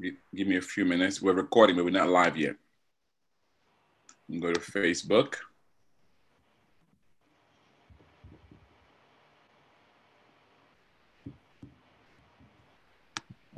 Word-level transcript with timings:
give 0.00 0.46
me 0.46 0.56
a 0.56 0.62
few 0.62 0.84
minutes. 0.84 1.20
We're 1.20 1.32
recording, 1.32 1.76
but 1.76 1.84
we're 1.84 1.90
not 1.90 2.08
live 2.08 2.36
yet. 2.36 2.56
Go 4.40 4.52
to 4.52 4.60
Facebook. 4.60 5.36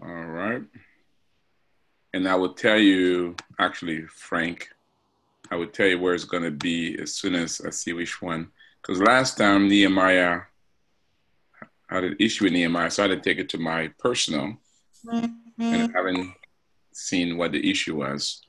All 0.02 0.08
right. 0.08 0.62
And 2.14 2.28
I 2.28 2.34
will 2.34 2.54
tell 2.54 2.78
you, 2.78 3.36
actually, 3.58 4.06
Frank, 4.06 4.70
I 5.50 5.56
will 5.56 5.66
tell 5.66 5.86
you 5.86 5.98
where 5.98 6.14
it's 6.14 6.24
going 6.24 6.44
to 6.44 6.50
be 6.50 6.98
as 7.00 7.14
soon 7.14 7.34
as 7.34 7.60
I 7.60 7.70
see 7.70 7.92
which 7.92 8.22
one. 8.22 8.50
Because 8.80 9.00
last 9.00 9.36
time 9.36 9.68
Nehemiah 9.68 10.42
had 11.88 12.04
an 12.04 12.16
issue 12.18 12.44
with 12.44 12.52
Nehemiah, 12.52 12.90
so 12.90 13.04
I 13.04 13.08
had 13.08 13.22
to 13.22 13.28
take 13.28 13.38
it 13.38 13.48
to 13.50 13.58
my 13.58 13.88
personal, 13.98 14.56
mm-hmm. 15.04 15.26
And 15.60 15.90
mm. 15.90 15.94
haven't 15.94 16.32
seen 16.92 17.36
what 17.36 17.52
the 17.52 17.70
issue 17.70 17.96
was. 17.96 18.42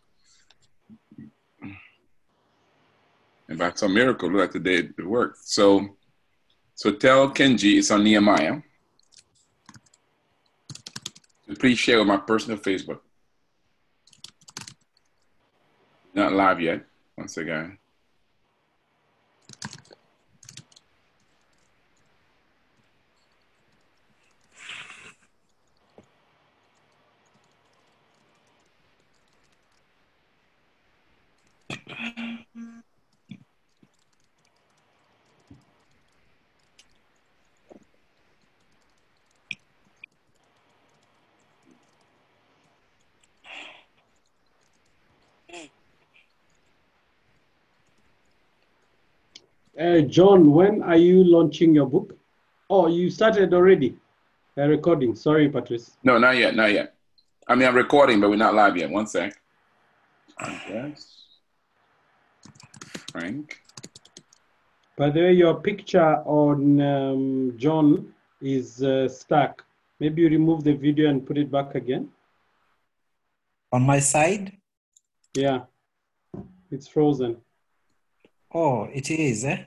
And 3.48 3.60
by 3.60 3.72
some 3.76 3.94
miracle, 3.94 4.32
look 4.32 4.46
at 4.46 4.52
the 4.54 4.60
day 4.60 4.76
it 4.98 5.06
worked. 5.06 5.40
So, 5.40 5.98
so 6.74 6.94
tell 6.94 7.30
Kenji 7.30 7.78
it's 7.78 7.92
on 7.92 8.04
Nehemiah. 8.04 8.62
Please 11.60 11.78
share 11.78 12.00
with 12.00 12.08
my 12.08 12.18
personal 12.18 12.58
Facebook. 12.58 13.02
Not 16.14 16.32
live 16.32 16.62
yet, 16.62 16.86
once 17.18 17.36
again. 17.36 17.78
Uh, 49.82 50.01
John, 50.12 50.52
when 50.52 50.84
are 50.84 50.98
you 50.98 51.24
launching 51.24 51.74
your 51.74 51.86
book? 51.88 52.18
Oh, 52.70 52.88
you 52.88 53.10
started 53.10 53.54
already 53.54 53.96
uh, 54.58 54.68
recording. 54.68 55.16
Sorry, 55.16 55.48
Patrice. 55.48 55.96
No, 56.04 56.18
not 56.18 56.36
yet, 56.36 56.54
not 56.54 56.74
yet. 56.74 56.96
I 57.48 57.56
mean, 57.56 57.66
I'm 57.66 57.76
recording, 57.76 58.20
but 58.20 58.30
we're 58.30 58.36
not 58.36 58.54
live 58.54 58.76
yet. 58.76 58.90
One 58.90 59.08
sec. 59.08 59.34
Yes. 60.70 61.24
Frank. 63.12 63.62
By 64.98 65.10
the 65.12 65.22
way, 65.22 65.34
your 65.34 65.62
picture 65.62 66.18
on 66.26 66.82
um, 66.82 67.54
John 67.56 68.14
is 68.42 68.84
uh, 68.84 69.08
stuck. 69.08 69.64
Maybe 70.02 70.24
you 70.24 70.30
remove 70.30 70.66
the 70.66 70.74
video 70.74 71.10
and 71.10 71.26
put 71.26 71.38
it 71.38 71.50
back 71.50 71.76
again. 71.76 72.10
On 73.72 73.82
my 73.82 74.00
side? 74.00 74.58
Yeah, 75.34 75.62
it's 76.70 76.88
frozen. 76.90 77.38
Oh, 78.54 78.90
it 78.92 79.10
is, 79.10 79.46
eh? 79.46 79.64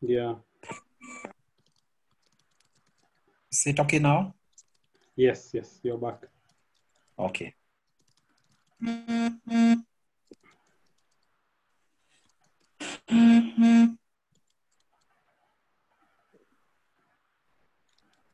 Yeah. 0.00 0.34
Is 3.52 3.66
it 3.66 3.80
okay 3.80 3.98
now? 3.98 4.34
Yes, 5.16 5.50
yes, 5.52 5.80
you're 5.82 5.98
back. 5.98 6.22
Okay. 7.18 7.54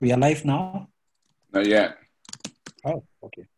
We 0.01 0.13
are 0.13 0.19
live 0.19 0.45
now? 0.45 0.89
Not 1.53 1.67
yet. 1.67 1.97
Oh, 2.85 3.03
okay. 3.25 3.49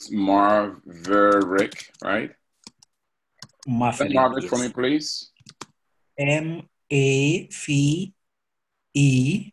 It's 0.00 0.10
Marverick, 0.10 1.92
right? 2.02 2.32
Maverick. 3.68 4.14
Marverick 4.14 4.48
for 4.48 4.56
me, 4.56 4.70
please. 4.70 5.28
M 6.16 6.62
A 6.90 7.46
V 7.48 8.14
E 8.94 9.52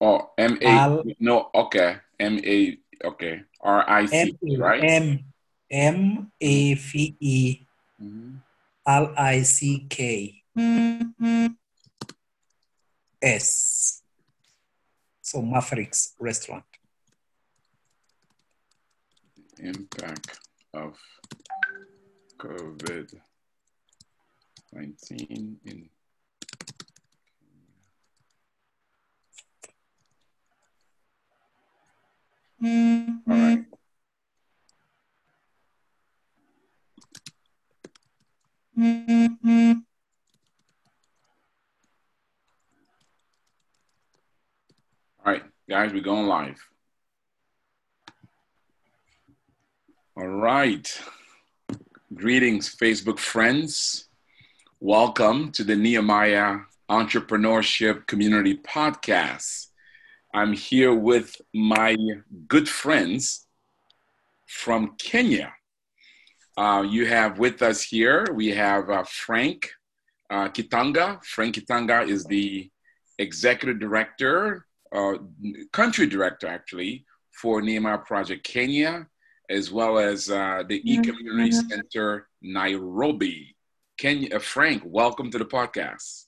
Oh, 0.00 0.30
M 0.38 0.58
A. 0.62 1.02
No, 1.18 1.50
okay. 1.52 1.96
M 2.20 2.38
A. 2.44 2.78
Okay. 3.04 3.42
R 3.60 3.82
I 3.90 4.02
M 4.02 4.06
C. 4.06 4.56
Right. 4.56 4.84
M 4.84 5.24
M 5.68 6.30
A 6.40 6.74
V 6.74 7.16
E 7.18 7.66
Mhm. 8.00 8.38
L 8.86 9.12
I 9.18 9.42
C 9.42 9.86
K 9.90 10.40
S. 13.20 14.02
So 15.20 15.42
Mavericks 15.42 16.14
restaurant. 16.20 16.62
Impact 19.64 20.40
of 20.74 20.94
COVID 22.38 23.14
nineteen 24.74 25.56
in. 25.64 25.88
Mm-hmm. 32.62 33.30
All 33.30 33.38
right. 33.38 33.64
Mm-hmm. 38.78 39.72
All 45.24 45.32
right, 45.32 45.42
guys, 45.70 45.90
we're 45.94 46.02
going 46.02 46.26
live. 46.26 46.73
All 50.16 50.28
right. 50.28 50.86
Greetings, 52.14 52.72
Facebook 52.72 53.18
friends. 53.18 54.06
Welcome 54.78 55.50
to 55.50 55.64
the 55.64 55.74
Nehemiah 55.74 56.58
Entrepreneurship 56.88 58.06
Community 58.06 58.56
Podcast. 58.56 59.70
I'm 60.32 60.52
here 60.52 60.94
with 60.94 61.34
my 61.52 61.96
good 62.46 62.68
friends 62.68 63.48
from 64.46 64.94
Kenya. 64.98 65.52
Uh, 66.56 66.86
you 66.88 67.06
have 67.06 67.40
with 67.40 67.60
us 67.60 67.82
here, 67.82 68.24
we 68.32 68.50
have 68.50 68.90
uh, 68.90 69.02
Frank 69.02 69.72
uh, 70.30 70.48
Kitanga. 70.48 71.24
Frank 71.24 71.56
Kitanga 71.56 72.08
is 72.08 72.24
the 72.24 72.70
executive 73.18 73.80
director, 73.80 74.64
uh, 74.92 75.14
country 75.72 76.06
director 76.06 76.46
actually, 76.46 77.04
for 77.32 77.60
Nehemiah 77.60 77.98
Project 77.98 78.44
Kenya, 78.44 79.08
as 79.50 79.70
well 79.70 79.98
as 79.98 80.30
uh, 80.30 80.62
the 80.68 80.80
e-community 80.90 81.52
center 81.52 82.28
Nairobi. 82.40 83.54
Kenya, 83.98 84.36
uh, 84.36 84.38
Frank, 84.38 84.82
welcome 84.84 85.30
to 85.30 85.38
the 85.38 85.44
podcast. 85.44 86.24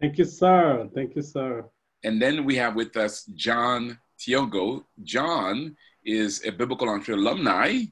Thank 0.00 0.18
you, 0.18 0.24
sir. 0.24 0.88
Thank 0.94 1.14
you, 1.14 1.22
sir. 1.22 1.64
And 2.02 2.20
then 2.20 2.44
we 2.44 2.56
have 2.56 2.74
with 2.74 2.96
us 2.96 3.24
John 3.34 3.98
Tiogo. 4.18 4.84
John 5.02 5.76
is 6.04 6.44
a 6.44 6.52
biblical 6.52 6.88
entrepreneur 6.88 7.20
alumni, 7.20 7.84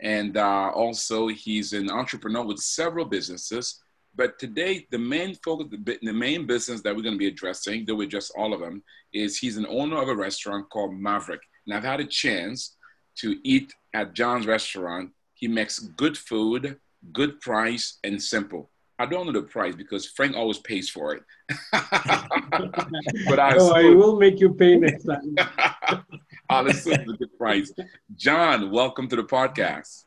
and 0.00 0.36
uh, 0.36 0.70
also 0.74 1.28
he's 1.28 1.72
an 1.72 1.90
entrepreneur 1.90 2.44
with 2.44 2.58
several 2.58 3.04
businesses. 3.04 3.80
But 4.14 4.38
today, 4.38 4.86
the 4.90 4.98
main 4.98 5.34
focus, 5.36 5.68
the, 5.70 5.98
the 6.02 6.12
main 6.12 6.46
business 6.46 6.82
that 6.82 6.94
we're 6.94 7.02
going 7.02 7.14
to 7.14 7.18
be 7.18 7.28
addressing, 7.28 7.84
though 7.84 7.94
we 7.94 8.04
address 8.04 8.30
all 8.36 8.52
of 8.52 8.60
them, 8.60 8.82
is 9.12 9.38
he's 9.38 9.56
an 9.56 9.66
owner 9.68 10.00
of 10.00 10.08
a 10.08 10.14
restaurant 10.14 10.68
called 10.70 10.94
Maverick. 10.94 11.40
And 11.66 11.74
I've 11.74 11.84
had 11.84 12.00
a 12.00 12.04
chance 12.04 12.76
to 13.16 13.36
eat 13.42 13.74
at 13.94 14.14
John's 14.14 14.46
restaurant. 14.46 15.10
He 15.34 15.48
makes 15.48 15.78
good 15.78 16.16
food, 16.16 16.78
good 17.12 17.40
price, 17.40 17.98
and 18.04 18.22
simple. 18.22 18.70
I 18.98 19.06
don't 19.06 19.26
know 19.26 19.32
the 19.32 19.42
price 19.42 19.74
because 19.74 20.06
Frank 20.06 20.36
always 20.36 20.58
pays 20.58 20.88
for 20.88 21.14
it. 21.14 21.22
but 21.72 23.38
I 23.40 23.56
Oh, 23.58 23.72
I 23.72 23.90
will 23.94 24.16
make 24.18 24.38
you 24.38 24.54
pay 24.54 24.76
next 24.76 25.04
time. 25.04 25.34
I'll 26.48 26.68
assume 26.68 27.06
the 27.06 27.16
good 27.18 27.36
price. 27.36 27.72
John, 28.14 28.70
welcome 28.70 29.08
to 29.08 29.16
the 29.16 29.24
podcast. 29.24 30.04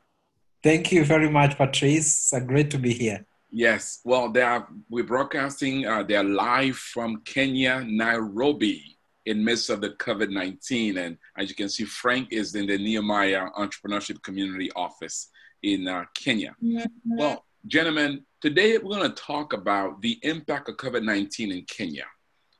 Thank 0.64 0.92
you 0.92 1.04
very 1.04 1.30
much, 1.30 1.58
Patrice. 1.58 2.32
It's 2.32 2.46
great 2.46 2.72
to 2.72 2.78
be 2.78 2.94
here. 2.94 3.26
Yes, 3.52 4.02
well, 4.04 4.30
they 4.32 4.42
are, 4.42 4.68
we're 4.90 5.04
broadcasting. 5.04 5.86
Uh, 5.86 6.04
they're 6.04 6.24
live 6.24 6.76
from 6.76 7.22
Kenya, 7.26 7.84
Nairobi. 7.86 8.95
In 9.26 9.44
midst 9.44 9.70
of 9.70 9.82
the 9.82 9.90
COVID-19. 9.92 10.98
And 10.98 11.18
as 11.38 11.50
you 11.50 11.56
can 11.56 11.70
see, 11.70 11.86
Frank 11.86 12.32
is 12.32 12.56
in 12.56 12.68
the 12.68 12.78
Nehemiah 12.78 13.48
Entrepreneurship 13.58 14.22
Community 14.22 14.72
Office 14.76 15.30
in 15.64 15.88
uh, 15.88 16.06
Kenya. 16.14 16.56
Mm-hmm. 16.64 17.18
Well, 17.18 17.46
gentlemen, 17.68 18.26
today 18.42 18.78
we're 18.78 18.98
going 18.98 19.10
to 19.10 19.22
talk 19.22 19.54
about 19.54 20.02
the 20.02 20.20
impact 20.24 20.70
of 20.70 20.78
COVID-19 20.78 21.52
in 21.52 21.66
Kenya. 21.66 22.06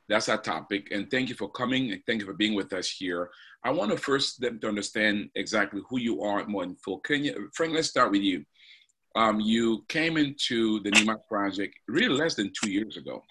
That's 0.08 0.28
our 0.28 0.38
topic. 0.38 0.88
And 0.92 1.10
thank 1.10 1.28
you 1.28 1.34
for 1.34 1.50
coming 1.50 1.92
and 1.92 2.00
thank 2.06 2.20
you 2.20 2.26
for 2.26 2.34
being 2.34 2.54
with 2.54 2.72
us 2.72 2.88
here. 2.88 3.30
I 3.64 3.70
want 3.70 3.90
to 3.90 3.96
first 3.96 4.40
them 4.40 4.60
to 4.60 4.68
understand 4.68 5.30
exactly 5.34 5.82
who 5.88 5.98
you 5.98 6.22
are 6.22 6.44
more 6.46 6.62
in 6.62 6.76
full. 6.76 6.98
Kenya, 7.00 7.34
Frank, 7.54 7.74
let's 7.74 7.88
start 7.88 8.12
with 8.12 8.22
you. 8.22 8.44
Um, 9.16 9.40
you 9.40 9.84
came 9.88 10.16
into 10.16 10.80
the 10.80 10.90
Nehemiah 10.90 11.16
project 11.28 11.74
really 11.88 12.16
less 12.16 12.34
than 12.34 12.52
two 12.52 12.70
years 12.70 12.96
ago 12.96 13.22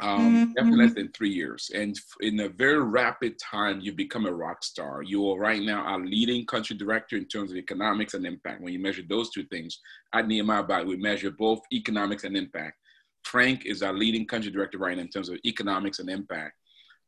um, 0.00 0.18
mm-hmm. 0.18 0.52
definitely 0.54 0.84
less 0.84 0.94
than 0.94 1.12
three 1.12 1.30
years. 1.30 1.70
And 1.74 1.96
in 2.20 2.40
a 2.40 2.48
very 2.48 2.82
rapid 2.82 3.38
time, 3.38 3.80
you 3.80 3.92
become 3.92 4.26
a 4.26 4.32
rock 4.32 4.64
star. 4.64 5.02
You 5.02 5.30
are 5.30 5.38
right 5.38 5.62
now 5.62 5.82
our 5.82 6.00
leading 6.00 6.46
country 6.46 6.76
director 6.76 7.16
in 7.16 7.26
terms 7.26 7.50
of 7.50 7.56
economics 7.56 8.14
and 8.14 8.26
impact. 8.26 8.60
When 8.60 8.72
you 8.72 8.80
measure 8.80 9.02
those 9.08 9.30
two 9.30 9.44
things, 9.44 9.80
at 10.12 10.26
Nehemiah, 10.26 10.84
we 10.84 10.96
measure 10.96 11.30
both 11.30 11.60
economics 11.72 12.24
and 12.24 12.36
impact. 12.36 12.76
Frank 13.24 13.66
is 13.66 13.82
our 13.82 13.92
leading 13.92 14.26
country 14.26 14.50
director 14.50 14.78
right 14.78 14.96
now 14.96 15.02
in 15.02 15.08
terms 15.08 15.28
of 15.28 15.38
economics 15.44 15.98
and 16.00 16.10
impact. 16.10 16.54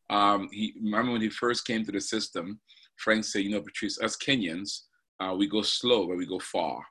Um, 0.09 0.49
he 0.53 0.75
remember 0.83 1.13
when 1.13 1.21
he 1.21 1.29
first 1.29 1.67
came 1.67 1.85
to 1.85 1.93
the 1.93 2.01
system, 2.01 2.61
Frank 2.97 3.25
said, 3.25 3.43
"You 3.43 3.51
know, 3.51 3.61
Patrice, 3.61 4.01
us 4.01 4.17
Kenyans, 4.17 4.83
uh, 5.21 5.35
we 5.37 5.49
go 5.49 5.63
slow, 5.63 6.07
but 6.07 6.17
we 6.17 6.27
go 6.27 6.39
far," 6.39 6.85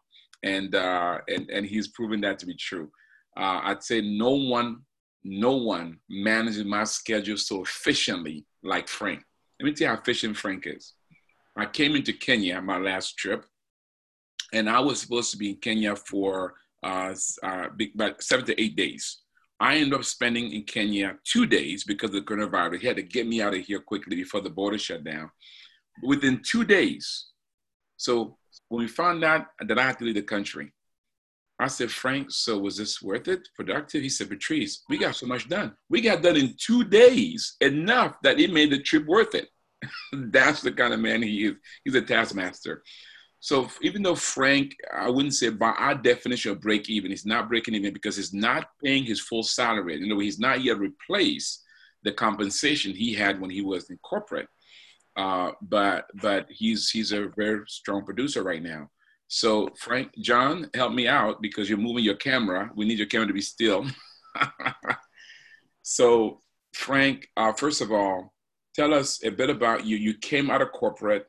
and 0.44 0.76
uh, 0.76 1.20
and 1.30 1.50
and 1.50 1.66
he's 1.66 1.88
proven 1.88 2.22
that 2.22 2.38
to 2.40 2.46
be 2.46 2.56
true. 2.56 2.92
Uh, 3.38 3.62
I'd 3.64 3.84
say 3.84 4.02
no 4.02 4.32
one 4.32 4.82
no 5.28 5.56
one 5.56 5.98
manages 6.08 6.64
my 6.64 6.84
schedule 6.84 7.36
so 7.36 7.64
efficiently 7.64 8.46
like 8.64 8.88
Frank. 8.88 9.24
Let 9.60 9.66
me 9.66 9.74
tell 9.74 9.88
you 9.88 9.96
how 9.96 10.00
efficient 10.00 10.38
Frank 10.38 10.68
is. 10.68 10.94
I 11.58 11.66
came 11.66 11.96
into 11.96 12.14
Kenya 12.14 12.58
on 12.58 12.66
my 12.66 12.78
last 12.78 13.18
trip, 13.18 13.44
and 14.54 14.70
I 14.70 14.80
was 14.80 15.02
supposed 15.02 15.32
to 15.32 15.38
be 15.38 15.50
in 15.50 15.56
Kenya 15.56 15.96
for 15.96 16.54
uh, 16.84 17.16
uh, 17.42 17.68
about 17.96 18.22
seven 18.22 18.46
to 18.46 18.62
eight 18.62 18.76
days. 18.76 19.22
I 19.60 19.78
ended 19.78 19.96
up 19.96 20.04
spending 20.04 20.52
in 20.52 20.62
Kenya 20.64 21.18
two 21.24 21.48
days 21.48 21.84
because 21.86 22.10
of 22.10 22.16
the 22.16 22.22
coronavirus. 22.22 22.82
He 22.82 22.88
had 22.88 22.98
to 22.98 23.04
get 23.04 23.26
me 23.26 23.42
out 23.42 23.56
of 23.56 23.62
here 23.62 23.80
quickly 23.80 24.18
before 24.18 24.42
the 24.42 24.50
border 24.52 24.78
shut 24.78 25.04
down. 25.04 25.32
Within 26.04 26.44
two 26.44 26.66
days, 26.66 27.30
so 27.98 28.38
when 28.68 28.82
we 28.84 28.88
found 28.88 29.24
out 29.24 29.48
that 29.68 29.80
I 29.80 29.88
had 29.88 29.98
to 30.00 30.06
leave 30.06 30.16
the 30.16 30.22
country, 30.22 30.72
I 31.60 31.68
said, 31.68 31.90
Frank, 31.90 32.32
so 32.32 32.60
was 32.60 32.78
this 32.78 33.02
worth 33.02 33.28
it? 33.28 33.48
Productive? 33.56 34.02
He 34.02 34.10
said, 34.10 34.30
Patrice, 34.30 34.84
we 34.90 34.98
got 34.98 35.16
so 35.16 35.26
much 35.26 35.48
done. 35.48 35.74
We 35.90 36.02
got 36.02 36.22
done 36.22 36.36
in 36.36 36.56
two 36.60 36.84
days, 36.84 37.56
enough 37.62 38.18
that 38.24 38.40
it 38.40 38.52
made 38.52 38.72
the 38.72 38.80
trip 38.82 39.06
worth 39.06 39.36
it. 39.36 39.48
That's 40.14 40.62
the 40.62 40.72
kind 40.72 40.94
of 40.94 41.00
man 41.00 41.22
he 41.22 41.46
is. 41.46 41.56
He's 41.84 41.96
a 41.96 42.02
taskmaster. 42.02 42.84
So 43.40 43.70
even 43.82 44.02
though 44.02 44.16
Frank, 44.16 44.76
I 44.94 45.10
wouldn't 45.10 45.36
say 45.36 45.50
by 45.50 45.70
our 45.70 45.96
definition 45.96 46.52
of 46.52 46.62
break 46.62 46.90
even, 46.90 47.12
he's 47.12 47.28
not 47.28 47.48
breaking 47.48 47.76
even 47.76 47.94
because 47.94 48.18
he's 48.18 48.34
not 48.34 48.68
paying 48.84 49.04
his 49.04 49.22
full 49.22 49.44
salary. 49.44 49.98
You 49.98 50.08
know, 50.08 50.20
he's 50.20 50.40
not 50.40 50.64
yet 50.64 50.80
replaced 50.80 51.64
the 52.04 52.12
compensation 52.12 52.94
he 52.94 53.14
had 53.14 53.40
when 53.40 53.50
he 53.50 53.62
was 53.62 53.90
in 53.90 53.98
corporate. 53.98 54.48
Uh, 55.16 55.52
but 55.62 56.06
but 56.16 56.48
he's 56.50 56.90
he's 56.90 57.12
a 57.12 57.28
very 57.38 57.62
strong 57.68 58.04
producer 58.04 58.44
right 58.44 58.62
now. 58.62 58.90
So 59.28 59.70
Frank, 59.78 60.12
John, 60.20 60.70
help 60.74 60.94
me 60.94 61.08
out 61.08 61.42
because 61.42 61.70
you're 61.70 61.78
moving 61.78 62.04
your 62.04 62.16
camera. 62.16 62.70
We 62.76 62.86
need 62.86 63.00
your 63.00 63.08
camera 63.08 63.28
to 63.28 63.34
be 63.34 63.42
still. 63.42 63.86
so 65.82 66.42
Frank, 66.74 67.30
uh, 67.36 67.54
first 67.54 67.82
of 67.82 67.92
all, 67.92 68.34
tell 68.76 68.94
us 68.94 69.24
a 69.24 69.32
bit 69.32 69.50
about 69.50 69.86
you. 69.86 69.98
You 69.98 70.14
came 70.16 70.50
out 70.50 70.62
of 70.62 70.72
corporate 70.72 71.28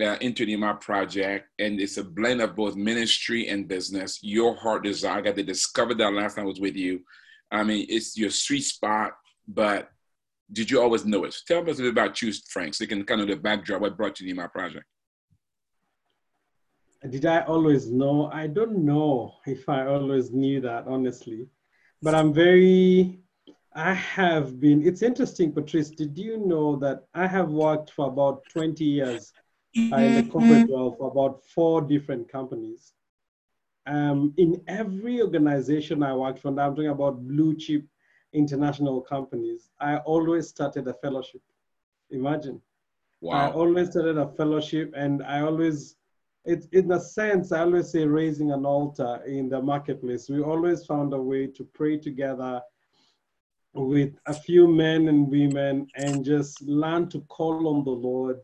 uh, 0.00 0.16
into 0.20 0.44
the 0.44 0.52
Nehemiah 0.52 0.74
project, 0.74 1.48
and 1.58 1.80
it's 1.80 1.96
a 1.96 2.04
blend 2.04 2.42
of 2.42 2.54
both 2.54 2.76
ministry 2.76 3.48
and 3.48 3.66
business. 3.66 4.20
Your 4.22 4.54
heart 4.56 4.84
desire. 4.84 5.18
I 5.18 5.22
got 5.22 5.36
to 5.36 5.42
discover 5.42 5.94
that 5.94 6.12
last 6.12 6.36
time 6.36 6.44
I 6.44 6.48
was 6.48 6.60
with 6.60 6.76
you. 6.76 7.00
I 7.50 7.64
mean, 7.64 7.86
it's 7.88 8.16
your 8.16 8.30
sweet 8.30 8.62
spot, 8.62 9.12
but 9.48 9.90
did 10.52 10.70
you 10.70 10.80
always 10.80 11.04
know 11.04 11.24
it? 11.24 11.34
Tell 11.48 11.68
us 11.68 11.78
a 11.78 11.82
bit 11.82 11.90
about 11.90 12.20
you, 12.22 12.32
Frank, 12.50 12.74
so 12.74 12.84
you 12.84 12.88
can 12.88 13.04
kind 13.04 13.20
of 13.20 13.28
the 13.28 13.36
backdrop 13.36 13.80
what 13.80 13.96
brought 13.96 14.20
you 14.20 14.26
to 14.26 14.32
the 14.32 14.32
Nehemiah 14.32 14.48
project 14.48 14.84
did 17.10 17.26
I 17.26 17.40
always 17.40 17.90
know? 17.90 18.30
I 18.32 18.46
don't 18.46 18.78
know 18.84 19.34
if 19.46 19.68
I 19.68 19.86
always 19.86 20.30
knew 20.30 20.60
that, 20.60 20.86
honestly. 20.86 21.48
But 22.02 22.14
I'm 22.14 22.32
very, 22.32 23.20
I 23.74 23.94
have 23.94 24.60
been, 24.60 24.86
it's 24.86 25.02
interesting, 25.02 25.52
Patrice, 25.52 25.90
did 25.90 26.16
you 26.18 26.38
know 26.38 26.76
that 26.76 27.04
I 27.14 27.26
have 27.26 27.50
worked 27.50 27.90
for 27.90 28.08
about 28.08 28.42
20 28.50 28.84
years 28.84 29.32
in 29.74 29.90
the 29.90 30.28
corporate 30.30 30.68
world 30.68 30.96
for 30.98 31.10
about 31.10 31.42
four 31.44 31.80
different 31.80 32.30
companies? 32.30 32.92
Um, 33.86 34.34
in 34.36 34.60
every 34.66 35.22
organization 35.22 36.02
I 36.02 36.14
worked 36.14 36.40
for, 36.40 36.48
I'm 36.48 36.56
talking 36.56 36.88
about 36.88 37.26
blue 37.26 37.56
chip 37.56 37.84
international 38.36 39.00
companies, 39.00 39.70
I 39.80 39.96
always 39.98 40.48
started 40.48 40.86
a 40.88 40.94
fellowship. 40.94 41.40
Imagine. 42.10 42.60
Wow. 43.20 43.32
I 43.32 43.52
always 43.52 43.90
started 43.90 44.18
a 44.18 44.28
fellowship 44.28 44.92
and 44.94 45.22
I 45.22 45.40
always 45.40 45.96
it's 46.46 46.66
in 46.66 46.90
a 46.92 47.00
sense, 47.00 47.50
I 47.50 47.60
always 47.60 47.90
say 47.90 48.06
raising 48.06 48.52
an 48.52 48.64
altar 48.64 49.20
in 49.26 49.48
the 49.48 49.60
marketplace. 49.60 50.28
We 50.28 50.40
always 50.42 50.86
found 50.86 51.12
a 51.12 51.20
way 51.20 51.48
to 51.48 51.64
pray 51.74 51.98
together 51.98 52.62
with 53.74 54.14
a 54.26 54.32
few 54.32 54.68
men 54.68 55.08
and 55.08 55.28
women 55.28 55.88
and 55.96 56.24
just 56.24 56.62
learn 56.62 57.08
to 57.10 57.20
call 57.22 57.68
on 57.68 57.84
the 57.84 57.90
Lord 57.90 58.40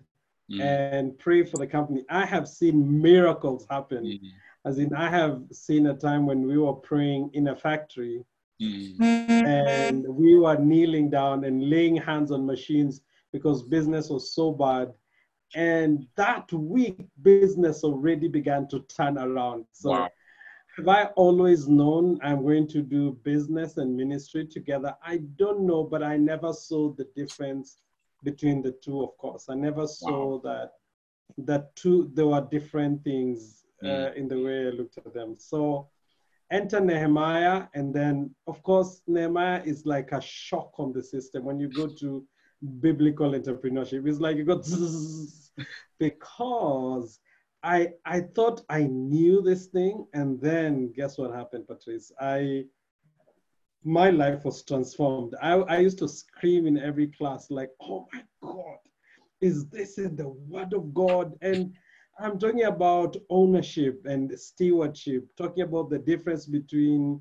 mm. 0.51 0.61
and 0.61 1.17
pray 1.19 1.45
for 1.45 1.59
the 1.59 1.67
company. 1.67 2.05
I 2.11 2.27
have 2.27 2.49
seen 2.49 3.01
miracles 3.01 3.67
happen. 3.71 4.05
Mm. 4.05 4.21
As 4.65 4.79
in, 4.79 4.93
I 4.95 5.09
have 5.09 5.41
seen 5.53 5.87
a 5.87 5.95
time 5.95 6.27
when 6.27 6.47
we 6.47 6.59
were 6.59 6.75
praying 6.75 7.31
in 7.35 7.49
a 7.49 7.57
factory 7.57 8.25
mm. 8.61 9.01
and 9.01 10.05
we 10.09 10.39
were 10.39 10.59
kneeling 10.59 11.09
down 11.09 11.45
and 11.45 11.71
laying 11.71 11.97
hands 11.97 12.33
on 12.33 12.45
machines 12.45 13.01
because 13.33 13.63
business 13.63 14.11
was 14.11 14.35
so 14.35 14.51
bad 14.51 14.93
and 15.55 16.07
that 16.17 16.53
week, 16.53 17.07
business 17.23 17.85
already 17.85 18.29
began 18.29 18.69
to 18.69 18.81
turn 18.81 19.19
around. 19.19 19.67
So, 19.73 19.91
wow. 19.91 20.09
have 20.77 20.89
I 20.89 21.05
always 21.17 21.69
known 21.69 22.19
I'm 22.23 22.43
going 22.43 22.69
to 22.69 22.83
do 22.83 23.19
business 23.23 23.77
and 23.77 23.97
ministry 23.97 24.47
together? 24.47 24.95
I 25.05 25.19
don't 25.37 25.67
know, 25.67 25.85
but 25.85 26.03
I 26.03 26.17
never 26.17 26.53
saw 26.53 26.93
the 26.93 27.07
difference 27.15 27.79
between 28.25 28.63
the 28.63 28.73
two, 28.73 29.03
of 29.03 29.17
course. 29.19 29.47
I 29.49 29.55
never 29.55 29.87
saw 29.87 30.37
wow. 30.37 30.41
that 30.45 30.73
that 31.39 31.75
two 31.77 32.11
there 32.15 32.27
were 32.27 32.47
different 32.51 33.03
things 33.05 33.65
uh, 33.83 33.87
mm. 33.87 34.17
in 34.17 34.29
the 34.29 34.41
way 34.41 34.67
I 34.67 34.71
looked 34.71 34.99
at 34.99 35.15
them. 35.15 35.35
So 35.39 35.89
enter 36.51 36.81
Nehemiah, 36.81 37.65
and 37.75 37.93
then 37.95 38.35
of 38.47 38.63
course 38.63 39.03
Nehemiah 39.07 39.63
is 39.65 39.87
like 39.87 40.13
a 40.13 40.21
shock 40.21 40.73
on 40.79 40.93
the 40.93 41.03
system 41.03 41.45
when 41.45 41.59
you 41.59 41.69
go 41.69 41.87
to 41.87 42.25
biblical 42.81 43.33
entrepreneurship. 43.33 44.07
It's 44.07 44.21
like 44.21 44.37
you 44.37 44.45
got 44.45 44.65
because 45.99 47.21
I 47.63 47.91
I 48.05 48.21
thought 48.21 48.63
I 48.69 48.85
knew 48.85 49.43
this 49.43 49.67
thing, 49.67 50.07
and 50.15 50.41
then 50.41 50.93
guess 50.93 51.19
what 51.19 51.35
happened, 51.35 51.67
Patrice? 51.69 52.13
I 52.21 52.65
my 53.85 54.11
life 54.11 54.45
was 54.45 54.65
transformed. 54.65 55.35
I, 55.43 55.55
I 55.55 55.79
used 55.79 55.99
to 55.99 56.09
scream 56.09 56.67
in 56.67 56.79
every 56.79 57.09
class, 57.09 57.51
like, 57.51 57.71
oh 57.81 58.07
my 58.13 58.23
God, 58.41 58.79
is 59.41 59.69
this 59.69 59.99
in 59.99 60.15
the 60.15 60.29
word 60.29 60.73
of 60.73 60.95
God? 60.95 61.33
And 61.43 61.75
I'm 62.21 62.39
talking 62.39 62.65
about 62.65 63.17
ownership 63.29 64.03
and 64.05 64.39
stewardship, 64.39 65.27
talking 65.37 65.65
about 65.65 65.91
the 65.91 65.99
difference 65.99 66.47
between 66.47 67.21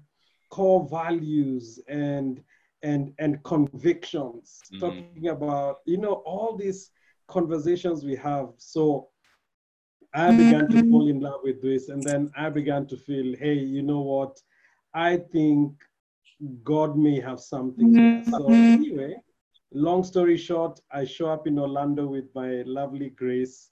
core 0.49 0.87
values 0.89 1.79
and 1.87 2.43
and 2.83 3.13
and 3.19 3.43
convictions, 3.43 4.59
mm-hmm. 4.73 4.79
talking 4.79 5.27
about, 5.29 5.77
you 5.85 5.97
know, 5.97 6.21
all 6.25 6.55
these 6.57 6.91
conversations 7.31 8.03
we 8.03 8.15
have. 8.17 8.49
So 8.57 9.07
I 10.13 10.31
began 10.31 10.67
to 10.69 10.77
mm-hmm. 10.77 10.91
fall 10.91 11.07
in 11.07 11.19
love 11.21 11.41
with 11.43 11.61
this, 11.61 11.89
and 11.89 12.03
then 12.03 12.31
I 12.35 12.49
began 12.49 12.85
to 12.87 12.97
feel, 12.97 13.35
hey, 13.37 13.53
you 13.53 13.81
know 13.81 14.01
what? 14.01 14.39
I 14.93 15.17
think 15.17 15.73
God 16.63 16.97
may 16.97 17.19
have 17.21 17.39
something. 17.39 17.95
Here. 17.95 18.23
So 18.25 18.39
mm-hmm. 18.39 18.53
anyway, 18.53 19.15
long 19.73 20.03
story 20.03 20.37
short, 20.37 20.79
I 20.91 21.05
show 21.05 21.29
up 21.31 21.47
in 21.47 21.57
Orlando 21.57 22.07
with 22.07 22.25
my 22.35 22.63
lovely 22.65 23.09
Grace. 23.09 23.71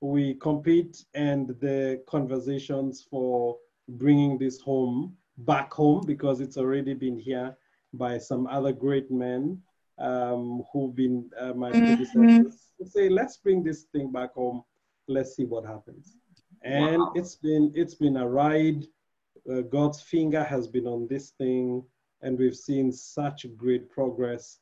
We 0.00 0.34
compete, 0.34 1.04
and 1.14 1.48
the 1.60 2.02
conversations 2.06 3.06
for 3.10 3.58
bringing 3.88 4.38
this 4.38 4.60
home 4.60 5.16
back 5.38 5.72
home 5.72 6.02
because 6.06 6.40
it's 6.40 6.56
already 6.56 6.94
been 6.94 7.18
here 7.18 7.56
by 7.92 8.18
some 8.18 8.46
other 8.46 8.72
great 8.72 9.10
men 9.10 9.60
um, 9.98 10.62
who've 10.72 10.94
been 10.94 11.30
uh, 11.38 11.52
my 11.54 11.70
predecessors 11.70 12.72
say, 12.86 13.08
let's 13.08 13.36
bring 13.38 13.62
this 13.62 13.84
thing 13.92 14.10
back 14.12 14.34
home. 14.34 14.62
Let's 15.08 15.36
see 15.36 15.44
what 15.44 15.64
happens. 15.64 16.16
And 16.62 16.98
wow. 16.98 17.12
it's 17.14 17.36
been 17.36 17.72
it's 17.74 17.94
been 17.94 18.16
a 18.16 18.28
ride. 18.28 18.86
Uh, 19.50 19.60
God's 19.60 20.00
finger 20.00 20.42
has 20.42 20.66
been 20.66 20.86
on 20.86 21.06
this 21.08 21.30
thing, 21.38 21.84
and 22.22 22.38
we've 22.38 22.56
seen 22.56 22.90
such 22.92 23.46
great 23.56 23.90
progress. 23.90 24.58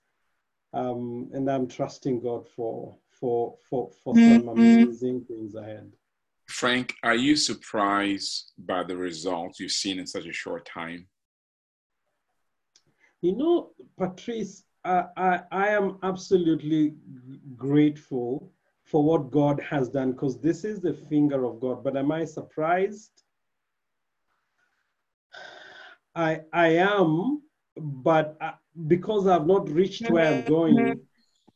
um, 0.72 1.30
and 1.32 1.50
I'm 1.50 1.66
trusting 1.68 2.20
God 2.20 2.48
for 2.48 2.96
for 3.10 3.56
for 3.68 3.90
for 4.02 4.14
some 4.14 4.48
amazing 4.48 5.24
things 5.26 5.54
ahead. 5.54 5.92
Frank, 6.48 6.94
are 7.02 7.14
you 7.14 7.36
surprised 7.36 8.52
by 8.58 8.82
the 8.82 8.96
results 8.96 9.60
you've 9.60 9.72
seen 9.72 9.98
in 9.98 10.06
such 10.06 10.26
a 10.26 10.32
short 10.32 10.66
time? 10.66 11.06
You 13.20 13.36
know, 13.36 13.70
Patrice, 13.96 14.64
I, 14.84 15.04
I, 15.16 15.40
I 15.52 15.68
am 15.68 15.98
absolutely 16.02 16.94
grateful 17.56 18.52
for 18.84 19.02
what 19.02 19.30
God 19.30 19.60
has 19.60 19.88
done 19.88 20.12
because 20.12 20.40
this 20.40 20.64
is 20.64 20.80
the 20.80 20.92
finger 20.92 21.44
of 21.44 21.60
God. 21.60 21.84
But 21.84 21.96
am 21.96 22.10
I 22.10 22.24
surprised? 22.24 23.22
I, 26.14 26.40
I 26.52 26.68
am, 26.76 27.42
but 27.76 28.36
I, 28.40 28.54
because 28.86 29.26
I've 29.26 29.46
not 29.46 29.68
reached 29.70 30.10
where 30.10 30.34
I'm 30.34 30.44
going, 30.44 31.00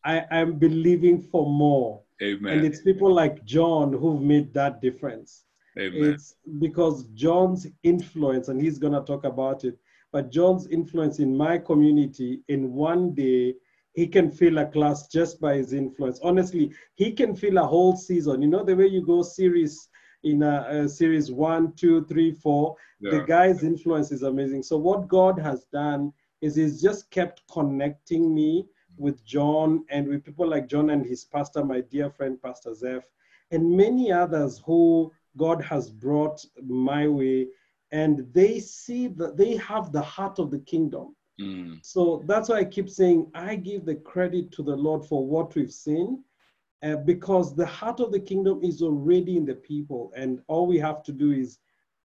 I 0.05 0.25
am 0.31 0.59
believing 0.59 1.21
for 1.21 1.47
more. 1.47 2.03
Amen. 2.23 2.53
And 2.53 2.67
it's 2.67 2.81
people 2.81 3.13
like 3.13 3.45
John 3.45 3.93
who've 3.93 4.23
made 4.23 4.55
that 4.55 4.81
difference. 4.81 5.45
Amen. 5.79 6.15
It's 6.15 6.37
because 6.59 7.05
John's 7.09 7.67
influence, 7.83 8.49
and 8.49 8.61
he's 8.61 8.79
going 8.79 8.95
to 8.95 9.03
talk 9.03 9.25
about 9.25 9.65
it, 9.65 9.79
but 10.17 10.33
John's 10.33 10.67
influence 10.69 11.19
in 11.19 11.37
my 11.37 11.59
community 11.59 12.41
in 12.49 12.73
one 12.73 13.13
day, 13.13 13.55
he 13.93 14.07
can 14.07 14.31
fill 14.31 14.57
a 14.57 14.65
class 14.65 15.09
just 15.09 15.39
by 15.43 15.57
his 15.57 15.75
influence. 15.75 16.19
Honestly, 16.23 16.73
he 16.95 17.13
can 17.13 17.37
fill 17.37 17.59
a 17.59 17.67
whole 17.67 17.95
season. 17.95 18.41
You 18.41 18.49
know, 18.49 18.65
the 18.65 18.75
way 18.75 18.87
you 18.87 19.05
go 19.05 19.21
series 19.21 19.91
in 20.25 20.43
a, 20.43 20.67
a 20.71 20.89
series 20.89 21.31
one, 21.31 21.75
two, 21.77 22.07
three, 22.07 22.33
four, 22.33 22.77
Yeah. 22.99 23.11
the 23.11 23.25
guy's 23.27 23.63
influence 23.63 24.11
is 24.11 24.23
amazing. 24.23 24.63
So, 24.63 24.79
what 24.79 25.07
God 25.07 25.39
has 25.39 25.67
done 25.71 26.15
is 26.41 26.57
he's 26.57 26.81
just 26.81 27.11
kept 27.11 27.43
connecting 27.53 28.35
me 28.35 28.65
with 28.97 29.23
John 29.27 29.85
and 29.91 30.09
with 30.09 30.25
people 30.25 30.49
like 30.49 30.67
John 30.67 30.89
and 30.89 31.05
his 31.05 31.27
pastor, 31.27 31.63
my 31.63 31.83
dear 31.83 32.09
friend, 32.09 32.41
Pastor 32.41 32.73
Zeph, 32.73 33.05
and 33.51 33.77
many 33.77 34.11
others 34.11 34.63
who 34.65 35.13
God 35.37 35.63
has 35.63 35.91
brought 35.91 36.43
my 36.67 37.07
way. 37.07 37.49
And 37.93 38.27
they 38.33 38.59
see 38.61 39.09
that 39.09 39.37
they 39.37 39.57
have 39.57 39.93
the 39.93 40.03
heart 40.03 40.39
of 40.39 40.51
the 40.51 40.59
kingdom. 40.61 41.15
Mm, 41.41 41.79
So 41.83 42.23
that's 42.27 42.49
why 42.49 42.57
I 42.59 42.65
keep 42.65 42.89
saying 42.91 43.31
I 43.35 43.57
give 43.57 43.85
the 43.85 43.95
credit 43.97 44.51
to 44.53 44.63
the 44.63 44.75
Lord 44.77 45.05
for 45.05 45.25
what 45.27 45.55
we've 45.55 45.73
seen, 45.73 46.25
uh, 46.83 46.97
because 46.97 47.55
the 47.55 47.67
heart 47.67 48.01
of 48.01 48.11
the 48.13 48.21
kingdom 48.21 48.61
is 48.63 48.83
already 48.83 49.37
in 49.37 49.45
the 49.45 49.55
people, 49.55 50.13
and 50.17 50.41
all 50.49 50.67
we 50.67 50.79
have 50.79 51.03
to 51.05 51.13
do 51.13 51.31
is 51.33 51.59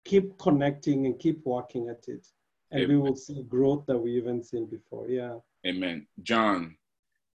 keep 0.04 0.36
connecting 0.38 1.06
and 1.06 1.18
keep 1.18 1.44
working 1.44 1.88
at 1.88 2.06
it, 2.08 2.26
and 2.70 2.88
we 2.88 2.96
will 2.96 3.16
see 3.16 3.42
growth 3.44 3.84
that 3.86 3.98
we 3.98 4.16
haven't 4.16 4.44
seen 4.44 4.66
before. 4.66 5.08
Yeah. 5.08 5.38
amen. 5.66 6.06
John, 6.22 6.76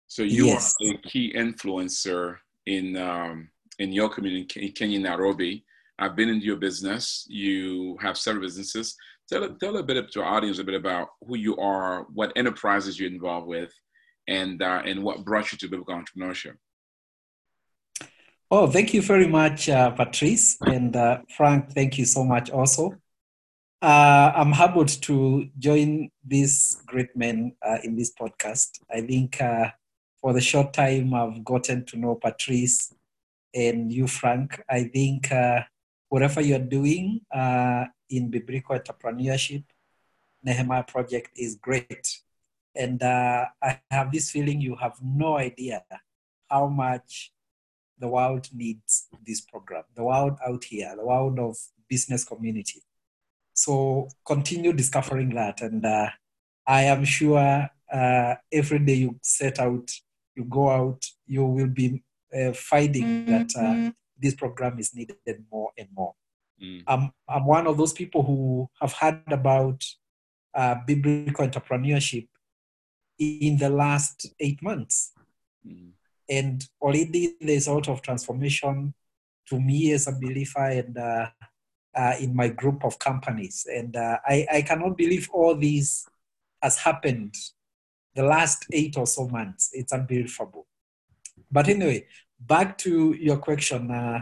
so 0.07 0.21
you 0.23 0.45
Yes. 0.47 0.73
are 0.81 0.93
a 0.93 0.97
key 1.07 1.33
influencer 1.33 2.37
in 2.65 2.95
um, 2.97 3.49
in 3.79 3.91
your 3.91 4.09
community 4.09 4.67
in 4.67 4.71
Kenya, 4.73 4.99
Nairobi. 4.99 5.63
I've 5.99 6.15
been 6.15 6.29
into 6.29 6.45
your 6.45 6.55
business. 6.55 7.25
You 7.29 7.97
have 8.01 8.17
several 8.17 8.43
businesses. 8.43 8.95
Tell, 9.27 9.47
tell 9.59 9.77
a 9.77 9.83
bit 9.83 10.11
to 10.11 10.21
our 10.21 10.37
audience 10.37 10.57
a 10.59 10.63
bit 10.63 10.75
about 10.75 11.09
who 11.27 11.37
you 11.37 11.57
are, 11.57 12.07
what 12.13 12.31
enterprises 12.35 12.99
you're 12.99 13.11
involved 13.11 13.47
with, 13.47 13.71
and 14.27 14.61
uh, 14.61 14.81
and 14.85 15.03
what 15.03 15.25
brought 15.25 15.51
you 15.51 15.57
to 15.57 15.67
biblical 15.67 15.95
entrepreneurship. 15.95 16.55
Oh, 18.51 18.65
thank 18.65 18.95
you 18.95 19.01
very 19.01 19.27
much, 19.27 19.69
uh, 19.69 19.91
Patrice. 19.91 20.57
And 20.65 20.95
uh, 20.95 21.19
Frank, 21.37 21.71
thank 21.73 21.99
you 21.99 22.05
so 22.05 22.23
much 22.23 22.49
also. 22.49 22.95
Uh, 23.81 24.31
I'm 24.35 24.51
humbled 24.51 24.89
to 25.03 25.47
join 25.59 26.09
these 26.25 26.81
great 26.87 27.15
men 27.15 27.55
uh, 27.65 27.77
in 27.83 27.95
this 27.95 28.11
podcast. 28.19 28.79
I 28.89 29.01
think 29.01 29.39
uh, 29.39 29.69
for 30.19 30.33
the 30.33 30.41
short 30.41 30.73
time 30.73 31.13
I've 31.13 31.43
gotten 31.43 31.85
to 31.85 31.97
know 31.97 32.15
Patrice 32.15 32.93
and 33.53 33.91
you, 33.91 34.07
Frank, 34.07 34.61
I 34.69 34.85
think 34.85 35.31
uh, 35.31 35.61
whatever 36.09 36.41
you're 36.41 36.59
doing 36.59 37.21
uh, 37.33 37.85
in 38.09 38.29
biblical 38.29 38.77
entrepreneurship, 38.77 39.63
Nehemiah 40.43 40.83
Project 40.83 41.31
is 41.35 41.55
great. 41.55 42.19
And 42.75 43.01
uh, 43.01 43.45
I 43.61 43.79
have 43.91 44.11
this 44.11 44.31
feeling 44.31 44.61
you 44.61 44.75
have 44.75 44.97
no 45.01 45.37
idea 45.37 45.83
how 46.49 46.67
much 46.67 47.31
the 47.97 48.07
world 48.07 48.47
needs 48.53 49.07
this 49.25 49.41
program, 49.41 49.83
the 49.95 50.03
world 50.03 50.37
out 50.47 50.63
here, 50.63 50.93
the 50.95 51.05
world 51.05 51.39
of 51.39 51.57
business 51.89 52.23
community. 52.23 52.81
So 53.53 54.07
continue 54.25 54.73
discovering 54.73 55.35
that. 55.35 55.61
And 55.61 55.85
uh, 55.85 56.09
I 56.65 56.83
am 56.83 57.03
sure 57.03 57.69
uh, 57.91 58.35
every 58.51 58.79
day 58.79 58.93
you 58.93 59.19
set 59.21 59.59
out, 59.59 59.91
you 60.35 60.45
go 60.45 60.69
out, 60.69 61.05
you 61.27 61.45
will 61.45 61.67
be 61.67 62.01
uh, 62.33 62.53
finding 62.53 63.25
that 63.25 63.51
uh, 63.57 63.91
this 64.19 64.35
program 64.35 64.79
is 64.79 64.93
needed 64.93 65.17
more 65.51 65.71
and 65.77 65.87
more. 65.95 66.13
Mm, 66.61 66.83
I'm, 66.87 67.11
I'm 67.27 67.45
one 67.45 67.67
of 67.67 67.77
those 67.77 67.93
people 67.93 68.23
who 68.23 68.69
have 68.81 68.93
heard 68.93 69.23
about 69.31 69.83
uh, 70.53 70.75
biblical 70.85 71.47
entrepreneurship 71.47 72.27
in 73.17 73.57
the 73.57 73.69
last 73.69 74.27
eight 74.39 74.61
months. 74.61 75.13
Mm, 75.65 75.91
and 76.29 76.65
already 76.81 77.35
there's 77.41 77.67
a 77.67 77.73
lot 77.73 77.87
of 77.87 78.01
transformation 78.01 78.93
to 79.47 79.59
me 79.59 79.91
as 79.93 80.07
a 80.07 80.11
believer 80.11 80.65
and 80.65 80.97
uh, 80.97 81.29
uh, 81.95 82.13
in 82.19 82.35
my 82.35 82.49
group 82.49 82.83
of 82.85 82.99
companies. 82.99 83.65
And 83.73 83.95
uh, 83.95 84.17
I, 84.25 84.45
I 84.51 84.61
cannot 84.61 84.97
believe 84.97 85.29
all 85.33 85.55
this 85.55 86.05
has 86.61 86.77
happened 86.77 87.33
the 88.15 88.23
last 88.23 88.65
eight 88.71 88.95
or 88.97 89.07
so 89.07 89.27
months. 89.27 89.69
It's 89.73 89.93
unbelievable. 89.93 90.67
But 91.51 91.67
anyway 91.67 92.05
back 92.39 92.77
to 92.77 93.13
your 93.13 93.37
question 93.37 93.91
uh, 93.91 94.21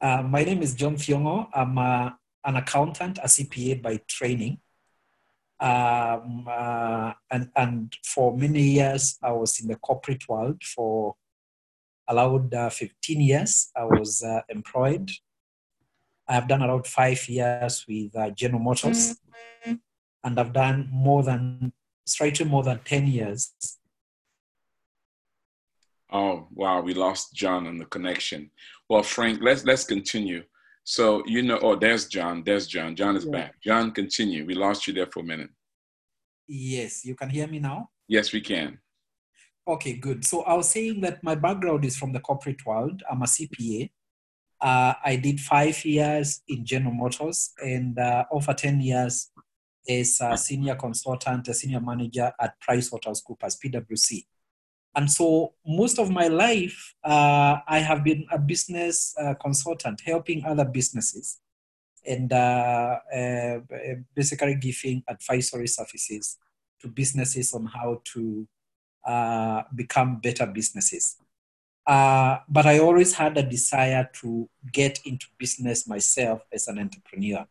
uh, 0.00 0.22
my 0.22 0.44
name 0.44 0.62
is 0.62 0.74
john 0.74 0.96
fiongo 0.96 1.48
i'm 1.54 1.78
uh, 1.78 2.10
an 2.44 2.56
accountant 2.56 3.18
a 3.18 3.26
cpa 3.26 3.80
by 3.80 4.00
training 4.08 4.58
um, 5.60 6.46
uh, 6.48 7.12
and, 7.30 7.50
and 7.56 7.96
for 8.04 8.36
many 8.36 8.62
years 8.62 9.18
i 9.22 9.32
was 9.32 9.60
in 9.60 9.68
the 9.68 9.76
corporate 9.76 10.28
world 10.28 10.62
for 10.62 11.14
allowed 12.08 12.52
uh, 12.52 12.70
15 12.70 13.20
years 13.20 13.70
I 13.76 13.84
was 13.84 14.22
uh, 14.22 14.40
employed. 14.48 15.10
I 16.28 16.34
have 16.34 16.48
done 16.48 16.62
around 16.62 16.86
five 16.86 17.28
years 17.28 17.84
with 17.88 18.16
uh, 18.16 18.30
General 18.30 18.62
Motors, 18.62 19.16
and 19.66 20.40
I've 20.40 20.52
done 20.52 20.88
more 20.90 21.22
than 21.22 21.72
slightly 22.06 22.46
more 22.46 22.62
than 22.62 22.80
10 22.84 23.06
years. 23.06 23.52
Oh 26.14 26.46
wow, 26.52 26.80
we 26.80 26.94
lost 26.94 27.34
John 27.34 27.66
on 27.66 27.76
the 27.76 27.86
connection. 27.86 28.48
Well, 28.88 29.02
Frank, 29.02 29.40
let's 29.42 29.64
let's 29.64 29.82
continue. 29.84 30.44
So 30.84 31.24
you 31.26 31.42
know, 31.42 31.58
oh, 31.60 31.74
there's 31.74 32.06
John. 32.06 32.44
There's 32.46 32.68
John. 32.68 32.94
John 32.94 33.16
is 33.16 33.24
Yeah. 33.24 33.32
back. 33.32 33.60
John, 33.60 33.90
continue. 33.90 34.46
We 34.46 34.54
lost 34.54 34.86
you 34.86 34.94
there 34.94 35.08
for 35.12 35.20
a 35.20 35.24
minute. 35.24 35.50
Yes, 36.46 37.04
you 37.04 37.16
can 37.16 37.30
hear 37.30 37.48
me 37.48 37.58
now. 37.58 37.90
Yes, 38.06 38.32
we 38.32 38.40
can. 38.40 38.78
Okay, 39.66 39.94
good. 39.94 40.24
So 40.24 40.42
I 40.42 40.54
was 40.54 40.70
saying 40.70 41.00
that 41.00 41.24
my 41.24 41.34
background 41.34 41.84
is 41.84 41.96
from 41.96 42.12
the 42.12 42.20
corporate 42.20 42.64
world. 42.64 43.02
I'm 43.10 43.22
a 43.22 43.26
CPA. 43.26 43.90
Uh, 44.60 44.92
I 45.04 45.16
did 45.16 45.40
five 45.40 45.84
years 45.84 46.42
in 46.46 46.64
General 46.64 46.92
Motors 46.94 47.52
and 47.62 47.98
uh, 47.98 48.24
over 48.30 48.52
10 48.54 48.80
years 48.82 49.30
as 49.88 50.18
a 50.20 50.36
senior 50.36 50.74
consultant, 50.74 51.48
a 51.48 51.54
senior 51.54 51.80
manager 51.80 52.30
at 52.38 52.54
PricewaterhouseCoopers, 52.60 53.56
PwC. 53.64 54.26
And 54.96 55.10
so 55.10 55.54
most 55.66 55.98
of 55.98 56.10
my 56.10 56.28
life, 56.28 56.94
uh, 57.02 57.58
I 57.66 57.80
have 57.80 58.04
been 58.04 58.26
a 58.30 58.38
business 58.38 59.14
uh, 59.20 59.34
consultant, 59.34 60.00
helping 60.04 60.44
other 60.44 60.64
businesses 60.64 61.40
and 62.06 62.32
uh, 62.32 62.98
uh, 63.14 63.58
basically 64.14 64.54
giving 64.56 65.02
advisory 65.08 65.66
services 65.66 66.38
to 66.80 66.88
businesses 66.88 67.54
on 67.54 67.66
how 67.66 68.02
to 68.04 68.46
uh, 69.06 69.62
become 69.74 70.20
better 70.20 70.46
businesses. 70.46 71.16
Uh, 71.86 72.38
but 72.48 72.66
I 72.66 72.78
always 72.78 73.14
had 73.14 73.36
a 73.36 73.42
desire 73.42 74.08
to 74.20 74.48
get 74.72 75.00
into 75.04 75.26
business 75.38 75.86
myself 75.86 76.42
as 76.52 76.68
an 76.68 76.78
entrepreneur. 76.78 77.46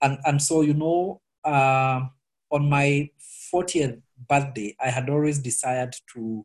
And, 0.00 0.18
and 0.24 0.40
so, 0.40 0.60
you 0.60 0.74
know, 0.74 1.20
on 1.44 2.70
my 2.70 3.10
40th 3.52 4.00
birthday, 4.28 4.76
I 4.80 4.88
had 4.90 5.10
always 5.10 5.38
desired 5.38 5.94
to 6.14 6.44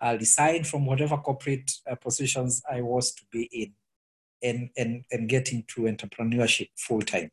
uh, 0.00 0.16
resign 0.18 0.64
from 0.64 0.86
whatever 0.86 1.16
corporate 1.16 1.70
uh, 1.90 1.94
positions 1.94 2.62
I 2.70 2.82
was 2.82 3.12
to 3.14 3.22
be 3.30 3.44
in 3.52 3.72
and, 4.42 4.70
and, 4.76 5.04
and 5.10 5.28
get 5.28 5.52
into 5.52 5.82
entrepreneurship 5.82 6.68
full 6.76 7.00
time. 7.00 7.30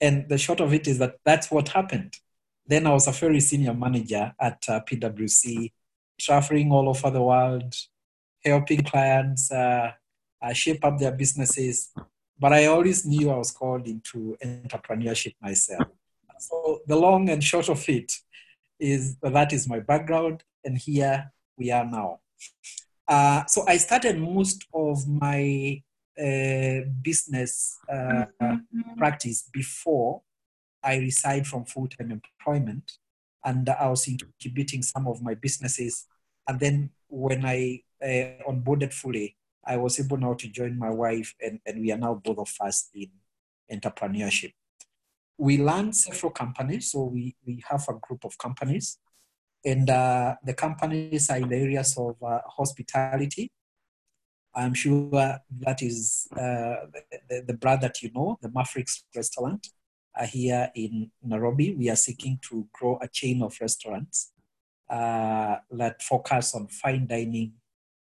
And 0.00 0.28
the 0.28 0.38
short 0.38 0.60
of 0.60 0.72
it 0.72 0.86
is 0.86 0.98
that 0.98 1.16
that's 1.24 1.50
what 1.50 1.68
happened. 1.68 2.14
Then 2.66 2.86
I 2.86 2.92
was 2.92 3.06
a 3.06 3.12
very 3.12 3.40
senior 3.40 3.74
manager 3.74 4.32
at 4.40 4.64
uh, 4.68 4.80
PwC, 4.80 5.72
traveling 6.18 6.72
all 6.72 6.88
over 6.88 7.10
the 7.10 7.22
world, 7.22 7.74
helping 8.44 8.82
clients 8.82 9.50
uh, 9.50 9.92
uh, 10.42 10.52
shape 10.52 10.84
up 10.84 10.98
their 10.98 11.12
businesses. 11.12 11.92
But 12.38 12.52
I 12.52 12.66
always 12.66 13.06
knew 13.06 13.30
I 13.30 13.36
was 13.36 13.50
called 13.50 13.86
into 13.86 14.36
entrepreneurship 14.44 15.34
myself. 15.40 15.88
So 16.38 16.82
the 16.86 16.96
long 16.96 17.30
and 17.30 17.42
short 17.42 17.68
of 17.68 17.88
it 17.88 18.12
is 18.78 19.16
that 19.22 19.52
is 19.52 19.68
my 19.68 19.80
background, 19.80 20.44
and 20.64 20.76
here 20.76 21.32
we 21.56 21.70
are 21.70 21.84
now. 21.84 22.20
Uh, 23.08 23.44
so 23.46 23.64
I 23.66 23.76
started 23.76 24.18
most 24.18 24.66
of 24.74 25.06
my 25.06 25.82
uh, 26.18 26.80
business 27.02 27.78
uh, 27.92 28.24
practice 28.96 29.48
before 29.52 30.22
I 30.82 30.96
resigned 30.96 31.46
from 31.46 31.64
full-time 31.64 32.10
employment, 32.10 32.92
and 33.44 33.68
I 33.68 33.88
was 33.88 34.08
incubating 34.08 34.82
some 34.82 35.06
of 35.06 35.22
my 35.22 35.34
businesses. 35.34 36.06
And 36.48 36.60
then 36.60 36.90
when 37.08 37.44
I 37.44 37.82
uh, 38.02 38.50
onboarded 38.50 38.92
fully, 38.92 39.36
I 39.64 39.76
was 39.76 39.98
able 39.98 40.16
now 40.16 40.34
to 40.34 40.48
join 40.48 40.78
my 40.78 40.90
wife, 40.90 41.34
and, 41.40 41.60
and 41.66 41.80
we 41.80 41.92
are 41.92 41.98
now 41.98 42.14
both 42.14 42.38
of 42.38 42.52
us 42.60 42.88
in 42.94 43.10
entrepreneurship. 43.72 44.52
We 45.38 45.58
learned 45.58 45.94
several 45.96 46.32
companies, 46.32 46.92
so 46.92 47.04
we, 47.04 47.36
we 47.44 47.62
have 47.68 47.84
a 47.88 47.94
group 47.94 48.24
of 48.24 48.38
companies, 48.38 48.98
and 49.64 49.88
uh, 49.90 50.36
the 50.44 50.54
companies 50.54 51.30
are 51.30 51.38
in 51.38 51.48
the 51.48 51.56
areas 51.56 51.96
of 51.98 52.16
uh, 52.22 52.40
hospitality. 52.46 53.50
I'm 54.54 54.74
sure 54.74 55.10
that 55.10 55.82
is 55.82 56.28
uh, 56.32 56.86
the, 57.28 57.44
the 57.46 57.54
brand 57.54 57.82
that 57.82 58.02
you 58.02 58.10
know, 58.14 58.38
the 58.40 58.50
Mavericks 58.50 59.04
restaurant 59.14 59.68
here 60.28 60.70
in 60.74 61.10
Nairobi. 61.22 61.74
We 61.74 61.90
are 61.90 61.96
seeking 61.96 62.38
to 62.48 62.66
grow 62.72 62.98
a 63.02 63.08
chain 63.08 63.42
of 63.42 63.56
restaurants 63.60 64.32
uh, 64.88 65.56
that 65.72 66.02
focus 66.02 66.54
on 66.54 66.68
fine 66.68 67.06
dining 67.06 67.52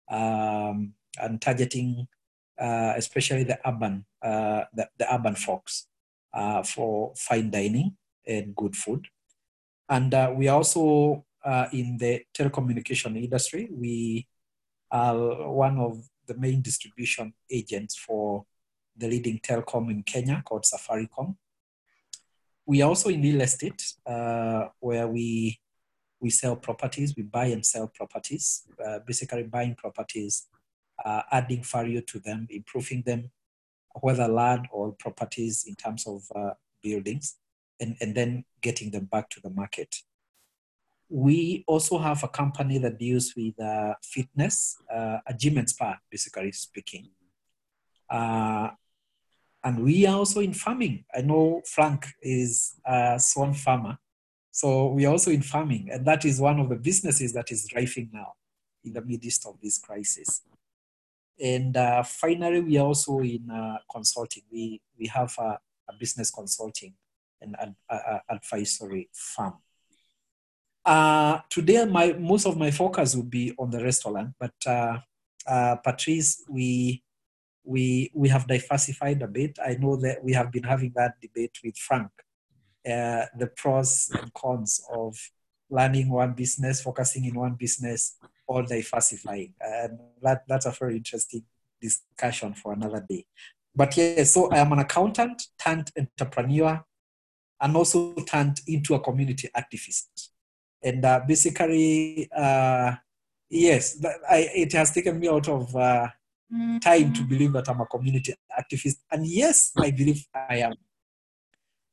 um, 0.09 0.93
and 1.21 1.39
targeting 1.41 2.07
uh, 2.59 2.93
especially 2.95 3.43
the 3.43 3.59
urban, 3.67 4.05
uh, 4.21 4.63
the, 4.73 4.87
the, 4.97 5.13
urban 5.13 5.33
folks 5.33 5.87
for 6.63 7.11
fine 7.15 7.49
dining 7.49 7.97
and 8.27 8.55
good 8.55 8.75
food. 8.75 9.07
And 9.89 10.13
uh, 10.13 10.31
we 10.35 10.47
also 10.47 11.25
uh, 11.43 11.67
in 11.71 11.97
the 11.97 12.23
telecommunication 12.33 13.21
industry. 13.21 13.69
We 13.71 14.27
are 14.91 15.49
one 15.49 15.79
of 15.79 16.03
the 16.27 16.35
main 16.37 16.61
distribution 16.61 17.33
agents 17.49 17.95
for 17.95 18.45
the 18.95 19.07
leading 19.07 19.39
telecom 19.39 19.89
in 19.89 20.03
Kenya 20.03 20.43
called 20.45 20.63
Safaricom. 20.65 21.35
We 22.65 22.81
are 22.81 22.89
also 22.89 23.09
in 23.09 23.21
real 23.21 23.41
estate, 23.41 23.93
uh, 24.05 24.67
where 24.79 25.07
we 25.07 25.59
we 26.21 26.29
sell 26.29 26.55
properties, 26.55 27.15
we 27.17 27.23
buy 27.23 27.45
and 27.47 27.65
sell 27.65 27.87
properties, 27.87 28.63
uh, 28.85 28.99
basically 29.07 29.43
buying 29.43 29.73
properties, 29.73 30.47
uh, 31.03 31.23
adding 31.31 31.63
value 31.63 32.01
to 32.01 32.19
them, 32.19 32.47
improving 32.51 33.01
them, 33.01 33.31
whether 34.01 34.27
land 34.27 34.67
or 34.71 34.93
properties 34.93 35.65
in 35.67 35.75
terms 35.75 36.05
of 36.05 36.21
uh, 36.35 36.51
buildings, 36.83 37.37
and, 37.79 37.97
and 37.99 38.13
then 38.13 38.45
getting 38.61 38.91
them 38.91 39.05
back 39.05 39.29
to 39.31 39.39
the 39.41 39.49
market. 39.49 39.95
We 41.13 41.65
also 41.67 41.97
have 41.97 42.23
a 42.23 42.29
company 42.29 42.77
that 42.77 42.97
deals 42.97 43.33
with 43.35 43.59
uh, 43.59 43.95
fitness, 44.01 44.77
uh, 44.89 45.17
a 45.27 45.33
gym 45.33 45.57
and 45.57 45.69
spa, 45.69 45.97
basically 46.09 46.53
speaking. 46.53 47.09
Uh, 48.09 48.69
and 49.61 49.83
we 49.83 50.05
are 50.05 50.15
also 50.15 50.39
in 50.39 50.53
farming. 50.53 51.03
I 51.13 51.21
know 51.21 51.61
Frank 51.65 52.07
is 52.21 52.75
a 52.85 53.19
swan 53.19 53.53
farmer. 53.53 53.97
So 54.51 54.87
we 54.87 55.05
are 55.05 55.11
also 55.11 55.31
in 55.31 55.41
farming. 55.41 55.89
And 55.91 56.05
that 56.07 56.23
is 56.23 56.39
one 56.39 56.59
of 56.61 56.69
the 56.69 56.77
businesses 56.77 57.33
that 57.33 57.51
is 57.51 57.67
thriving 57.69 58.09
now 58.13 58.33
in 58.85 58.93
the 58.93 59.01
midst 59.01 59.45
of 59.45 59.55
this 59.61 59.77
crisis. 59.79 60.41
And 61.43 61.75
uh, 61.75 62.03
finally, 62.03 62.61
we 62.61 62.77
are 62.77 62.85
also 62.85 63.19
in 63.19 63.49
uh, 63.51 63.79
consulting. 63.91 64.43
We, 64.49 64.81
we 64.97 65.07
have 65.07 65.35
a, 65.37 65.59
a 65.89 65.93
business 65.99 66.31
consulting 66.31 66.93
and 67.41 67.55
ad, 67.59 67.75
advisory 68.29 69.09
firm. 69.11 69.55
Uh, 70.83 71.39
today, 71.49 71.85
my 71.85 72.13
most 72.13 72.45
of 72.47 72.57
my 72.57 72.71
focus 72.71 73.15
will 73.15 73.23
be 73.23 73.53
on 73.59 73.69
the 73.69 73.83
restaurant, 73.83 74.33
but 74.39 74.53
uh, 74.65 74.97
uh, 75.45 75.75
Patrice, 75.75 76.43
we 76.49 77.03
we 77.63 78.09
we 78.15 78.29
have 78.29 78.47
diversified 78.47 79.21
a 79.21 79.27
bit. 79.27 79.59
I 79.63 79.75
know 79.75 79.95
that 79.97 80.23
we 80.23 80.33
have 80.33 80.51
been 80.51 80.63
having 80.63 80.91
that 80.95 81.21
debate 81.21 81.57
with 81.63 81.77
Frank, 81.77 82.09
uh, 82.85 83.25
the 83.37 83.51
pros 83.55 84.09
and 84.19 84.33
cons 84.33 84.81
of 84.91 85.15
learning 85.69 86.09
one 86.09 86.33
business, 86.33 86.81
focusing 86.81 87.25
in 87.25 87.35
one 87.35 87.53
business, 87.53 88.17
or 88.47 88.63
diversifying, 88.63 89.53
and 89.61 89.99
that 90.23 90.43
that's 90.47 90.65
a 90.65 90.71
very 90.71 90.97
interesting 90.97 91.43
discussion 91.79 92.55
for 92.55 92.73
another 92.73 93.05
day. 93.07 93.25
But 93.75 93.95
yeah, 93.97 94.23
so 94.23 94.49
I 94.49 94.57
am 94.57 94.71
an 94.71 94.79
accountant 94.79 95.43
turned 95.63 95.91
entrepreneur, 95.95 96.83
and 97.61 97.77
also 97.77 98.15
turned 98.15 98.61
into 98.65 98.95
a 98.95 98.99
community 98.99 99.47
activist 99.55 100.31
and 100.83 101.05
uh, 101.05 101.21
basically, 101.27 102.29
uh, 102.35 102.95
yes, 103.49 104.03
I, 104.29 104.49
it 104.55 104.73
has 104.73 104.91
taken 104.91 105.19
me 105.19 105.27
out 105.27 105.47
of 105.47 105.75
uh, 105.75 106.07
time 106.81 107.13
to 107.13 107.23
believe 107.23 107.53
that 107.53 107.69
I'm 107.69 107.81
a 107.81 107.85
community 107.85 108.33
activist, 108.57 108.97
and 109.11 109.25
yes, 109.25 109.71
I 109.77 109.91
believe 109.91 110.25
I 110.33 110.57
am. 110.57 110.73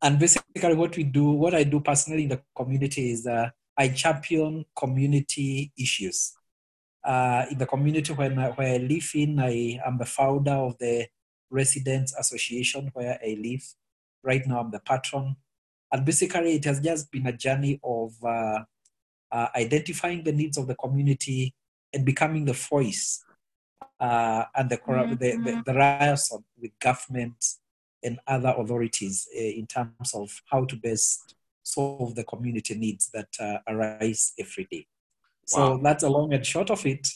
And 0.01 0.19
basically, 0.19 0.75
what 0.75 0.97
we 0.97 1.05
do, 1.05 1.31
what 1.33 1.55
I 1.55 1.65
do 1.65 1.81
personally 1.81 2.25
in 2.25 2.29
the 2.29 2.43
community 2.55 3.11
is 3.11 3.27
uh, 3.27 3.51
I 3.77 3.89
champion 3.89 4.65
community 4.77 5.73
issues. 5.79 6.33
Uh, 7.05 7.47
in 7.51 7.59
the 7.59 7.67
community 7.67 8.13
where 8.13 8.31
I, 8.39 8.49
where 8.51 8.75
I 8.75 8.79
live 8.79 9.11
in, 9.15 9.39
I 9.39 9.81
am 9.87 9.99
the 9.99 10.05
founder 10.05 10.53
of 10.53 10.77
the 10.79 11.07
Residents 11.51 12.15
Association 12.19 12.91
where 12.93 13.19
I 13.25 13.37
live. 13.41 13.63
Right 14.23 14.47
now, 14.47 14.61
I'm 14.61 14.71
the 14.71 14.81
patron. 14.81 15.37
And 15.91 16.05
basically, 16.05 16.57
it 16.57 16.65
has 16.65 16.81
just 16.81 17.11
been 17.11 17.27
a 17.27 17.33
journey 17.33 17.81
of 17.83 18.13
uh, 18.23 18.65
uh, 19.33 19.49
identifying 19.57 20.25
the 20.25 20.33
needs 20.33 20.59
of 20.59 20.67
the 20.67 20.75
community 20.75 21.55
and 21.93 22.05
becoming 22.05 22.45
the 22.45 22.53
voice 22.53 23.25
uh, 24.01 24.45
and 24.55 24.71
the, 24.71 24.79
mm-hmm. 24.79 25.11
the, 25.11 25.37
the, 25.37 25.63
the 25.67 25.73
liaison 25.73 26.45
with 26.61 26.71
government 26.79 27.45
and 28.03 28.19
other 28.27 28.55
authorities 28.57 29.29
uh, 29.37 29.41
in 29.41 29.67
terms 29.67 30.15
of 30.15 30.41
how 30.51 30.65
to 30.65 30.77
best 30.77 31.35
solve 31.63 32.15
the 32.15 32.25
community 32.25 32.75
needs 32.75 33.11
that 33.11 33.29
uh, 33.41 33.59
arise 33.69 34.33
every 34.39 34.67
day. 34.71 34.87
Wow. 35.53 35.77
So 35.77 35.81
that's 35.83 36.05
a 36.05 36.09
long 36.09 36.33
and 36.33 36.45
short 36.45 36.71
of 36.71 36.85
it. 36.87 37.09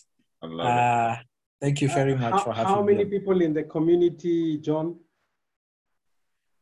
Uh, 0.42 1.16
thank 1.60 1.80
you 1.80 1.88
very 1.88 2.16
much 2.16 2.32
how, 2.32 2.38
for 2.38 2.52
having 2.52 2.72
me. 2.72 2.74
How 2.74 2.82
many 2.82 3.04
me. 3.04 3.10
people 3.18 3.40
in 3.40 3.54
the 3.54 3.62
community, 3.62 4.58
John? 4.58 4.96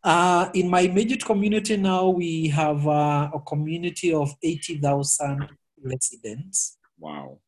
Uh, 0.02 0.48
in 0.54 0.68
my 0.68 0.80
immediate 0.80 1.24
community 1.24 1.76
now, 1.76 2.08
we 2.08 2.48
have 2.48 2.86
uh, 2.86 3.30
a 3.34 3.40
community 3.40 4.12
of 4.12 4.34
80,000 4.42 5.48
residents. 5.82 6.78
Wow. 6.98 7.38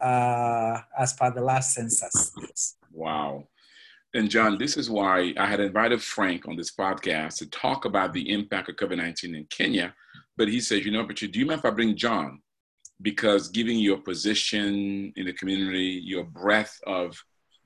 Uh, 0.00 0.80
as 0.98 1.12
per 1.12 1.30
the 1.30 1.42
last 1.42 1.74
census. 1.74 2.32
Yes. 2.40 2.76
Wow. 2.90 3.48
And 4.14 4.30
John, 4.30 4.58
this 4.58 4.76
is 4.76 4.90
why 4.90 5.34
I 5.38 5.46
had 5.46 5.60
invited 5.60 6.02
Frank 6.02 6.48
on 6.48 6.56
this 6.56 6.74
podcast 6.74 7.36
to 7.38 7.50
talk 7.50 7.84
about 7.84 8.12
the 8.12 8.32
impact 8.32 8.70
of 8.70 8.76
COVID 8.76 8.96
19 8.96 9.34
in 9.34 9.46
Kenya. 9.50 9.94
But 10.36 10.48
he 10.48 10.60
says, 10.60 10.84
you 10.84 10.90
know, 10.90 11.04
but 11.04 11.20
you, 11.20 11.28
do 11.28 11.38
you 11.38 11.46
mind 11.46 11.60
if 11.60 11.64
I 11.66 11.70
bring 11.70 11.96
John? 11.96 12.40
Because 13.02 13.48
giving 13.48 13.78
your 13.78 13.98
position 13.98 15.12
in 15.14 15.26
the 15.26 15.32
community, 15.34 16.00
your 16.02 16.24
breadth 16.24 16.80
of 16.86 17.16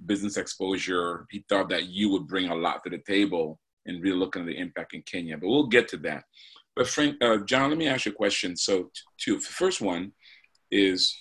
business 0.04 0.36
exposure, 0.36 1.26
he 1.30 1.44
thought 1.48 1.68
that 1.68 1.86
you 1.86 2.10
would 2.10 2.26
bring 2.26 2.50
a 2.50 2.54
lot 2.54 2.82
to 2.84 2.90
the 2.90 2.98
table 3.06 3.58
and 3.86 4.02
really 4.02 4.16
looking 4.16 4.42
at 4.42 4.46
the 4.46 4.58
impact 4.58 4.94
in 4.94 5.02
Kenya. 5.02 5.36
But 5.36 5.48
we'll 5.48 5.66
get 5.66 5.88
to 5.88 5.96
that. 5.98 6.24
But 6.76 6.88
Frank, 6.88 7.16
uh, 7.22 7.38
John, 7.38 7.70
let 7.70 7.78
me 7.78 7.86
ask 7.86 8.06
you 8.06 8.12
a 8.12 8.14
question. 8.14 8.56
So, 8.56 8.90
two. 9.18 9.36
The 9.36 9.44
first 9.44 9.80
one 9.80 10.12
is, 10.70 11.14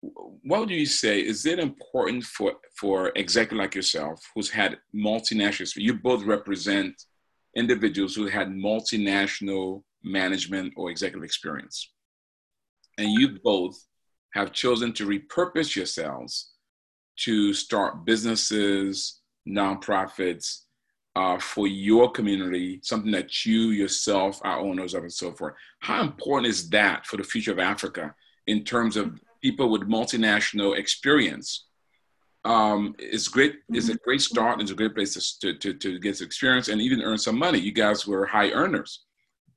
what 0.00 0.60
would 0.60 0.70
you 0.70 0.86
say 0.86 1.20
is 1.20 1.46
it 1.46 1.58
important 1.58 2.24
for 2.24 2.54
for 2.76 3.12
executive 3.16 3.58
like 3.58 3.74
yourself, 3.74 4.20
who's 4.34 4.50
had 4.50 4.78
multinational? 4.94 5.72
You 5.76 5.94
both 5.94 6.24
represent 6.24 6.94
individuals 7.56 8.14
who 8.14 8.26
had 8.26 8.48
multinational 8.48 9.82
management 10.04 10.72
or 10.76 10.90
executive 10.90 11.24
experience, 11.24 11.92
and 12.98 13.10
you 13.10 13.38
both 13.42 13.76
have 14.34 14.52
chosen 14.52 14.92
to 14.94 15.06
repurpose 15.06 15.76
yourselves 15.76 16.52
to 17.16 17.52
start 17.52 18.04
businesses, 18.04 19.20
nonprofits, 19.48 20.62
uh, 21.14 21.38
for 21.38 21.66
your 21.66 22.10
community, 22.10 22.80
something 22.82 23.10
that 23.12 23.44
you 23.44 23.70
yourself 23.70 24.40
are 24.44 24.58
owners 24.58 24.94
of 24.94 25.02
and 25.02 25.12
so 25.12 25.32
forth. 25.32 25.54
How 25.80 26.02
important 26.02 26.48
is 26.48 26.70
that 26.70 27.06
for 27.06 27.16
the 27.16 27.24
future 27.24 27.52
of 27.52 27.58
Africa 27.58 28.14
in 28.46 28.64
terms 28.64 28.96
of 28.96 29.20
people 29.42 29.70
with 29.70 29.82
multinational 29.82 30.76
experience? 30.76 31.66
Um, 32.44 32.94
it's 32.98 33.28
great. 33.28 33.56
It's 33.68 33.88
a 33.88 33.96
great 33.98 34.20
start. 34.22 34.60
It's 34.60 34.70
a 34.70 34.74
great 34.74 34.94
place 34.94 35.14
to, 35.40 35.54
to, 35.54 35.74
to 35.74 35.98
get 35.98 36.20
experience 36.20 36.68
and 36.68 36.80
even 36.80 37.02
earn 37.02 37.18
some 37.18 37.38
money. 37.38 37.58
You 37.58 37.72
guys 37.72 38.06
were 38.06 38.26
high 38.26 38.50
earners. 38.50 39.04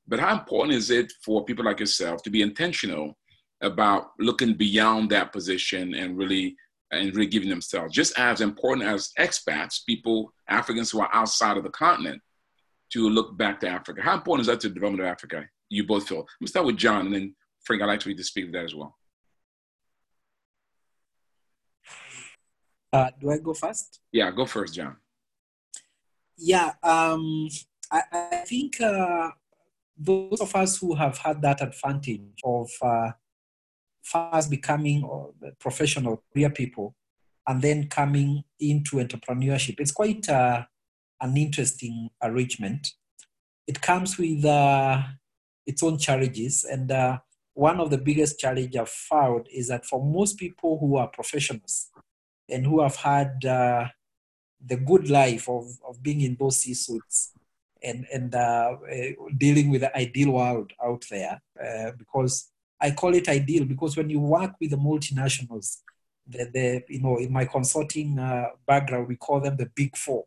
But 0.06 0.20
how 0.20 0.38
important 0.38 0.76
is 0.76 0.90
it 0.90 1.12
for 1.24 1.44
people 1.44 1.64
like 1.64 1.80
yourself 1.80 2.22
to 2.22 2.30
be 2.30 2.42
intentional 2.42 3.16
about 3.60 4.10
looking 4.20 4.54
beyond 4.54 5.10
that 5.10 5.32
position 5.32 5.94
and 5.94 6.16
really 6.16 6.56
and 6.90 7.14
really 7.14 7.26
giving 7.26 7.48
themselves. 7.48 7.92
Just 7.92 8.18
as 8.18 8.40
important 8.40 8.86
as 8.86 9.10
expats, 9.18 9.84
people, 9.84 10.32
Africans 10.48 10.90
who 10.90 11.00
are 11.00 11.10
outside 11.12 11.56
of 11.56 11.64
the 11.64 11.70
continent, 11.70 12.22
to 12.92 13.08
look 13.08 13.36
back 13.36 13.60
to 13.60 13.68
Africa. 13.68 14.00
How 14.02 14.14
important 14.14 14.42
is 14.42 14.46
that 14.46 14.60
to 14.60 14.68
the 14.68 14.74
development 14.74 15.02
of 15.06 15.12
Africa? 15.12 15.44
You 15.68 15.86
both 15.86 16.08
feel. 16.08 16.18
Let 16.18 16.26
me 16.40 16.46
start 16.46 16.66
with 16.66 16.76
John, 16.76 17.06
and 17.06 17.14
then 17.14 17.34
Frank, 17.64 17.82
I'd 17.82 17.86
like 17.86 18.06
you 18.06 18.14
to 18.14 18.24
speak 18.24 18.46
to 18.46 18.52
that 18.52 18.64
as 18.64 18.74
well. 18.74 18.96
Uh, 22.92 23.10
do 23.20 23.30
I 23.30 23.38
go 23.38 23.52
first? 23.52 24.00
Yeah, 24.12 24.30
go 24.30 24.46
first, 24.46 24.74
John. 24.74 24.96
Yeah, 26.38 26.72
um, 26.82 27.48
I, 27.90 28.02
I 28.12 28.36
think 28.46 28.80
uh, 28.80 29.30
those 29.98 30.40
of 30.40 30.54
us 30.54 30.78
who 30.78 30.94
have 30.94 31.18
had 31.18 31.42
that 31.42 31.60
advantage 31.60 32.40
of 32.44 32.70
uh, 32.80 33.10
first 34.12 34.50
becoming 34.50 34.98
uh, 35.04 35.50
professional 35.58 36.22
career 36.32 36.50
people 36.50 36.94
and 37.48 37.60
then 37.62 37.88
coming 37.88 38.44
into 38.58 38.96
entrepreneurship, 38.96 39.76
it's 39.78 39.92
quite 39.92 40.28
uh, 40.28 40.64
an 41.20 41.36
interesting 41.36 42.10
arrangement. 42.22 42.92
It 43.66 43.80
comes 43.80 44.18
with 44.18 44.44
uh, 44.44 45.02
its 45.66 45.82
own 45.82 45.98
challenges, 45.98 46.64
and 46.64 46.90
uh, 46.90 47.18
one 47.54 47.80
of 47.80 47.90
the 47.90 47.98
biggest 47.98 48.38
challenge 48.38 48.76
I've 48.76 48.88
found 48.88 49.48
is 49.52 49.68
that 49.68 49.84
for 49.84 50.04
most 50.04 50.38
people 50.38 50.78
who 50.80 50.96
are 50.96 51.08
professionals 51.08 51.90
and 52.48 52.64
who 52.66 52.80
have 52.82 52.96
had 52.96 53.44
uh, 53.44 53.84
the 54.64 54.76
good 54.76 55.08
life 55.10 55.48
of, 55.48 55.64
of 55.88 56.02
being 56.02 56.20
in 56.20 56.36
those 56.38 56.58
C-suites 56.58 57.32
and, 57.82 58.06
and 58.12 58.34
uh, 58.34 58.72
uh, 58.92 59.12
dealing 59.36 59.70
with 59.70 59.80
the 59.80 59.96
ideal 59.96 60.32
world 60.32 60.72
out 60.84 61.04
there, 61.10 61.40
because 61.98 62.52
I 62.80 62.90
call 62.90 63.14
it 63.14 63.28
ideal 63.28 63.64
because 63.64 63.96
when 63.96 64.10
you 64.10 64.20
work 64.20 64.52
with 64.60 64.70
the 64.70 64.76
multinationals, 64.76 65.78
the, 66.28 66.50
the 66.52 66.82
you 66.88 67.00
know 67.00 67.16
in 67.18 67.32
my 67.32 67.44
consulting 67.44 68.18
uh, 68.18 68.46
background 68.66 69.08
we 69.08 69.16
call 69.16 69.40
them 69.40 69.56
the 69.56 69.70
big 69.74 69.96
four. 69.96 70.24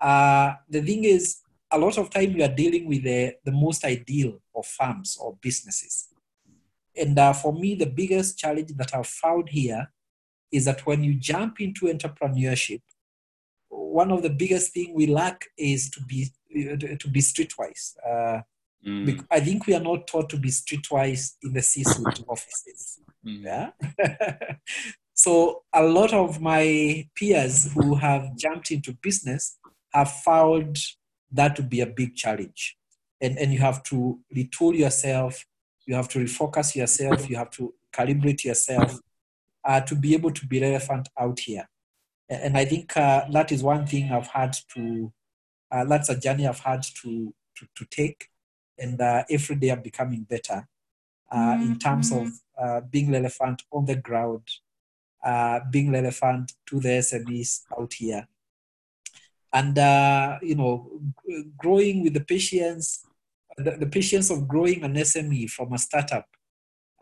Uh, 0.00 0.54
the 0.68 0.82
thing 0.82 1.04
is, 1.04 1.38
a 1.70 1.78
lot 1.78 1.98
of 1.98 2.10
time 2.10 2.32
you 2.32 2.44
are 2.44 2.54
dealing 2.54 2.86
with 2.86 3.02
the, 3.02 3.34
the 3.44 3.52
most 3.52 3.84
ideal 3.84 4.40
of 4.54 4.66
firms 4.66 5.16
or 5.20 5.36
businesses. 5.40 6.08
And 6.96 7.18
uh, 7.18 7.32
for 7.32 7.52
me, 7.52 7.74
the 7.74 7.86
biggest 7.86 8.38
challenge 8.38 8.72
that 8.76 8.94
I've 8.94 9.06
found 9.06 9.48
here 9.48 9.90
is 10.52 10.64
that 10.66 10.86
when 10.86 11.02
you 11.02 11.14
jump 11.14 11.60
into 11.60 11.86
entrepreneurship, 11.86 12.80
one 13.68 14.10
of 14.10 14.22
the 14.22 14.30
biggest 14.30 14.72
thing 14.72 14.94
we 14.94 15.06
lack 15.06 15.46
is 15.58 15.90
to 15.90 16.00
be 16.02 16.30
to 16.52 17.08
be 17.08 17.20
streetwise. 17.20 17.94
Mm. 18.84 19.24
I 19.30 19.40
think 19.40 19.66
we 19.66 19.74
are 19.74 19.80
not 19.80 20.06
taught 20.06 20.28
to 20.30 20.36
be 20.36 20.48
streetwise 20.48 21.34
in 21.42 21.52
the 21.52 21.62
C-suite 21.62 22.24
offices. 22.28 23.00
Mm. 23.24 23.44
Yeah. 23.44 23.70
so 25.14 25.62
a 25.72 25.82
lot 25.82 26.12
of 26.12 26.40
my 26.40 27.08
peers 27.14 27.72
who 27.72 27.94
have 27.96 28.36
jumped 28.36 28.70
into 28.70 28.92
business 28.92 29.58
have 29.92 30.10
found 30.10 30.78
that 31.32 31.56
to 31.56 31.62
be 31.62 31.80
a 31.80 31.86
big 31.86 32.14
challenge, 32.14 32.76
and 33.20 33.36
and 33.38 33.52
you 33.52 33.58
have 33.58 33.82
to 33.84 34.20
retool 34.34 34.76
yourself 34.76 35.44
you 35.86 35.94
have 35.94 36.08
to 36.08 36.18
refocus 36.18 36.74
yourself, 36.74 37.30
you 37.30 37.36
have 37.36 37.50
to 37.52 37.72
calibrate 37.92 38.44
yourself 38.44 38.98
uh, 39.64 39.80
to 39.82 39.94
be 39.94 40.14
able 40.14 40.32
to 40.32 40.46
be 40.46 40.60
relevant 40.60 41.08
out 41.18 41.38
here. 41.40 41.68
And 42.28 42.58
I 42.58 42.64
think 42.64 42.96
uh, 42.96 43.24
that 43.30 43.52
is 43.52 43.62
one 43.62 43.86
thing 43.86 44.10
I've 44.10 44.26
had 44.26 44.56
to, 44.74 45.12
uh, 45.70 45.84
that's 45.84 46.08
a 46.08 46.18
journey 46.18 46.46
I've 46.46 46.58
had 46.58 46.82
to, 47.02 47.32
to, 47.56 47.66
to 47.76 47.84
take. 47.88 48.28
And 48.78 49.00
uh, 49.00 49.24
every 49.30 49.56
day 49.56 49.70
I'm 49.70 49.82
becoming 49.82 50.22
better 50.22 50.68
mm-hmm. 51.32 51.62
in 51.62 51.78
terms 51.78 52.12
of 52.12 52.28
uh, 52.58 52.80
being 52.82 53.10
relevant 53.10 53.62
on 53.72 53.86
the 53.86 53.96
ground, 53.96 54.48
being 55.70 55.90
relevant 55.90 56.52
to 56.66 56.80
the 56.80 56.88
SMEs 56.88 57.62
out 57.78 57.92
here. 57.94 58.28
And, 59.52 59.76
you 60.42 60.54
know, 60.54 61.00
growing 61.56 62.02
with 62.02 62.14
the 62.14 62.20
patience 62.20 63.06
the, 63.56 63.72
the 63.72 63.86
patience 63.86 64.30
of 64.30 64.46
growing 64.46 64.82
an 64.84 64.94
SME 64.94 65.50
from 65.50 65.72
a 65.72 65.78
startup, 65.78 66.28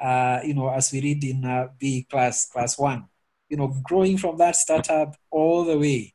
uh, 0.01 0.41
you 0.45 0.55
know, 0.55 0.71
as 0.71 0.93
we 0.93 1.01
read 1.01 1.25
in 1.25 1.45
uh, 1.45 1.69
B 1.79 2.07
class, 2.09 2.47
class 2.47 2.79
one, 2.79 3.05
you 3.49 3.57
know, 3.57 3.75
growing 3.83 4.19
from 4.19 4.39
that 4.39 4.57
startup 4.57 5.17
all 5.31 5.65
the 5.65 5.79
way 5.79 6.15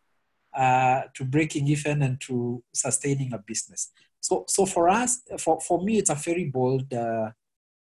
uh, 0.54 1.04
to 1.14 1.26
breaking 1.26 1.68
even 1.68 2.02
and 2.02 2.20
to 2.22 2.64
sustaining 2.74 3.34
a 3.34 3.38
business. 3.38 3.92
So, 4.22 4.46
so 4.48 4.66
for 4.66 4.90
us, 4.90 5.22
for, 5.40 5.60
for 5.62 5.82
me, 5.84 5.98
it's 5.98 6.10
a 6.10 6.16
very 6.16 6.46
bold 6.46 6.94
uh, 6.94 7.30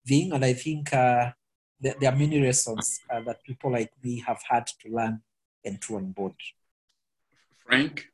thing. 0.07 0.33
And 0.33 0.45
I 0.45 0.53
think 0.53 0.93
uh, 0.93 1.31
there, 1.81 1.95
there, 2.01 2.13
are 2.13 2.17
many 2.17 2.41
lessons 2.41 3.01
uh, 3.13 3.21
that 3.27 3.43
people 3.45 3.73
like 3.73 3.93
me 4.03 4.23
have 4.27 4.41
had 4.49 4.67
to 4.67 4.91
learn 4.91 5.21
and 5.65 5.81
to 5.83 5.97
onboard. 5.97 6.35
Frank? 7.67 8.07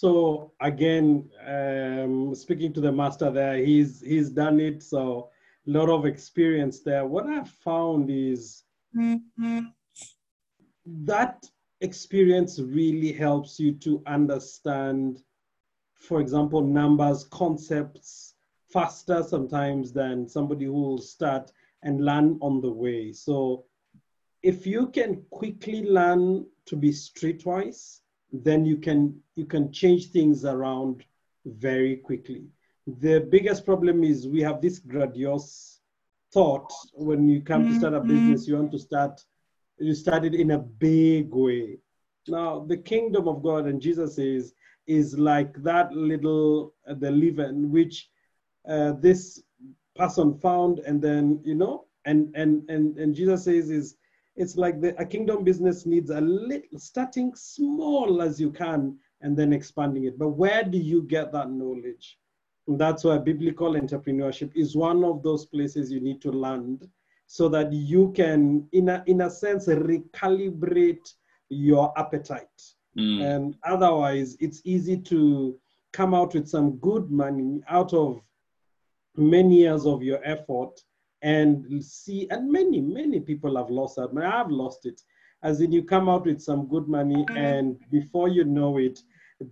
so 0.00 0.52
again, 0.60 1.28
um, 1.46 2.34
speaking 2.34 2.72
to 2.72 2.80
the 2.80 2.90
master 2.90 3.30
there, 3.30 3.56
he's 3.56 4.00
he's 4.00 4.30
done 4.30 4.58
it. 4.58 4.82
So 4.82 5.30
a 5.66 5.70
lot 5.70 5.90
of 5.90 6.06
experience 6.06 6.80
there. 6.80 7.04
What 7.04 7.26
I've 7.26 7.50
found 7.50 8.08
is 8.08 8.62
mm-hmm. 8.96 9.60
that 11.04 11.44
experience 11.82 12.58
really 12.60 13.12
helps 13.12 13.60
you 13.60 13.72
to 13.86 14.02
understand, 14.06 15.22
for 16.00 16.20
example, 16.20 16.62
numbers, 16.62 17.24
concepts 17.24 18.34
faster 18.72 19.22
sometimes 19.22 19.92
than 19.92 20.28
somebody 20.28 20.64
who 20.64 20.72
will 20.72 20.98
start 20.98 21.52
and 21.82 22.04
learn 22.04 22.38
on 22.40 22.60
the 22.60 22.70
way. 22.70 23.12
So 23.12 23.64
if 24.42 24.66
you 24.66 24.88
can 24.88 25.22
quickly 25.30 25.82
learn 25.82 26.46
to 26.66 26.76
be 26.76 26.90
streetwise, 26.90 28.00
then 28.32 28.64
you 28.64 28.76
can 28.76 29.20
you 29.34 29.44
can 29.44 29.72
change 29.72 30.10
things 30.10 30.44
around 30.44 31.04
very 31.44 31.96
quickly. 31.96 32.44
The 32.86 33.20
biggest 33.30 33.66
problem 33.66 34.02
is 34.02 34.28
we 34.28 34.40
have 34.42 34.60
this 34.60 34.78
grandiose 34.78 35.80
thought 36.32 36.72
when 36.94 37.28
you 37.28 37.40
come 37.40 37.64
mm-hmm. 37.64 37.74
to 37.74 37.78
start 37.78 37.94
a 37.94 38.00
mm-hmm. 38.00 38.08
business, 38.08 38.48
you 38.48 38.56
want 38.56 38.72
to 38.72 38.78
start 38.78 39.20
you 39.78 39.94
start 39.94 40.24
it 40.24 40.34
in 40.34 40.52
a 40.52 40.58
big 40.58 41.34
way. 41.34 41.78
Now 42.28 42.64
the 42.66 42.76
kingdom 42.76 43.28
of 43.28 43.42
God 43.42 43.66
and 43.66 43.80
Jesus 43.82 44.16
is 44.18 44.54
is 44.98 45.18
like 45.18 45.52
that 45.62 45.92
little 45.92 46.74
uh, 46.88 46.94
the 46.94 47.10
leaven 47.10 47.70
which 47.70 48.10
uh, 48.68 48.92
this 49.06 49.42
person 49.94 50.34
found 50.38 50.80
and 50.80 51.00
then 51.00 51.40
you 51.44 51.54
know 51.54 51.84
and 52.06 52.34
and 52.34 52.68
and 52.68 52.98
and 52.98 53.14
Jesus 53.14 53.44
says 53.44 53.70
is 53.70 53.96
it's 54.36 54.56
like 54.56 54.80
the, 54.80 54.98
a 55.00 55.04
kingdom 55.04 55.44
business 55.44 55.86
needs 55.86 56.10
a 56.10 56.20
little 56.20 56.78
starting 56.78 57.32
small 57.34 58.22
as 58.22 58.40
you 58.40 58.50
can 58.50 58.96
and 59.20 59.36
then 59.36 59.52
expanding 59.52 60.04
it. 60.04 60.18
But 60.18 60.30
where 60.30 60.64
do 60.64 60.78
you 60.78 61.02
get 61.02 61.30
that 61.32 61.50
knowledge? 61.50 62.18
And 62.66 62.80
that's 62.80 63.04
why 63.04 63.18
biblical 63.18 63.74
entrepreneurship 63.74 64.52
is 64.54 64.76
one 64.76 65.04
of 65.04 65.22
those 65.22 65.44
places 65.44 65.92
you 65.92 66.00
need 66.00 66.22
to 66.22 66.32
land 66.32 66.88
so 67.26 67.48
that 67.50 67.72
you 67.72 68.12
can, 68.16 68.66
in 68.72 68.88
a, 68.88 69.02
in 69.06 69.20
a 69.22 69.30
sense, 69.30 69.66
recalibrate 69.66 71.12
your 71.48 71.92
appetite. 71.96 72.62
Mm. 72.98 73.22
And 73.22 73.56
otherwise, 73.64 74.36
it's 74.40 74.60
easy 74.64 74.96
to 74.96 75.58
come 75.92 76.14
out 76.14 76.34
with 76.34 76.48
some 76.48 76.76
good 76.78 77.10
money 77.10 77.60
out 77.68 77.92
of 77.92 78.20
many 79.16 79.58
years 79.58 79.86
of 79.86 80.02
your 80.02 80.20
effort 80.24 80.80
and 81.22 81.84
see, 81.84 82.26
and 82.30 82.50
many, 82.50 82.80
many 82.80 83.20
people 83.20 83.56
have 83.56 83.70
lost 83.70 83.96
that. 83.96 84.10
I 84.16 84.38
have 84.38 84.50
lost 84.50 84.86
it. 84.86 85.00
As 85.42 85.60
in, 85.60 85.72
you 85.72 85.82
come 85.82 86.08
out 86.08 86.26
with 86.26 86.40
some 86.40 86.66
good 86.66 86.88
money, 86.88 87.24
mm-hmm. 87.24 87.36
and 87.36 87.76
before 87.90 88.28
you 88.28 88.44
know 88.44 88.78
it, 88.78 89.00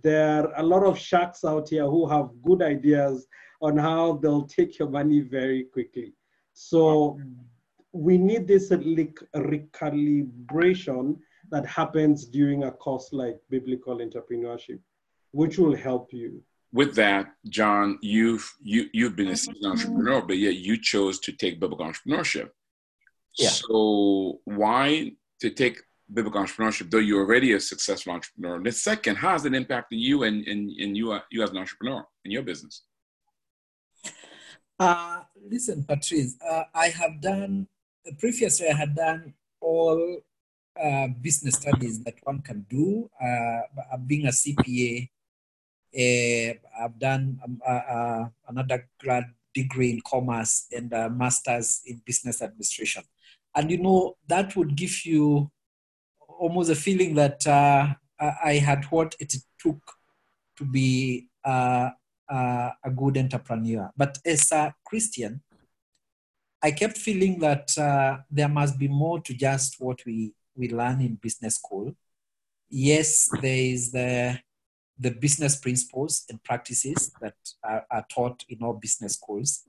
there 0.03 0.47
are 0.47 0.53
a 0.57 0.63
lot 0.63 0.83
of 0.83 0.97
sharks 0.97 1.43
out 1.43 1.69
here 1.69 1.85
who 1.85 2.07
have 2.07 2.29
good 2.43 2.61
ideas 2.61 3.27
on 3.61 3.77
how 3.77 4.13
they'll 4.17 4.47
take 4.47 4.79
your 4.79 4.89
money 4.89 5.19
very 5.19 5.63
quickly. 5.63 6.13
So 6.53 7.19
we 7.91 8.17
need 8.17 8.47
this 8.47 8.69
recalibration 8.69 11.17
that 11.51 11.65
happens 11.65 12.25
during 12.25 12.63
a 12.63 12.71
course 12.71 13.09
like 13.11 13.37
biblical 13.49 13.97
entrepreneurship, 13.97 14.79
which 15.31 15.57
will 15.57 15.75
help 15.75 16.13
you 16.13 16.43
with 16.71 16.95
that, 16.95 17.33
John, 17.47 17.97
you've 18.01 18.47
you 18.61 18.89
you've 18.93 19.15
been 19.15 19.29
a 19.29 19.35
seasoned 19.35 19.65
entrepreneur, 19.65 20.21
but 20.21 20.37
yet 20.37 20.55
you 20.55 20.79
chose 20.79 21.19
to 21.21 21.31
take 21.31 21.59
biblical 21.59 21.85
entrepreneurship. 21.85 22.49
Yeah. 23.37 23.49
So 23.49 24.39
why 24.45 25.13
to 25.41 25.49
take 25.49 25.81
biblical 26.13 26.41
entrepreneurship, 26.41 26.91
though 26.91 26.99
you're 26.99 27.21
already 27.21 27.53
a 27.53 27.59
successful 27.59 28.13
entrepreneur? 28.13 28.55
And 28.55 28.65
the 28.65 28.71
second, 28.71 29.15
how 29.15 29.31
has 29.31 29.45
it 29.45 29.53
impacted 29.53 29.99
you 29.99 30.23
and, 30.23 30.45
and, 30.47 30.69
and 30.69 30.97
you, 30.97 31.11
uh, 31.11 31.21
you 31.31 31.43
as 31.43 31.51
an 31.51 31.57
entrepreneur 31.57 32.05
in 32.25 32.31
your 32.31 32.43
business? 32.43 32.83
Uh, 34.79 35.21
listen, 35.49 35.83
Patrice, 35.83 36.35
uh, 36.47 36.63
I 36.73 36.87
have 36.87 37.21
done, 37.21 37.67
previously 38.17 38.69
I 38.69 38.73
had 38.73 38.95
done 38.95 39.33
all 39.61 40.19
uh, 40.81 41.07
business 41.21 41.55
studies 41.55 42.03
that 42.03 42.15
one 42.23 42.41
can 42.41 42.65
do. 42.69 43.09
Uh, 43.21 43.61
being 44.05 44.25
a 44.25 44.31
CPA, 44.31 45.09
uh, 45.95 46.53
I've 46.83 46.99
done 46.99 47.39
um, 47.43 47.61
uh, 47.65 47.71
uh, 47.71 48.29
another 48.47 48.87
grad 48.99 49.25
degree 49.53 49.91
in 49.91 50.01
commerce 50.05 50.67
and 50.71 50.91
a 50.93 51.09
master's 51.09 51.81
in 51.85 52.01
business 52.05 52.41
administration. 52.41 53.03
And 53.55 53.71
you 53.71 53.79
know, 53.79 54.17
that 54.27 54.55
would 54.55 54.75
give 54.75 55.05
you 55.05 55.49
almost 56.27 56.69
a 56.69 56.75
feeling 56.75 57.15
that 57.15 57.45
uh, 57.47 57.87
I 58.43 58.53
had 58.53 58.85
what 58.85 59.15
it 59.19 59.33
took 59.59 59.79
to 60.57 60.65
be 60.65 61.27
uh, 61.43 61.89
uh, 62.29 62.71
a 62.83 62.91
good 62.91 63.17
entrepreneur. 63.17 63.89
But 63.97 64.19
as 64.25 64.51
a 64.51 64.73
Christian, 64.85 65.41
I 66.61 66.71
kept 66.71 66.97
feeling 66.97 67.39
that 67.39 67.71
there 68.29 68.49
must 68.49 68.77
be 68.77 68.87
more 68.87 69.21
to 69.21 69.33
just 69.33 69.79
what 69.79 70.05
we, 70.05 70.33
we 70.59 70.69
learn 70.69 71.01
in 71.01 71.15
business 71.15 71.55
school. 71.55 71.95
Yes, 72.69 73.29
there 73.41 73.63
is 73.75 73.91
the 73.91 74.39
the 75.01 75.11
business 75.11 75.55
principles 75.55 76.25
and 76.29 76.43
practices 76.43 77.11
that 77.21 77.35
are, 77.63 77.85
are 77.89 78.05
taught 78.11 78.43
in 78.49 78.61
all 78.61 78.73
business 78.73 79.13
schools. 79.13 79.63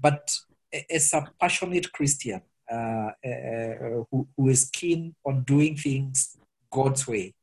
But 0.00 0.34
as 0.88 1.12
a 1.12 1.28
passionate 1.38 1.92
Christian 1.92 2.40
uh, 2.72 3.10
uh, 3.22 4.04
who, 4.10 4.26
who 4.34 4.48
is 4.48 4.70
keen 4.72 5.14
on 5.26 5.42
doing 5.42 5.76
things 5.76 6.38
God's 6.70 7.06
way, 7.06 7.34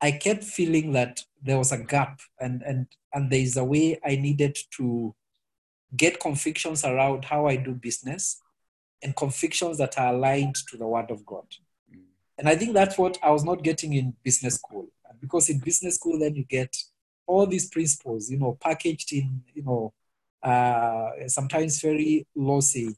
I 0.00 0.10
kept 0.10 0.42
feeling 0.42 0.92
that 0.94 1.22
there 1.40 1.58
was 1.58 1.70
a 1.70 1.78
gap 1.78 2.20
and, 2.40 2.60
and, 2.62 2.88
and 3.14 3.30
there 3.30 3.38
is 3.38 3.56
a 3.56 3.62
way 3.62 4.00
I 4.04 4.16
needed 4.16 4.58
to 4.78 5.14
get 5.96 6.18
convictions 6.18 6.84
around 6.84 7.24
how 7.24 7.46
I 7.46 7.54
do 7.54 7.72
business 7.72 8.40
and 9.00 9.14
convictions 9.14 9.78
that 9.78 9.96
are 9.96 10.12
aligned 10.12 10.56
to 10.70 10.76
the 10.76 10.86
Word 10.88 11.12
of 11.12 11.24
God. 11.24 11.46
And 12.38 12.48
I 12.48 12.56
think 12.56 12.74
that's 12.74 12.98
what 12.98 13.18
I 13.22 13.30
was 13.30 13.44
not 13.44 13.62
getting 13.62 13.92
in 13.92 14.14
business 14.22 14.54
school. 14.54 14.88
Because 15.20 15.48
in 15.48 15.58
business 15.58 15.96
school, 15.96 16.18
then 16.18 16.34
you 16.34 16.44
get 16.44 16.76
all 17.26 17.46
these 17.46 17.68
principles, 17.68 18.30
you 18.30 18.38
know, 18.38 18.58
packaged 18.60 19.12
in, 19.12 19.42
you 19.54 19.62
know, 19.62 19.92
uh, 20.42 21.10
sometimes 21.28 21.80
very 21.80 22.26
lossy 22.34 22.96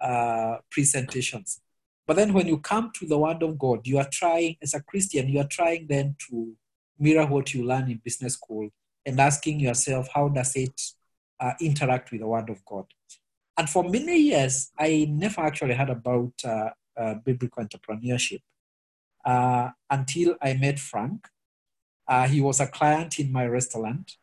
uh, 0.00 0.58
presentations. 0.70 1.60
But 2.06 2.16
then 2.16 2.32
when 2.32 2.46
you 2.46 2.58
come 2.58 2.90
to 2.96 3.06
the 3.06 3.16
Word 3.16 3.42
of 3.42 3.58
God, 3.58 3.86
you 3.86 3.98
are 3.98 4.08
trying, 4.10 4.56
as 4.62 4.74
a 4.74 4.82
Christian, 4.82 5.28
you 5.28 5.40
are 5.40 5.48
trying 5.48 5.86
then 5.86 6.16
to 6.28 6.54
mirror 6.98 7.26
what 7.26 7.54
you 7.54 7.64
learn 7.64 7.90
in 7.90 8.00
business 8.04 8.34
school 8.34 8.68
and 9.06 9.18
asking 9.18 9.60
yourself, 9.60 10.08
how 10.12 10.28
does 10.28 10.54
it 10.56 10.80
uh, 11.40 11.52
interact 11.60 12.10
with 12.10 12.20
the 12.20 12.26
Word 12.26 12.50
of 12.50 12.64
God? 12.64 12.84
And 13.56 13.70
for 13.70 13.84
many 13.84 14.18
years, 14.18 14.70
I 14.78 15.06
never 15.08 15.40
actually 15.40 15.74
heard 15.74 15.90
about 15.90 16.32
uh, 16.44 16.70
uh, 16.96 17.14
biblical 17.24 17.64
entrepreneurship 17.64 18.40
uh, 19.24 19.70
until 19.90 20.36
I 20.42 20.54
met 20.54 20.78
Frank. 20.78 21.28
Uh, 22.06 22.26
he 22.26 22.40
was 22.40 22.60
a 22.60 22.66
client 22.66 23.18
in 23.18 23.32
my 23.32 23.46
restaurant. 23.46 24.16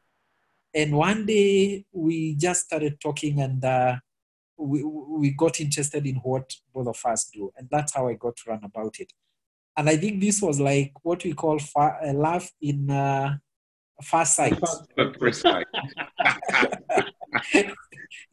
And 0.74 0.96
one 0.96 1.26
day 1.26 1.86
we 1.92 2.36
just 2.36 2.66
started 2.66 3.00
talking 3.02 3.42
and 3.42 3.64
uh, 3.64 3.96
we, 4.58 4.84
we 4.84 5.32
got 5.32 5.60
interested 5.60 6.06
in 6.06 6.16
what 6.16 6.54
both 6.74 6.88
of 6.88 7.06
us 7.06 7.30
do. 7.34 7.52
And 7.58 7.68
that's 7.72 7.96
how 7.96 8.08
I 8.08 8.14
got 8.14 8.36
to 8.38 8.50
run 8.50 8.64
about 8.64 9.00
it. 9.00 9.12
And 9.76 9.90
I 9.90 9.98
think 9.98 10.22
this 10.22 10.42
was 10.42 10.60
like 10.60 10.92
what 11.02 11.24
we 11.24 11.34
call 11.34 11.60
fa- 11.60 12.00
a 12.04 12.14
laugh 12.14 12.52
in 12.62 12.90
uh. 12.90 13.38
First 14.02 14.38
sight. 14.38 14.58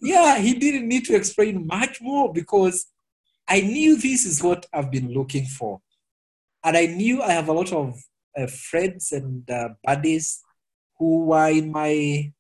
yeah, 0.01 0.39
he 0.39 0.55
didn't 0.55 0.87
need 0.87 1.05
to 1.07 1.17
explain 1.17 1.67
much 1.67 2.01
more 2.01 2.33
because 2.33 2.87
I 3.49 3.63
knew 3.63 3.97
this 3.97 4.27
is 4.27 4.43
what 4.43 4.67
I've 4.73 4.93
been 4.93 5.13
looking 5.13 5.45
for. 5.45 5.81
And 6.67 6.77
I 6.77 6.87
knew 6.87 7.23
I 7.23 7.31
have 7.31 7.49
a 7.49 7.53
lot 7.53 7.73
of 7.73 7.95
uh, 8.37 8.49
friends 8.49 9.13
and 9.13 9.49
uh, 9.49 9.69
buddies 9.85 10.43
who 10.99 11.27
were 11.27 11.49
in 11.49 11.71
my 11.71 12.33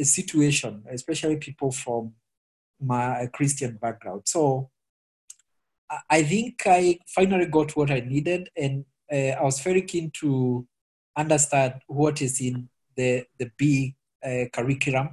uh, 0.00 0.04
situation, 0.04 0.82
especially 0.90 1.36
people 1.36 1.70
from 1.70 2.14
my 2.80 3.28
Christian 3.34 3.76
background. 3.76 4.22
So 4.24 4.70
I 6.08 6.22
think 6.22 6.62
I 6.64 6.98
finally 7.06 7.44
got 7.44 7.76
what 7.76 7.90
I 7.90 8.00
needed, 8.00 8.48
and 8.56 8.86
uh, 9.12 9.36
I 9.38 9.42
was 9.42 9.60
very 9.60 9.82
keen 9.82 10.10
to 10.20 10.66
understand 11.14 11.74
what 11.86 12.22
is 12.22 12.40
in 12.40 12.70
the 12.96 13.26
the 13.38 13.50
big 13.58 13.96
uh, 14.24 14.46
curriculum. 14.50 15.10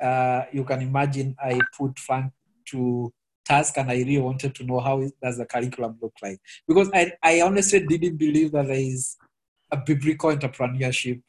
Uh, 0.00 0.42
you 0.52 0.64
can 0.64 0.82
imagine 0.82 1.34
I 1.42 1.60
put 1.76 1.98
Frank 1.98 2.32
to 2.66 3.12
task, 3.44 3.76
and 3.76 3.90
I 3.90 3.96
really 3.96 4.18
wanted 4.18 4.54
to 4.56 4.64
know 4.64 4.80
how 4.80 5.02
does 5.22 5.38
the 5.38 5.46
curriculum 5.46 5.98
look 6.00 6.14
like 6.22 6.40
because 6.66 6.90
I 6.94 7.12
I 7.22 7.42
honestly 7.42 7.86
didn't 7.86 8.16
believe 8.16 8.52
that 8.52 8.66
there 8.66 8.76
is 8.76 9.16
a 9.70 9.76
biblical 9.76 10.30
entrepreneurship 10.30 11.22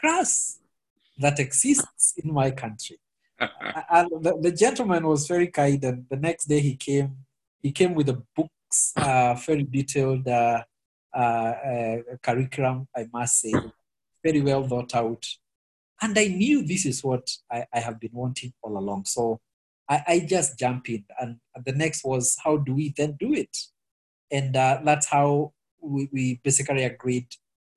class 0.00 0.58
that 1.18 1.38
exists 1.38 2.14
in 2.16 2.32
my 2.32 2.50
country. 2.50 2.98
and 3.40 4.08
the, 4.20 4.38
the, 4.40 4.52
gentleman 4.52 5.06
was 5.06 5.26
very 5.28 5.48
kind, 5.48 5.82
and 5.84 6.06
the 6.10 6.16
next 6.16 6.46
day 6.46 6.60
he 6.60 6.74
came. 6.76 7.16
He 7.62 7.72
came 7.72 7.94
with 7.94 8.06
the 8.06 8.22
books, 8.36 8.92
uh, 8.96 9.34
very 9.34 9.64
detailed 9.64 10.26
uh, 10.26 10.62
uh, 11.14 11.18
uh, 11.18 11.96
curriculum. 12.22 12.88
I 12.96 13.06
must 13.12 13.40
say, 13.40 13.52
very 14.24 14.40
well 14.40 14.66
thought 14.66 14.94
out. 14.94 15.24
And 16.00 16.16
I 16.18 16.26
knew 16.28 16.64
this 16.64 16.86
is 16.86 17.02
what 17.02 17.28
I, 17.50 17.64
I 17.72 17.80
have 17.80 17.98
been 17.98 18.12
wanting 18.12 18.52
all 18.62 18.78
along. 18.78 19.04
So 19.06 19.40
I, 19.88 20.02
I, 20.06 20.20
just 20.20 20.58
jumped 20.58 20.88
in, 20.88 21.04
and, 21.18 21.38
and, 21.54 21.64
the 21.64 21.72
next 21.72 22.04
was 22.04 22.36
how 22.44 22.58
do 22.58 22.74
we 22.74 22.92
then 22.96 23.16
do 23.18 23.32
it? 23.32 23.56
And 24.30 24.54
uh, 24.54 24.80
that's 24.84 25.06
how 25.06 25.52
we, 25.80 26.08
we 26.12 26.40
basically 26.44 26.84
agreed. 26.84 27.26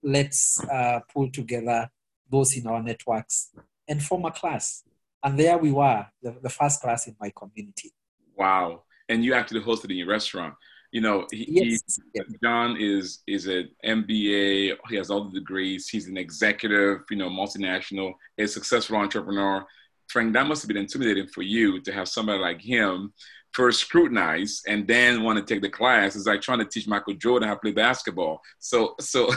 Let's 0.04 0.62
uh, 0.66 1.00
pull 1.14 1.32
together 1.32 1.90
those 2.30 2.56
in 2.58 2.68
our 2.68 2.82
networks 2.82 3.52
and 3.88 4.02
form 4.02 4.26
a 4.26 4.32
class. 4.32 4.84
And 5.24 5.38
there 5.38 5.58
we 5.58 5.72
were, 5.72 6.06
the, 6.22 6.36
the 6.42 6.50
first 6.50 6.82
class 6.82 7.08
in 7.08 7.16
my 7.20 7.32
community. 7.36 7.92
Wow. 8.36 8.84
And 9.08 9.24
you 9.24 9.34
actually 9.34 9.62
hosted 9.62 9.92
in 9.92 9.98
your 9.98 10.08
restaurant. 10.08 10.56
You 10.92 11.02
know, 11.02 11.28
he, 11.32 11.46
yes. 11.48 12.00
he, 12.14 12.22
John 12.44 12.76
is 12.78 13.20
is 13.26 13.48
an 13.48 13.70
MBA. 13.86 14.76
He 14.90 14.96
has 14.98 15.10
all 15.10 15.30
the 15.30 15.40
degrees. 15.40 15.88
He's 15.88 16.08
an 16.08 16.18
executive, 16.18 17.04
you 17.10 17.16
know, 17.16 17.30
multinational, 17.30 18.14
a 18.38 18.46
successful 18.46 18.98
entrepreneur. 18.98 19.66
Frank, 20.12 20.34
that 20.34 20.48
must 20.48 20.62
have 20.62 20.68
been 20.68 20.78
intimidating 20.78 21.28
for 21.28 21.42
you 21.42 21.82
to 21.82 21.92
have 21.92 22.08
somebody 22.08 22.40
like 22.40 22.62
him 22.62 23.14
first 23.54 23.82
scrutinize 23.82 24.62
and 24.68 24.88
then 24.88 25.24
want 25.24 25.38
to 25.38 25.54
take 25.54 25.62
the 25.62 25.70
class. 25.70 26.16
It's 26.16 26.26
like 26.26 26.42
trying 26.42 26.60
to 26.60 26.66
teach 26.66 26.88
Michael 26.88 27.16
Jordan 27.16 27.50
how 27.50 27.56
to 27.56 27.60
play 27.60 27.72
basketball. 27.72 28.42
So, 28.60 28.96
so 29.00 29.32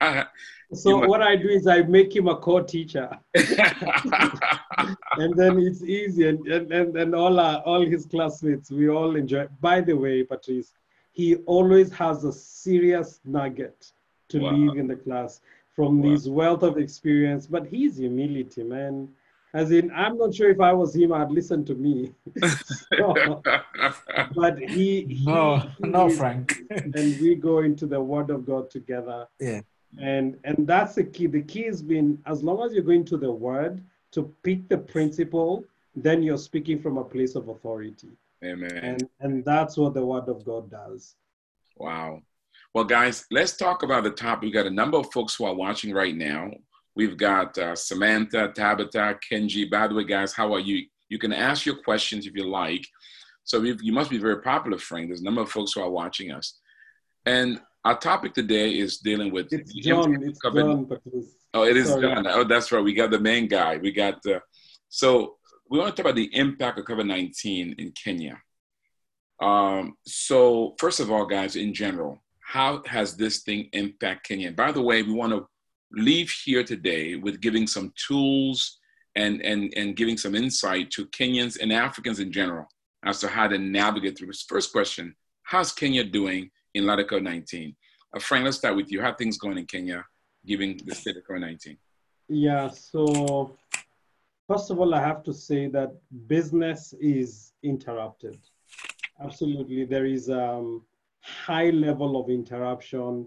So 0.74 1.06
what 1.06 1.22
I 1.22 1.34
do 1.34 1.48
is 1.48 1.66
I 1.66 1.80
make 1.82 2.14
him 2.14 2.28
a 2.28 2.36
co-teacher, 2.36 3.08
and 3.34 3.46
then 5.34 5.58
it's 5.58 5.82
easy, 5.82 6.28
and 6.28 6.46
and 6.46 6.70
and, 6.70 6.94
and 6.94 7.14
all 7.14 7.40
our, 7.40 7.60
all 7.62 7.80
his 7.80 8.04
classmates 8.04 8.70
we 8.70 8.90
all 8.90 9.16
enjoy. 9.16 9.48
By 9.62 9.80
the 9.80 9.94
way, 9.94 10.24
Patrice, 10.24 10.74
he 11.12 11.36
always 11.46 11.90
has 11.92 12.24
a 12.24 12.32
serious 12.32 13.20
nugget 13.24 13.92
to 14.28 14.40
wow. 14.40 14.50
leave 14.50 14.76
in 14.78 14.86
the 14.86 14.96
class 14.96 15.40
from 15.74 16.02
wow. 16.02 16.10
his 16.10 16.28
wealth 16.28 16.62
of 16.62 16.76
experience, 16.76 17.46
but 17.46 17.66
his 17.66 17.96
humility, 17.96 18.62
man. 18.62 19.08
As 19.54 19.70
in, 19.70 19.90
I'm 19.92 20.18
not 20.18 20.34
sure 20.34 20.50
if 20.50 20.60
I 20.60 20.72
was 20.72 20.94
him, 20.94 21.12
I'd 21.12 21.30
listen 21.30 21.64
to 21.64 21.74
me. 21.74 22.12
so, 22.98 23.42
but 24.34 24.58
he, 24.58 25.04
he 25.04 25.24
no, 25.24 25.58
he 25.58 25.88
no, 25.88 26.08
is, 26.08 26.18
Frank. 26.18 26.54
and 26.70 26.94
we 26.94 27.34
go 27.34 27.60
into 27.60 27.86
the 27.86 28.00
Word 28.00 28.30
of 28.30 28.44
God 28.44 28.70
together. 28.70 29.26
Yeah. 29.40 29.62
And 29.98 30.38
and 30.44 30.66
that's 30.66 30.96
the 30.96 31.04
key. 31.04 31.26
The 31.26 31.42
key 31.42 31.62
has 31.62 31.82
been 31.82 32.18
as 32.26 32.42
long 32.42 32.62
as 32.62 32.74
you're 32.74 32.82
going 32.82 33.06
to 33.06 33.16
the 33.16 33.32
word 33.32 33.82
to 34.12 34.34
pick 34.42 34.68
the 34.68 34.76
principle 34.76 35.64
then 36.02 36.22
you're 36.22 36.38
speaking 36.38 36.80
from 36.80 36.96
a 36.98 37.04
place 37.04 37.34
of 37.34 37.48
authority. 37.48 38.10
Amen. 38.44 38.76
And 38.76 39.08
and 39.20 39.44
that's 39.44 39.76
what 39.76 39.94
the 39.94 40.04
word 40.04 40.28
of 40.28 40.44
god 40.44 40.70
does. 40.70 41.16
Wow. 41.76 42.22
Well 42.74 42.84
guys 42.84 43.26
let's 43.30 43.56
talk 43.56 43.82
about 43.82 44.04
the 44.04 44.10
topic 44.10 44.42
we 44.42 44.50
got 44.50 44.66
a 44.66 44.70
number 44.70 44.98
of 44.98 45.10
folks 45.12 45.34
who 45.34 45.44
are 45.46 45.54
watching 45.54 45.92
right 45.92 46.14
now 46.14 46.50
we've 46.98 47.16
got 47.16 47.56
uh, 47.56 47.74
samantha 47.74 48.52
tabitha 48.54 49.18
kenji 49.26 49.70
by 49.70 49.88
the 49.88 49.94
way 49.94 50.04
guys 50.04 50.34
how 50.34 50.52
are 50.52 50.60
you 50.60 50.84
you 51.08 51.18
can 51.18 51.32
ask 51.32 51.64
your 51.64 51.76
questions 51.82 52.26
if 52.26 52.34
you 52.34 52.46
like 52.46 52.86
so 53.44 53.62
you 53.62 53.92
must 53.92 54.10
be 54.10 54.18
very 54.18 54.42
popular 54.42 54.76
frank 54.76 55.08
there's 55.08 55.22
a 55.22 55.24
number 55.24 55.40
of 55.40 55.50
folks 55.50 55.72
who 55.72 55.80
are 55.80 55.90
watching 55.90 56.30
us 56.30 56.58
and 57.24 57.60
our 57.84 57.98
topic 57.98 58.34
today 58.34 58.70
is 58.78 58.98
dealing 58.98 59.32
with. 59.32 59.52
It's 59.52 59.72
John. 59.72 60.22
It's 60.22 60.38
John 60.42 60.88
oh, 61.54 61.64
it 61.64 61.76
is 61.76 61.88
Sorry. 61.88 62.02
John. 62.02 62.26
Oh, 62.26 62.44
that's 62.44 62.70
right. 62.72 62.82
We 62.82 62.92
got 62.92 63.10
the 63.10 63.20
main 63.20 63.48
guy. 63.48 63.78
We 63.78 63.92
got 63.92 64.22
the. 64.22 64.42
So 64.88 65.36
we 65.70 65.78
want 65.78 65.94
to 65.94 66.02
talk 66.02 66.10
about 66.10 66.16
the 66.16 66.34
impact 66.34 66.78
of 66.78 66.84
COVID 66.86 67.06
nineteen 67.06 67.74
in 67.78 67.92
Kenya. 67.92 68.40
Um, 69.40 69.94
so 70.04 70.74
first 70.78 71.00
of 71.00 71.10
all, 71.10 71.24
guys, 71.24 71.56
in 71.56 71.72
general, 71.72 72.22
how 72.40 72.82
has 72.86 73.16
this 73.16 73.42
thing 73.42 73.68
impact 73.72 74.26
Kenya? 74.26 74.52
By 74.52 74.72
the 74.72 74.82
way, 74.82 75.02
we 75.02 75.12
want 75.12 75.32
to 75.32 75.46
leave 75.92 76.30
here 76.44 76.62
today 76.62 77.16
with 77.16 77.40
giving 77.40 77.66
some 77.66 77.92
tools 78.06 78.78
and 79.16 79.40
and 79.42 79.72
and 79.76 79.96
giving 79.96 80.16
some 80.16 80.34
insight 80.34 80.90
to 80.92 81.06
Kenyans 81.06 81.58
and 81.60 81.72
Africans 81.72 82.20
in 82.20 82.30
general 82.30 82.66
as 83.04 83.20
to 83.20 83.28
how 83.28 83.48
to 83.48 83.58
navigate 83.58 84.18
through 84.18 84.28
this. 84.28 84.44
First 84.48 84.72
question: 84.72 85.14
How's 85.42 85.72
Kenya 85.72 86.04
doing? 86.04 86.50
in 86.74 86.86
light 86.86 87.00
of 87.00 87.06
COVID 87.06 87.22
19. 87.22 87.76
Uh, 88.14 88.18
Frank, 88.20 88.44
let's 88.44 88.56
start 88.58 88.76
with 88.76 88.90
you. 88.90 89.00
How 89.02 89.12
things 89.14 89.38
going 89.38 89.58
in 89.58 89.66
Kenya, 89.66 90.04
given 90.46 90.78
the 90.84 90.94
state 90.94 91.16
of 91.16 91.24
COVID 91.24 91.40
19? 91.40 91.76
Yeah, 92.28 92.68
so 92.68 93.56
first 94.46 94.70
of 94.70 94.78
all, 94.80 94.94
I 94.94 95.00
have 95.00 95.22
to 95.24 95.32
say 95.32 95.66
that 95.68 95.92
business 96.26 96.94
is 97.00 97.52
interrupted. 97.62 98.38
Absolutely. 99.22 99.84
There 99.84 100.06
is 100.06 100.28
a 100.28 100.44
um, 100.54 100.84
high 101.22 101.70
level 101.70 102.20
of 102.20 102.30
interruption 102.30 103.26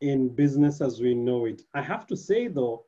in 0.00 0.28
business 0.28 0.80
as 0.80 1.00
we 1.00 1.14
know 1.14 1.44
it. 1.46 1.62
I 1.74 1.82
have 1.82 2.06
to 2.08 2.16
say 2.16 2.48
though, 2.48 2.84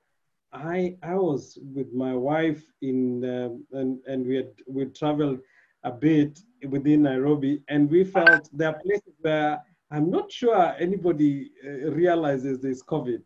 I 0.53 0.97
I 1.03 1.15
was 1.15 1.59
with 1.75 1.93
my 1.93 2.15
wife 2.15 2.63
in 2.83 3.25
um, 3.25 3.65
and 3.73 4.01
and 4.07 4.27
we 4.27 4.37
had 4.37 4.53
we 4.67 4.87
traveled 4.87 5.41
a 5.85 5.91
bit 5.91 6.41
within 6.69 7.03
Nairobi 7.03 7.63
and 7.69 7.91
we 7.91 8.05
felt 8.05 8.49
there 8.53 8.69
are 8.69 8.81
places 8.81 9.15
where 9.21 9.61
I'm 9.91 10.11
not 10.11 10.31
sure 10.31 10.75
anybody 10.79 11.51
uh, 11.65 11.91
realizes 11.91 12.61
this 12.61 12.83
COVID, 12.83 13.23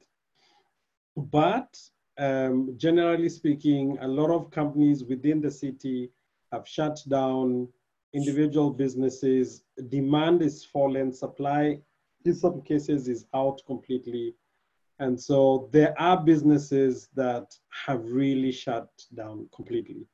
but 1.17 1.79
um, 2.19 2.75
generally 2.77 3.29
speaking, 3.29 3.99
a 4.01 4.09
lot 4.09 4.31
of 4.31 4.51
companies 4.51 5.05
within 5.05 5.41
the 5.41 5.51
city 5.51 6.11
have 6.53 6.67
shut 6.67 6.99
down 7.09 7.69
individual 8.15 8.71
businesses. 8.71 9.63
Demand 9.89 10.43
is 10.43 10.65
fallen, 10.65 11.13
supply 11.13 11.79
in 12.27 12.35
some 12.35 12.63
cases 12.63 13.09
is 13.09 13.27
out 13.35 13.61
completely. 13.67 14.35
And 14.99 15.21
so 15.21 15.69
there 15.73 15.95
are 16.01 16.23
businesses 16.23 17.09
that 17.15 17.55
have 17.87 18.05
really 18.05 18.53
shut 18.53 18.89
down 19.15 19.49
completely. 19.55 20.07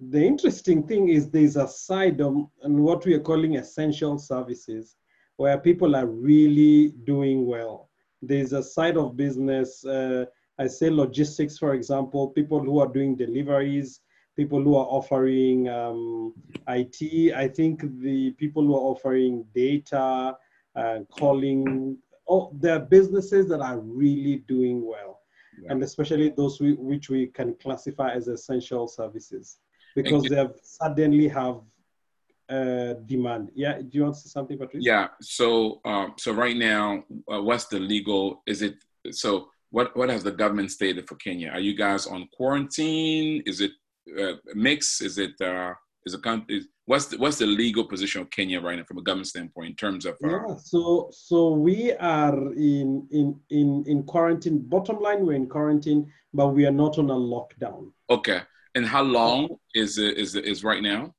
The 0.00 0.24
interesting 0.24 0.86
thing 0.86 1.08
is 1.08 1.28
there's 1.28 1.56
a 1.56 1.68
side 1.68 2.20
of 2.20 2.48
and 2.62 2.82
what 2.82 3.04
we 3.04 3.14
are 3.14 3.20
calling 3.20 3.56
essential 3.56 4.18
services 4.18 4.96
where 5.36 5.58
people 5.58 5.94
are 5.96 6.06
really 6.06 6.88
doing 7.04 7.46
well. 7.46 7.88
There's 8.22 8.52
a 8.52 8.62
side 8.62 8.96
of 8.96 9.16
business, 9.16 9.84
uh, 9.84 10.26
I 10.58 10.66
say 10.66 10.90
logistics, 10.90 11.56
for 11.56 11.74
example, 11.74 12.28
people 12.28 12.60
who 12.60 12.80
are 12.80 12.88
doing 12.88 13.16
deliveries, 13.16 14.00
people 14.36 14.62
who 14.62 14.76
are 14.76 14.86
offering 14.86 15.68
um, 15.68 16.34
IT. 16.68 17.34
I 17.34 17.46
think 17.48 17.82
the 18.00 18.32
people 18.32 18.64
who 18.64 18.74
are 18.74 18.90
offering 18.92 19.44
data, 19.54 20.36
uh, 20.78 20.98
calling, 21.18 21.98
oh, 22.28 22.50
there 22.60 22.76
are 22.76 22.80
businesses 22.80 23.48
that 23.48 23.60
are 23.60 23.78
really 23.78 24.44
doing 24.48 24.86
well. 24.86 25.20
Yeah. 25.60 25.72
And 25.72 25.82
especially 25.82 26.30
those 26.30 26.60
we, 26.60 26.74
which 26.74 27.10
we 27.10 27.26
can 27.26 27.54
classify 27.54 28.12
as 28.12 28.28
essential 28.28 28.86
services 28.86 29.58
because 29.96 30.22
they 30.24 30.36
have 30.36 30.54
suddenly 30.62 31.26
have 31.28 31.56
uh, 32.48 32.94
demand. 33.06 33.50
Yeah, 33.54 33.78
do 33.78 33.88
you 33.92 34.02
want 34.04 34.14
to 34.14 34.20
say 34.20 34.28
something, 34.28 34.56
Patrice? 34.56 34.84
Yeah. 34.84 35.08
So, 35.20 35.80
um, 35.84 36.14
so 36.16 36.32
right 36.32 36.56
now, 36.56 37.04
uh, 37.32 37.42
what's 37.42 37.66
the 37.66 37.80
legal? 37.80 38.42
Is 38.46 38.62
it 38.62 38.76
so? 39.10 39.48
What 39.70 39.94
what 39.96 40.08
has 40.08 40.22
the 40.22 40.32
government 40.32 40.70
stated 40.70 41.06
for 41.08 41.16
Kenya? 41.16 41.50
Are 41.50 41.60
you 41.60 41.74
guys 41.76 42.06
on 42.06 42.28
quarantine? 42.32 43.42
Is 43.44 43.60
it 43.60 43.72
uh, 44.18 44.34
mix? 44.54 45.02
Is 45.02 45.18
it 45.18 45.38
uh, 45.40 45.74
is 46.08 46.14
a 46.14 46.18
country? 46.18 46.66
What's 46.86 47.06
the, 47.06 47.18
what's 47.18 47.38
the 47.38 47.46
legal 47.46 47.84
position 47.84 48.20
of 48.22 48.30
Kenya 48.30 48.60
right 48.60 48.78
now 48.78 48.84
from 48.84 48.98
a 48.98 49.02
government 49.02 49.28
standpoint 49.28 49.70
in 49.70 49.76
terms 49.76 50.04
of? 50.06 50.14
Uh, 50.24 50.28
yeah. 50.28 50.56
So 50.56 51.10
so 51.12 51.50
we 51.52 51.92
are 51.92 52.38
in 52.54 53.06
in 53.10 53.26
in 53.50 53.84
in 53.86 54.02
quarantine. 54.02 54.58
Bottom 54.58 54.98
line, 55.00 55.24
we're 55.24 55.34
in 55.34 55.48
quarantine, 55.48 56.10
but 56.34 56.48
we 56.48 56.66
are 56.66 56.76
not 56.84 56.98
on 56.98 57.10
a 57.10 57.20
lockdown. 57.34 57.92
Okay. 58.10 58.40
And 58.74 58.84
how 58.86 59.02
long 59.02 59.48
is 59.74 59.98
it 59.98 60.16
is 60.16 60.34
is 60.34 60.64
right 60.64 60.82
now? 60.82 61.14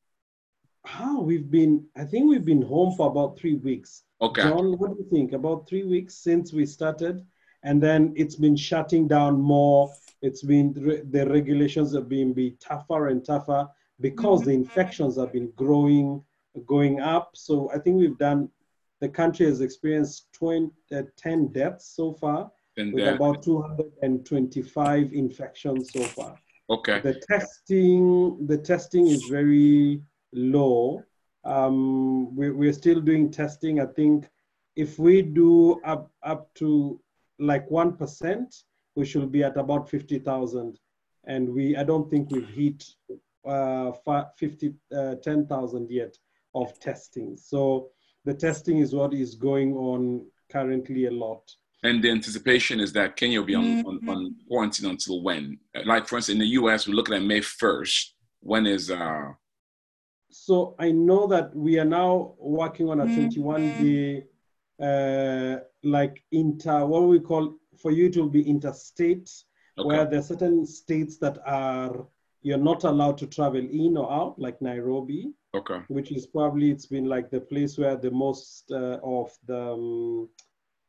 How 0.86 1.22
we've 1.22 1.50
been? 1.50 1.86
I 1.96 2.04
think 2.04 2.30
we've 2.30 2.50
been 2.54 2.62
home 2.62 2.96
for 2.98 3.08
about 3.08 3.38
three 3.40 3.56
weeks. 3.56 4.04
Okay. 4.22 4.44
John, 4.44 4.78
what 4.80 4.92
do 4.92 4.98
you 5.04 5.10
think? 5.10 5.34
About 5.34 5.68
three 5.70 5.84
weeks 5.84 6.16
since 6.16 6.52
we 6.52 6.66
started 6.66 7.26
and 7.64 7.82
then 7.82 8.14
it's 8.16 8.36
been 8.36 8.56
shutting 8.56 9.08
down 9.08 9.40
more. 9.40 9.92
It's 10.22 10.44
been 10.44 10.74
the 11.10 11.28
regulations 11.28 11.94
have 11.94 12.10
been 12.10 12.34
be 12.34 12.58
tougher 12.60 13.08
and 13.08 13.24
tougher 13.24 13.68
because 14.02 14.42
the 14.44 14.52
infections 14.52 15.18
have 15.18 15.34
been 15.34 15.52
growing, 15.56 16.24
going 16.66 17.00
up. 17.00 17.32
So 17.36 17.70
I 17.74 17.80
think 17.80 17.98
we've 17.98 18.18
done. 18.18 18.50
The 19.02 19.10
country 19.10 19.46
has 19.46 19.62
experienced 19.62 20.28
20, 20.34 20.72
uh, 20.94 21.04
10 21.16 21.54
deaths 21.54 21.94
so 21.96 22.14
far, 22.14 22.52
and 22.76 22.94
with 22.94 23.08
about 23.08 23.42
225 23.44 25.14
infections 25.14 25.92
so 25.94 26.04
far. 26.04 26.36
Okay. 26.70 27.00
The 27.00 27.22
testing, 27.28 28.46
the 28.46 28.58
testing 28.58 29.08
is 29.08 29.24
very 29.24 30.02
low. 30.34 31.04
Um, 31.46 32.36
we, 32.36 32.52
we're 32.52 32.74
still 32.74 33.00
doing 33.00 33.32
testing. 33.32 33.80
I 33.80 33.86
think 33.86 34.28
if 34.76 35.00
we 35.00 35.22
do 35.22 35.80
up 35.84 36.12
up 36.22 36.54
to 36.56 37.00
like 37.40 37.68
1%, 37.70 38.64
we 38.96 39.06
should 39.06 39.32
be 39.32 39.44
at 39.44 39.58
about 39.58 39.90
50,000. 39.90 40.78
And 41.26 41.50
we, 41.50 41.76
I 41.76 41.84
don't 41.84 42.10
think 42.10 42.32
we've 42.32 42.50
hit 42.50 42.84
uh, 43.46 43.92
50, 44.38 44.74
uh, 44.96 45.16
10,000 45.16 45.90
yet 45.90 46.18
of 46.56 46.80
testing. 46.80 47.38
So 47.38 47.90
the 48.26 48.34
testing 48.34 48.80
is 48.80 48.94
what 48.94 49.14
is 49.14 49.36
going 49.36 49.74
on 49.74 50.26
currently 50.52 51.06
a 51.06 51.12
lot. 51.12 51.50
And 51.84 52.04
the 52.04 52.12
anticipation 52.12 52.80
is 52.80 52.92
that 52.94 53.16
Kenya 53.16 53.40
will 53.40 53.48
be 53.48 53.56
on, 53.56 53.64
mm-hmm. 53.64 54.10
on, 54.10 54.16
on, 54.18 54.36
quarantine 54.48 54.90
until 54.90 55.22
when? 55.22 55.58
Like, 55.86 56.08
for 56.08 56.18
instance, 56.18 56.34
in 56.34 56.40
the 56.40 56.48
US, 56.48 56.88
we're 56.88 56.96
looking 56.96 57.16
at 57.16 57.24
May 57.24 57.40
1st. 57.40 58.06
When 58.42 58.66
is. 58.68 58.92
Uh... 58.92 59.32
So 60.30 60.76
I 60.78 60.92
know 60.92 61.28
that 61.28 61.56
we 61.56 61.80
are 61.80 61.86
now 61.86 62.36
working 62.38 62.90
on 62.90 63.00
a 63.00 63.06
21 63.06 63.62
mm-hmm. 63.62 63.84
day 63.84 64.24
uh, 64.82 65.60
like 65.84 66.24
inter, 66.32 66.86
what 66.86 67.04
we 67.04 67.20
call, 67.20 67.56
for 67.82 67.92
you 67.92 68.08
it 68.08 68.18
will 68.18 68.30
be 68.30 68.48
interstate, 68.48 69.30
okay. 69.78 69.88
where 69.88 70.06
there 70.06 70.20
are 70.20 70.24
certain 70.24 70.66
states 70.66 71.18
that 71.18 71.38
are, 71.46 72.08
you're 72.42 72.58
not 72.58 72.84
allowed 72.84 73.18
to 73.20 73.28
travel 73.28 73.60
in 73.60 73.98
or 73.98 74.12
out, 74.12 74.40
like 74.40 74.62
Nairobi. 74.62 75.34
Okay. 75.56 75.82
Which 75.88 76.12
is 76.12 76.28
probably, 76.28 76.72
it's 76.72 76.86
been 76.86 77.06
like 77.06 77.30
the 77.30 77.42
place 77.42 77.78
where 77.78 77.96
the 77.96 78.12
most 78.12 78.72
uh, 78.72 79.00
of 79.04 79.32
the 79.46 79.74
um, 79.74 80.30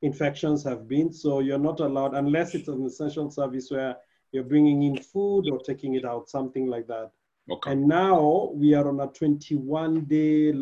infections 0.03 0.63
have 0.65 0.87
been. 0.87 1.13
So 1.13 1.41
you're 1.41 1.59
not 1.59 1.81
allowed, 1.81 2.15
unless 2.15 2.55
it's 2.55 2.69
an 2.69 2.85
essential 2.85 3.31
service 3.31 3.71
where 3.71 3.97
you're 4.33 4.45
bringing 4.45 4.83
in 4.83 4.99
food 4.99 5.49
or 5.51 5.59
taking 5.59 5.95
it 5.95 6.05
out, 6.05 6.29
something 6.29 6.67
like 6.67 6.87
that. 6.89 7.11
Okay. 7.51 7.73
And 7.73 7.89
now 7.89 8.53
we 8.55 8.75
are 8.75 8.89
on 8.89 9.01
a 9.01 9.09
21 9.09 10.05
day 10.05 10.53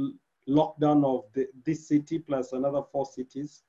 lockdown 0.49 1.05
of 1.05 1.25
the, 1.35 1.49
this 1.65 1.89
city 1.89 2.19
plus 2.19 2.53
another 2.53 2.83
four 2.91 3.05
cities. 3.05 3.63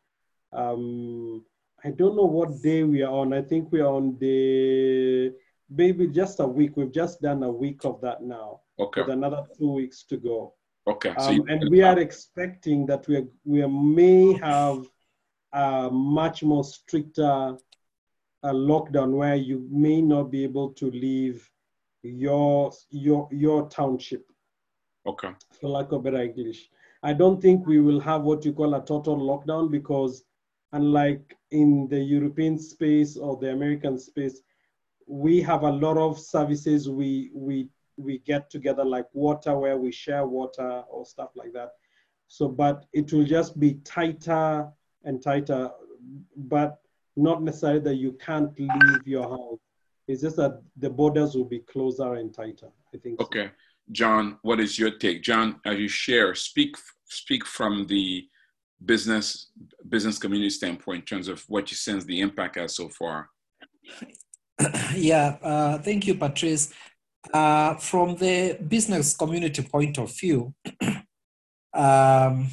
Um, 0.53 1.43
I 1.83 1.91
don't 1.91 2.15
know 2.15 2.25
what 2.25 2.61
day 2.61 2.83
we 2.83 3.01
are 3.03 3.11
on. 3.11 3.33
I 3.33 3.41
think 3.41 3.71
we 3.71 3.81
are 3.81 3.93
on 3.93 4.17
the 4.19 5.33
maybe 5.69 6.07
just 6.07 6.39
a 6.39 6.47
week. 6.47 6.75
We've 6.75 6.91
just 6.91 7.21
done 7.21 7.43
a 7.43 7.51
week 7.51 7.85
of 7.85 8.01
that 8.01 8.21
now. 8.21 8.61
Okay. 8.79 9.01
With 9.01 9.11
another 9.11 9.43
two 9.57 9.71
weeks 9.73 10.03
to 10.05 10.17
go. 10.17 10.53
Okay. 10.87 11.13
So 11.17 11.29
um, 11.29 11.45
and 11.49 11.69
we 11.69 11.81
are 11.81 11.99
expecting 11.99 12.85
that 12.87 13.07
we 13.07 13.25
we 13.45 13.65
may 13.67 14.33
have 14.33 14.85
a 15.53 15.89
much 15.91 16.43
more 16.43 16.63
stricter 16.63 17.57
uh, 18.43 18.53
lockdown 18.53 19.11
where 19.11 19.35
you 19.35 19.67
may 19.69 20.01
not 20.01 20.31
be 20.31 20.43
able 20.43 20.69
to 20.73 20.89
leave 20.91 21.49
your 22.03 22.71
your 22.89 23.27
your 23.31 23.67
township 23.69 24.25
Okay. 25.09 25.29
For 25.59 25.69
lack 25.69 25.91
of 25.91 26.03
better 26.03 26.21
English. 26.21 26.69
I 27.01 27.13
don't 27.13 27.41
think 27.41 27.65
we 27.65 27.79
will 27.79 27.99
have 28.01 28.23
what 28.23 28.43
you 28.45 28.53
call 28.53 28.75
a 28.75 28.85
total 28.85 29.17
lockdown 29.17 29.71
because 29.71 30.23
unlike 30.73 31.35
in 31.51 31.87
the 31.87 31.99
European 31.99 32.59
space 32.59 33.17
or 33.17 33.37
the 33.37 33.51
American 33.51 33.97
space, 33.97 34.41
we 35.09 35.41
have 35.41 35.63
a 35.63 35.71
lot 35.71 35.97
of 35.97 36.19
services 36.19 36.87
we 36.87 37.31
we 37.33 37.67
we 37.97 38.19
get 38.19 38.49
together 38.49 38.85
like 38.85 39.07
water 39.11 39.57
where 39.57 39.77
we 39.77 39.91
share 39.91 40.25
water 40.25 40.83
or 40.89 41.05
stuff 41.05 41.31
like 41.35 41.51
that. 41.51 41.71
So, 42.27 42.47
but 42.47 42.85
it 42.93 43.11
will 43.11 43.25
just 43.25 43.59
be 43.59 43.73
tighter 43.83 44.69
and 45.03 45.21
tighter, 45.21 45.71
but 46.37 46.79
not 47.17 47.41
necessarily 47.41 47.79
that 47.81 47.95
you 47.95 48.13
can't 48.13 48.57
leave 48.57 49.07
your 49.07 49.27
house. 49.27 49.59
It's 50.07 50.21
just 50.21 50.37
that 50.37 50.61
the 50.77 50.89
borders 50.89 51.35
will 51.35 51.45
be 51.45 51.59
closer 51.59 52.13
and 52.13 52.33
tighter. 52.33 52.69
I 52.93 52.97
think. 52.97 53.19
Okay. 53.19 53.47
So. 53.47 53.51
John, 53.91 54.37
what 54.43 54.59
is 54.59 54.77
your 54.77 54.91
take? 54.91 55.23
John, 55.23 55.59
as 55.65 55.79
you 55.79 55.87
share, 55.87 56.35
speak 56.35 56.75
speak 57.05 57.45
from 57.47 57.87
the 57.87 58.27
business 58.85 59.51
business 59.89 60.19
community 60.19 60.51
standpoint 60.51 60.99
in 60.99 61.05
terms 61.05 61.27
of 61.27 61.43
what 61.49 61.71
you 61.71 61.75
sense 61.75 62.05
the 62.05 62.21
impact 62.21 62.55
has 62.57 62.75
so 62.75 62.87
far. 62.89 63.29
Yeah, 64.95 65.37
uh, 65.41 65.77
thank 65.79 66.07
you, 66.07 66.15
Patrice. 66.15 66.73
Uh, 67.33 67.75
from 67.75 68.15
the 68.15 68.57
business 68.67 69.15
community 69.15 69.61
point 69.61 69.97
of 69.97 70.15
view, 70.17 70.53
um, 71.73 72.47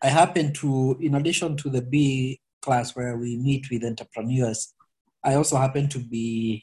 I 0.00 0.08
happen 0.08 0.52
to, 0.54 0.96
in 1.00 1.14
addition 1.14 1.56
to 1.58 1.70
the 1.70 1.82
B 1.82 2.40
class 2.62 2.96
where 2.96 3.16
we 3.16 3.36
meet 3.36 3.70
with 3.70 3.84
entrepreneurs, 3.84 4.74
I 5.24 5.34
also 5.34 5.56
happen 5.56 5.88
to 5.88 5.98
be 5.98 6.62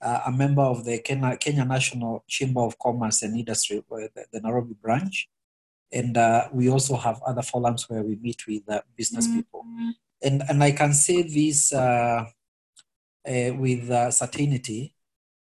uh, 0.00 0.20
a 0.26 0.32
member 0.32 0.62
of 0.62 0.84
the 0.84 0.98
Kenya, 1.00 1.36
Kenya 1.36 1.64
National 1.64 2.24
Chamber 2.28 2.60
of 2.60 2.78
Commerce 2.78 3.22
and 3.22 3.36
Industry, 3.36 3.82
the, 3.88 4.24
the 4.32 4.40
Nairobi 4.40 4.74
branch. 4.80 5.28
And 5.92 6.16
uh, 6.16 6.48
we 6.52 6.70
also 6.70 6.96
have 6.96 7.20
other 7.26 7.42
forums 7.42 7.90
where 7.90 8.02
we 8.02 8.16
meet 8.16 8.46
with 8.46 8.62
uh, 8.68 8.80
business 8.96 9.26
mm-hmm. 9.26 9.38
people. 9.38 9.64
And, 10.22 10.42
and 10.48 10.62
I 10.62 10.70
can 10.70 10.92
say 10.92 11.22
this 11.22 11.72
uh, 13.26 13.30
uh, 13.30 13.54
with 13.54 13.90
uh, 13.90 14.10
certainty 14.10 14.94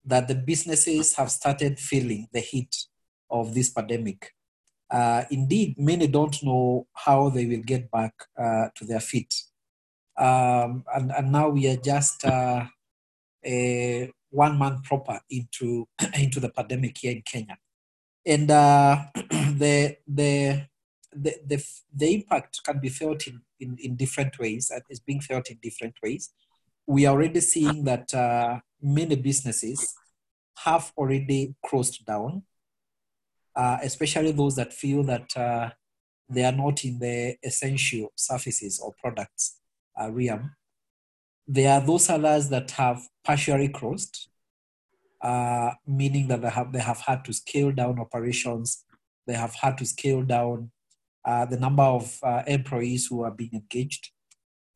that 0.05 0.29
the 0.29 0.35
businesses 0.35 1.14
have 1.14 1.31
started 1.31 1.79
feeling 1.79 2.29
the 2.33 2.41
heat 2.41 2.75
of 3.31 3.55
this 3.55 3.71
pandemic. 3.71 4.33
indeed, 5.31 5.77
many 5.79 6.07
don't 6.07 6.43
know 6.43 6.87
how 6.95 7.29
they 7.29 7.47
will 7.47 7.62
get 7.62 7.91
back 7.91 8.12
to 8.75 8.85
their 8.85 9.01
feet. 9.01 9.35
Um, 10.16 10.85
and, 10.95 11.12
and 11.12 11.33
now 11.33 11.49
we 11.49 11.68
are 11.68 11.77
just 11.77 12.25
one 14.31 14.59
month 14.59 14.85
proper 14.85 15.21
into 15.31 15.87
into 16.14 16.41
the 16.41 16.49
pandemic 16.49 16.97
here 16.99 17.12
in 17.12 17.23
Kenya, 17.23 17.59
and 18.25 18.51
uh, 18.51 19.05
the 19.14 19.97
the 20.07 20.66
the, 21.12 21.35
the, 21.45 21.64
the 21.93 22.14
impact 22.14 22.61
can 22.64 22.79
be 22.79 22.89
felt 22.89 23.27
in, 23.27 23.41
in, 23.59 23.77
in 23.81 23.97
different 23.97 24.39
ways 24.39 24.71
is 24.89 25.01
being 25.01 25.21
felt 25.21 25.51
in 25.51 25.59
different 25.61 25.95
ways. 26.05 26.31
We 26.91 27.07
are 27.07 27.14
already 27.14 27.38
seeing 27.38 27.84
that 27.84 28.12
uh, 28.12 28.59
many 28.82 29.14
businesses 29.14 29.95
have 30.64 30.93
already 30.97 31.55
closed 31.64 32.05
down, 32.05 32.43
uh, 33.55 33.78
especially 33.80 34.32
those 34.32 34.57
that 34.57 34.72
feel 34.72 35.05
that 35.05 35.36
uh, 35.36 35.70
they 36.28 36.43
are 36.43 36.51
not 36.51 36.84
in 36.84 36.99
the 36.99 37.36
essential 37.45 38.09
services 38.16 38.80
or 38.80 38.93
products 39.01 39.61
uh, 40.01 40.11
realm. 40.11 40.57
There 41.47 41.72
are 41.72 41.80
those 41.80 42.11
others 42.11 42.49
that 42.49 42.72
have 42.72 43.01
partially 43.22 43.68
closed, 43.68 44.26
uh, 45.22 45.70
meaning 45.86 46.26
that 46.26 46.43
they 46.43 46.51
have, 46.51 46.72
they 46.72 46.80
have 46.80 46.99
had 46.99 47.24
to 47.26 47.32
scale 47.32 47.70
down 47.70 48.01
operations, 48.01 48.84
they 49.28 49.34
have 49.34 49.55
had 49.55 49.78
to 49.78 49.86
scale 49.86 50.22
down 50.22 50.72
uh, 51.24 51.45
the 51.45 51.61
number 51.61 51.84
of 51.84 52.18
employees 52.49 53.07
who 53.07 53.22
are 53.22 53.30
being 53.30 53.55
engaged. 53.55 54.11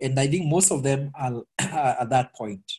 And 0.04 0.20
I 0.20 0.26
think 0.26 0.46
most 0.46 0.70
of 0.70 0.82
them 0.82 1.10
are 1.18 1.42
at 1.58 2.10
that 2.10 2.34
point. 2.34 2.70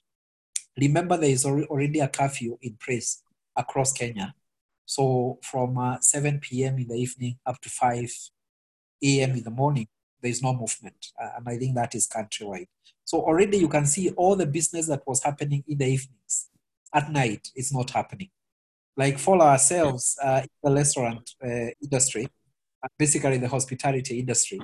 Remember, 0.79 1.17
there 1.17 1.29
is 1.29 1.43
already 1.45 1.99
a 1.99 2.07
curfew 2.07 2.57
in 2.61 2.77
place 2.83 3.23
across 3.55 3.91
Kenya. 3.91 4.35
So 4.85 5.39
from 5.41 5.77
uh, 5.77 5.99
7 5.99 6.39
p.m. 6.39 6.77
in 6.77 6.87
the 6.87 6.95
evening 6.95 7.39
up 7.45 7.59
to 7.61 7.69
5 7.69 8.11
a.m. 9.03 9.31
in 9.31 9.43
the 9.43 9.49
morning, 9.49 9.87
there 10.21 10.29
is 10.29 10.43
no 10.43 10.53
movement. 10.53 11.07
Uh, 11.19 11.29
and 11.37 11.49
I 11.49 11.57
think 11.57 11.75
that 11.75 11.95
is 11.95 12.07
countrywide. 12.07 12.67
So 13.03 13.21
already 13.21 13.57
you 13.57 13.69
can 13.69 13.87
see 13.87 14.11
all 14.11 14.35
the 14.35 14.45
business 14.45 14.87
that 14.87 15.01
was 15.07 15.23
happening 15.23 15.63
in 15.67 15.79
the 15.79 15.85
evenings. 15.85 16.49
At 16.93 17.11
night, 17.11 17.49
it's 17.55 17.73
not 17.73 17.89
happening. 17.89 18.29
Like 18.95 19.17
for 19.17 19.41
ourselves 19.41 20.15
uh, 20.23 20.41
in 20.43 20.49
the 20.63 20.75
restaurant 20.75 21.31
uh, 21.43 21.71
industry, 21.81 22.27
basically 22.97 23.39
the 23.39 23.47
hospitality 23.47 24.19
industry, 24.19 24.61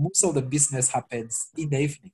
most 0.00 0.24
of 0.24 0.34
the 0.34 0.42
business 0.42 0.90
happens 0.90 1.48
in 1.56 1.68
the 1.68 1.78
evening 1.78 2.12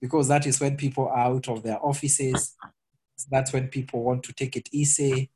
because 0.00 0.28
that 0.28 0.46
is 0.46 0.60
when 0.60 0.76
people 0.76 1.08
are 1.08 1.32
out 1.32 1.48
of 1.48 1.62
their 1.62 1.84
offices. 1.84 2.54
That's 3.30 3.52
when 3.52 3.68
people 3.68 4.02
want 4.02 4.22
to 4.24 4.32
take 4.32 4.56
it 4.56 4.68
easy, 4.72 5.30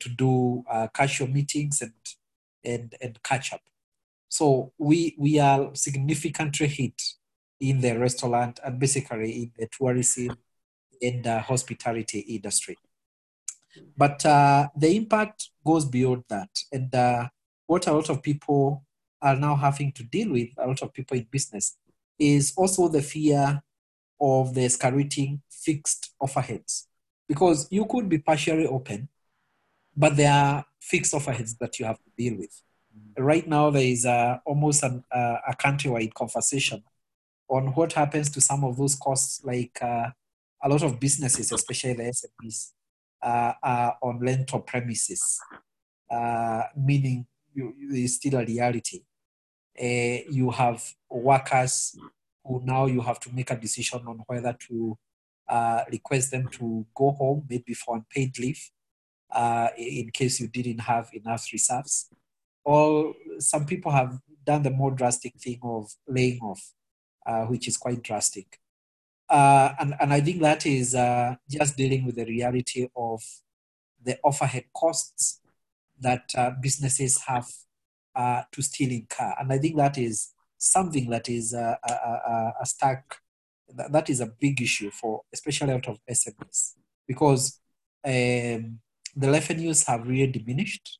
to 0.00 0.08
do 0.08 0.64
uh, 0.70 0.88
casual 0.94 1.28
meetings 1.28 1.82
and, 1.82 1.92
and, 2.64 2.94
and 3.00 3.22
catch 3.22 3.52
up. 3.52 3.62
So 4.28 4.72
we, 4.78 5.14
we 5.18 5.38
are 5.38 5.70
significantly 5.74 6.66
hit 6.66 7.02
in 7.60 7.80
the 7.80 7.98
restaurant 7.98 8.60
and 8.64 8.78
basically 8.78 9.32
in 9.42 9.52
the 9.58 9.68
tourism 9.68 10.36
and 11.00 11.24
the 11.24 11.40
hospitality 11.40 12.20
industry. 12.20 12.76
But 13.96 14.24
uh, 14.24 14.68
the 14.76 14.96
impact 14.96 15.50
goes 15.64 15.84
beyond 15.84 16.24
that. 16.28 16.50
And 16.72 16.94
uh, 16.94 17.28
what 17.66 17.86
a 17.86 17.92
lot 17.92 18.08
of 18.08 18.22
people 18.22 18.85
are 19.26 19.36
now 19.36 19.56
having 19.56 19.92
to 19.92 20.04
deal 20.04 20.30
with, 20.32 20.50
a 20.58 20.66
lot 20.66 20.82
of 20.82 20.92
people 20.92 21.16
in 21.16 21.26
business, 21.30 21.76
is 22.18 22.54
also 22.56 22.88
the 22.88 23.02
fear 23.02 23.62
of 24.20 24.54
the 24.54 24.62
escalating 24.62 25.40
fixed 25.50 26.14
overheads. 26.22 26.84
Because 27.28 27.66
you 27.70 27.84
could 27.86 28.08
be 28.08 28.18
partially 28.18 28.66
open, 28.66 29.08
but 29.96 30.16
there 30.16 30.32
are 30.32 30.64
fixed 30.80 31.12
overheads 31.12 31.58
that 31.58 31.78
you 31.78 31.86
have 31.86 32.02
to 32.02 32.10
deal 32.16 32.38
with. 32.38 32.62
Mm-hmm. 32.96 33.22
Right 33.22 33.48
now, 33.48 33.70
there 33.70 33.82
is 33.82 34.04
a, 34.04 34.40
almost 34.46 34.84
an, 34.84 35.02
uh, 35.10 35.38
a 35.48 35.56
countrywide 35.56 36.14
conversation 36.14 36.84
on 37.48 37.68
what 37.74 37.92
happens 37.92 38.30
to 38.30 38.40
some 38.40 38.64
of 38.64 38.76
those 38.76 38.94
costs, 38.94 39.44
like 39.44 39.78
uh, 39.82 40.08
a 40.62 40.68
lot 40.68 40.82
of 40.82 41.00
businesses, 41.00 41.52
especially 41.52 41.94
the 41.94 42.04
SMEs, 42.04 42.72
uh, 43.22 43.52
are 43.62 43.96
on 44.02 44.20
rental 44.20 44.60
premises, 44.60 45.40
uh, 46.10 46.62
meaning 46.76 47.26
you, 47.54 47.74
it's 47.90 48.14
still 48.14 48.38
a 48.38 48.44
reality. 48.44 49.02
Uh, 49.80 50.22
you 50.30 50.50
have 50.50 50.82
workers 51.10 51.98
who 52.44 52.62
now 52.64 52.86
you 52.86 53.00
have 53.00 53.20
to 53.20 53.32
make 53.32 53.50
a 53.50 53.56
decision 53.56 54.00
on 54.06 54.22
whether 54.26 54.56
to 54.68 54.96
uh, 55.48 55.82
request 55.90 56.30
them 56.30 56.48
to 56.48 56.86
go 56.94 57.10
home, 57.12 57.44
maybe 57.48 57.74
for 57.74 57.96
unpaid 57.96 58.38
leave, 58.38 58.70
uh, 59.32 59.68
in 59.76 60.10
case 60.10 60.40
you 60.40 60.48
didn't 60.48 60.78
have 60.78 61.08
enough 61.12 61.46
reserves. 61.52 62.08
Or 62.64 63.14
some 63.38 63.66
people 63.66 63.92
have 63.92 64.18
done 64.44 64.62
the 64.62 64.70
more 64.70 64.90
drastic 64.90 65.34
thing 65.34 65.60
of 65.62 65.90
laying 66.08 66.40
off, 66.40 66.72
which 67.48 67.68
is 67.68 67.76
quite 67.76 68.02
drastic. 68.02 68.58
Uh, 69.28 69.74
and, 69.80 69.94
and 70.00 70.12
I 70.12 70.20
think 70.20 70.40
that 70.40 70.66
is 70.66 70.94
uh, 70.94 71.34
just 71.50 71.76
dealing 71.76 72.06
with 72.06 72.16
the 72.16 72.24
reality 72.24 72.88
of 72.96 73.22
the 74.02 74.18
overhead 74.22 74.64
costs 74.74 75.40
that 76.00 76.30
uh, 76.36 76.50
businesses 76.60 77.22
have 77.26 77.46
uh, 78.16 78.42
to 78.50 78.62
stealing 78.62 79.06
car. 79.08 79.36
And 79.38 79.52
I 79.52 79.58
think 79.58 79.76
that 79.76 79.98
is 79.98 80.32
something 80.58 81.10
that 81.10 81.28
is 81.28 81.52
a, 81.52 81.78
a, 81.86 82.52
a 82.62 82.66
stack, 82.66 83.04
that 83.90 84.08
is 84.08 84.20
a 84.20 84.32
big 84.40 84.62
issue 84.62 84.90
for, 84.90 85.22
especially 85.32 85.72
out 85.72 85.86
of 85.86 85.98
SMEs, 86.10 86.72
because 87.06 87.60
um, 88.04 88.80
the 89.14 89.30
revenues 89.30 89.84
have 89.86 90.08
really 90.08 90.32
diminished. 90.32 90.98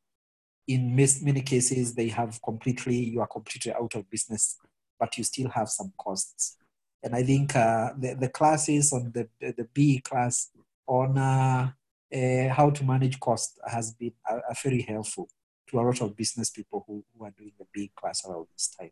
In 0.69 0.95
many 0.95 1.43
cases, 1.43 1.95
they 1.95 2.09
have 2.09 2.41
completely, 2.43 2.97
you 2.97 3.21
are 3.21 3.29
completely 3.29 3.73
out 3.73 3.95
of 3.95 4.11
business, 4.11 4.57
but 4.99 5.17
you 5.17 5.25
still 5.25 5.49
have 5.51 5.69
some 5.69 5.93
costs. 5.97 6.57
And 7.03 7.15
I 7.15 7.23
think 7.23 7.55
uh, 7.55 7.93
the, 7.97 8.15
the 8.15 8.29
classes 8.29 8.93
on 8.93 9.13
the, 9.15 9.29
the 9.41 9.69
B 9.73 10.01
class 10.01 10.51
on 10.89 11.17
uh, 11.17 11.71
uh, 12.13 12.49
how 12.53 12.71
to 12.71 12.85
manage 12.85 13.19
cost 13.21 13.61
has 13.67 13.93
been 13.95 14.13
uh, 14.29 14.39
very 14.63 14.83
helpful 14.83 15.29
to 15.69 15.81
a 15.81 15.83
lot 15.83 16.01
of 16.01 16.17
business 16.17 16.51
people 16.51 16.85
who, 16.87 17.05
who 17.17 17.25
are 17.25 17.33
doing 17.37 17.53
the 17.59 17.67
big 17.73 17.95
class 17.95 18.25
around 18.25 18.47
this 18.53 18.69
time. 18.69 18.91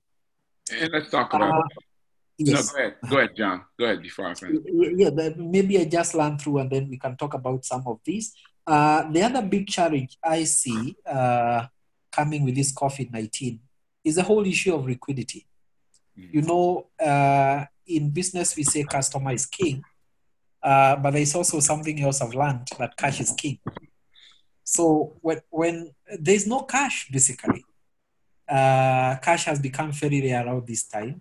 And 0.73 0.93
let's 0.93 1.11
talk 1.11 1.33
about. 1.33 1.65
Uh, 1.65 1.69
yes. 2.39 2.73
No, 2.73 2.73
go 2.73 2.79
ahead. 2.79 2.95
Go 3.11 3.19
ahead, 3.19 3.37
John. 3.37 3.65
Go 3.79 3.85
ahead 3.85 4.03
before 4.03 4.27
I 4.27 4.35
finish. 4.35 4.63
Yeah, 4.97 5.11
maybe 5.37 5.79
I 5.79 5.85
just 5.85 6.15
run 6.15 6.39
through 6.39 6.59
and 6.59 6.71
then 6.71 6.89
we 6.89 6.99
can 6.99 7.17
talk 7.17 7.35
about 7.35 7.65
some 7.65 7.85
of 7.87 8.01
these. 8.05 8.35
Uh, 8.67 9.11
the 9.11 9.23
other 9.23 9.43
big 9.43 9.69
challenge 9.69 10.17
I 10.25 10.45
see 10.45 10.97
uh, 11.07 11.67
coming 12.11 12.45
with 12.45 12.55
this 12.55 12.73
COVID 12.73 13.13
19 13.13 13.61
is 14.05 14.17
the 14.17 14.23
whole 14.23 14.47
issue 14.47 14.75
of 14.75 14.87
liquidity. 14.87 15.47
Mm. 16.19 16.35
You 16.35 16.43
know, 16.43 16.87
uh, 16.99 17.65
in 17.87 18.11
business, 18.11 18.57
we 18.57 18.63
say 18.63 18.85
customer 18.85 19.33
is 19.33 19.47
king, 19.47 19.83
uh, 20.63 20.97
but 20.97 21.13
there's 21.13 21.35
also 21.35 21.61
something 21.61 22.01
else 22.03 22.21
I've 22.23 22.35
learned 22.35 22.69
that 22.79 22.97
cash 22.97 23.21
is 23.21 23.33
king. 23.33 23.59
So 24.65 25.17
when, 25.21 25.41
when 25.51 25.95
there's 26.19 26.47
no 26.47 26.63
cash, 26.63 27.09
basically, 27.11 27.65
uh, 28.49 29.17
cash 29.23 29.45
has 29.45 29.61
become 29.61 29.93
very 29.93 30.21
rare 30.23 30.47
around 30.47 30.67
this 30.67 30.85
time. 30.85 31.21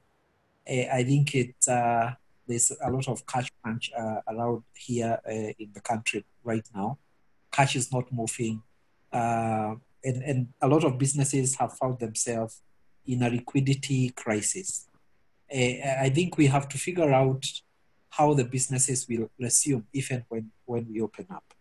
Uh, 0.68 0.86
I 0.92 1.04
think 1.04 1.36
it 1.36 1.56
uh, 1.68 2.12
there's 2.48 2.72
a 2.82 2.90
lot 2.90 3.08
of 3.08 3.26
cash 3.26 3.52
crunch 3.62 3.92
uh, 3.98 4.22
around 4.28 4.64
here 4.76 5.20
uh, 5.28 5.32
in 5.32 5.72
the 5.74 5.82
country 5.82 6.26
right 6.44 6.66
now. 6.74 6.98
Cash 7.52 7.76
is 7.76 7.92
not 7.92 8.12
moving, 8.12 8.62
uh, 9.12 9.76
and 10.04 10.24
and 10.24 10.48
a 10.62 10.68
lot 10.68 10.84
of 10.84 10.98
businesses 10.98 11.56
have 11.56 11.74
found 11.74 12.00
themselves 12.00 12.62
in 13.06 13.22
a 13.24 13.30
liquidity 13.30 14.10
crisis. 14.10 14.88
I 15.52 16.10
think 16.14 16.38
we 16.38 16.48
have 16.48 16.68
to 16.70 16.78
figure 16.80 17.14
out 17.14 17.46
how 18.10 18.34
the 18.34 18.44
businesses 18.44 19.08
will 19.08 19.30
resume 19.40 19.86
even 19.94 20.26
when 20.30 20.52
when 20.66 20.88
we 20.90 21.02
open 21.02 21.28
up. 21.30 21.54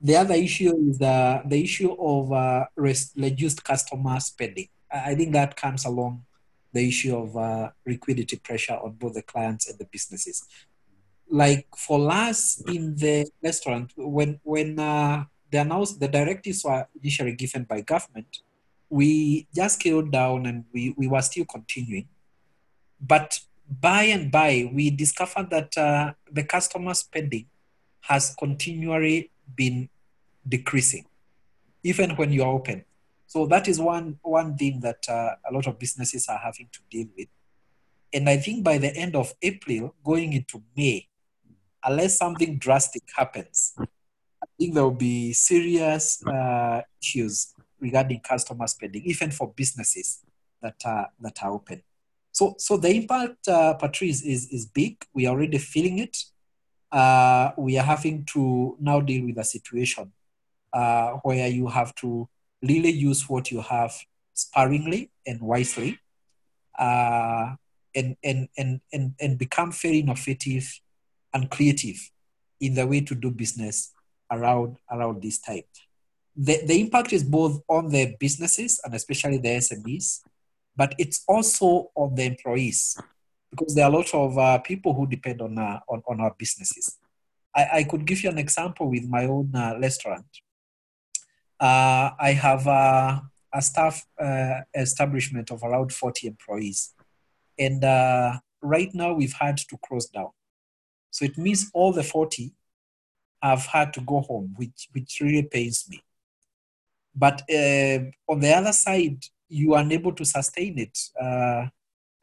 The 0.00 0.16
other 0.16 0.34
issue 0.34 0.72
is 0.88 0.98
the, 0.98 1.42
the 1.46 1.62
issue 1.62 1.92
of 1.92 2.32
uh, 2.32 2.66
reduced 2.76 3.64
customer 3.64 4.20
spending. 4.20 4.68
I 4.90 5.14
think 5.14 5.32
that 5.32 5.56
comes 5.56 5.84
along 5.84 6.24
the 6.72 6.86
issue 6.86 7.16
of 7.16 7.36
uh, 7.36 7.70
liquidity 7.86 8.36
pressure 8.36 8.74
on 8.74 8.92
both 8.92 9.14
the 9.14 9.22
clients 9.22 9.68
and 9.68 9.78
the 9.78 9.86
businesses. 9.86 10.46
Like 11.28 11.66
for 11.76 12.10
us 12.10 12.62
in 12.68 12.94
the 12.96 13.26
restaurant, 13.42 13.92
when 13.96 14.38
when 14.44 14.78
uh, 14.78 15.24
the 15.50 15.58
announced 15.58 15.98
the 15.98 16.08
directives 16.08 16.62
were 16.64 16.86
initially 17.00 17.32
given 17.32 17.64
by 17.64 17.80
government, 17.80 18.42
we 18.88 19.48
just 19.54 19.80
scaled 19.80 20.12
down 20.12 20.46
and 20.46 20.64
we, 20.72 20.94
we 20.96 21.08
were 21.08 21.22
still 21.22 21.44
continuing. 21.44 22.08
But 23.00 23.40
by 23.68 24.04
and 24.04 24.30
by, 24.30 24.70
we 24.72 24.90
discovered 24.90 25.50
that 25.50 25.76
uh, 25.76 26.12
the 26.30 26.44
customer 26.44 26.94
spending 26.94 27.46
has 28.02 28.34
continually 28.38 29.30
been 29.54 29.88
decreasing, 30.46 31.04
even 31.82 32.10
when 32.16 32.32
you're 32.32 32.46
open. 32.46 32.84
So 33.26 33.46
that 33.46 33.68
is 33.68 33.80
one, 33.80 34.18
one 34.22 34.56
thing 34.56 34.80
that 34.80 35.08
uh, 35.08 35.34
a 35.48 35.52
lot 35.52 35.66
of 35.66 35.78
businesses 35.78 36.28
are 36.28 36.38
having 36.38 36.68
to 36.72 36.80
deal 36.90 37.08
with. 37.16 37.28
And 38.12 38.28
I 38.28 38.36
think 38.36 38.64
by 38.64 38.78
the 38.78 38.94
end 38.94 39.16
of 39.16 39.34
April, 39.42 39.94
going 40.04 40.32
into 40.32 40.62
May, 40.76 41.08
unless 41.84 42.16
something 42.16 42.58
drastic 42.58 43.02
happens, 43.14 43.74
I 43.78 44.46
think 44.58 44.74
there 44.74 44.84
will 44.84 44.92
be 44.92 45.32
serious 45.32 46.24
uh, 46.26 46.82
issues 47.02 47.52
regarding 47.80 48.20
customer 48.20 48.66
spending, 48.68 49.02
even 49.04 49.30
for 49.30 49.52
businesses 49.52 50.22
that 50.62 50.80
are, 50.84 51.08
that 51.20 51.42
are 51.42 51.50
open. 51.50 51.82
So, 52.32 52.54
so 52.58 52.76
the 52.76 52.90
impact, 52.90 53.48
uh, 53.48 53.74
Patrice, 53.74 54.22
is, 54.22 54.48
is 54.52 54.66
big. 54.66 55.04
We 55.12 55.26
are 55.26 55.30
already 55.30 55.58
feeling 55.58 55.98
it 55.98 56.16
uh, 56.92 57.50
we 57.56 57.78
are 57.78 57.84
having 57.84 58.24
to 58.24 58.76
now 58.80 59.00
deal 59.00 59.26
with 59.26 59.38
a 59.38 59.44
situation 59.44 60.12
uh, 60.72 61.12
where 61.22 61.48
you 61.48 61.66
have 61.68 61.94
to 61.96 62.28
really 62.62 62.90
use 62.90 63.28
what 63.28 63.50
you 63.50 63.60
have 63.60 63.92
sparingly 64.34 65.10
and 65.26 65.40
wisely, 65.40 65.98
uh, 66.78 67.54
and, 67.94 68.16
and, 68.22 68.48
and, 68.58 68.80
and, 68.92 69.14
and 69.20 69.38
become 69.38 69.72
very 69.72 70.00
innovative 70.00 70.80
and 71.32 71.50
creative 71.50 71.96
in 72.60 72.74
the 72.74 72.86
way 72.86 73.00
to 73.00 73.14
do 73.14 73.30
business 73.30 73.92
around, 74.30 74.76
around 74.90 75.22
this 75.22 75.38
time. 75.38 75.62
The, 76.36 76.60
the 76.66 76.78
impact 76.78 77.12
is 77.12 77.24
both 77.24 77.62
on 77.68 77.88
the 77.88 78.14
businesses 78.20 78.80
and 78.84 78.94
especially 78.94 79.38
the 79.38 79.48
SMEs, 79.48 80.20
but 80.76 80.94
it's 80.98 81.24
also 81.26 81.90
on 81.94 82.14
the 82.14 82.24
employees 82.24 82.98
because 83.50 83.74
there 83.74 83.84
are 83.84 83.90
a 83.90 83.94
lot 83.94 84.12
of 84.14 84.38
uh, 84.38 84.58
people 84.58 84.94
who 84.94 85.06
depend 85.06 85.40
on, 85.40 85.58
uh, 85.58 85.80
on, 85.88 86.02
on 86.08 86.20
our 86.20 86.34
businesses. 86.38 86.98
I, 87.54 87.68
I 87.74 87.84
could 87.84 88.06
give 88.06 88.22
you 88.22 88.30
an 88.30 88.38
example 88.38 88.90
with 88.90 89.08
my 89.08 89.24
own 89.24 89.50
uh, 89.54 89.76
restaurant. 89.80 90.26
Uh, 91.58 92.10
I 92.20 92.32
have 92.32 92.66
uh, 92.66 93.20
a 93.52 93.62
staff 93.62 94.04
uh, 94.20 94.60
establishment 94.74 95.50
of 95.50 95.62
around 95.62 95.92
40 95.92 96.26
employees. 96.26 96.94
And 97.58 97.82
uh, 97.82 98.38
right 98.60 98.90
now 98.94 99.14
we've 99.14 99.32
had 99.32 99.56
to 99.56 99.78
close 99.86 100.06
down. 100.06 100.30
So 101.10 101.24
it 101.24 101.38
means 101.38 101.70
all 101.72 101.92
the 101.92 102.02
40 102.02 102.52
have 103.42 103.64
had 103.66 103.94
to 103.94 104.00
go 104.02 104.20
home, 104.20 104.54
which, 104.56 104.88
which 104.92 105.18
really 105.22 105.44
pains 105.44 105.86
me. 105.88 106.02
But 107.14 107.40
on 108.28 108.40
the 108.40 108.52
other 108.54 108.72
side, 108.72 109.24
you 109.48 109.72
are 109.72 109.80
unable 109.80 110.12
to 110.12 110.24
sustain 110.26 110.78
it 110.78 110.98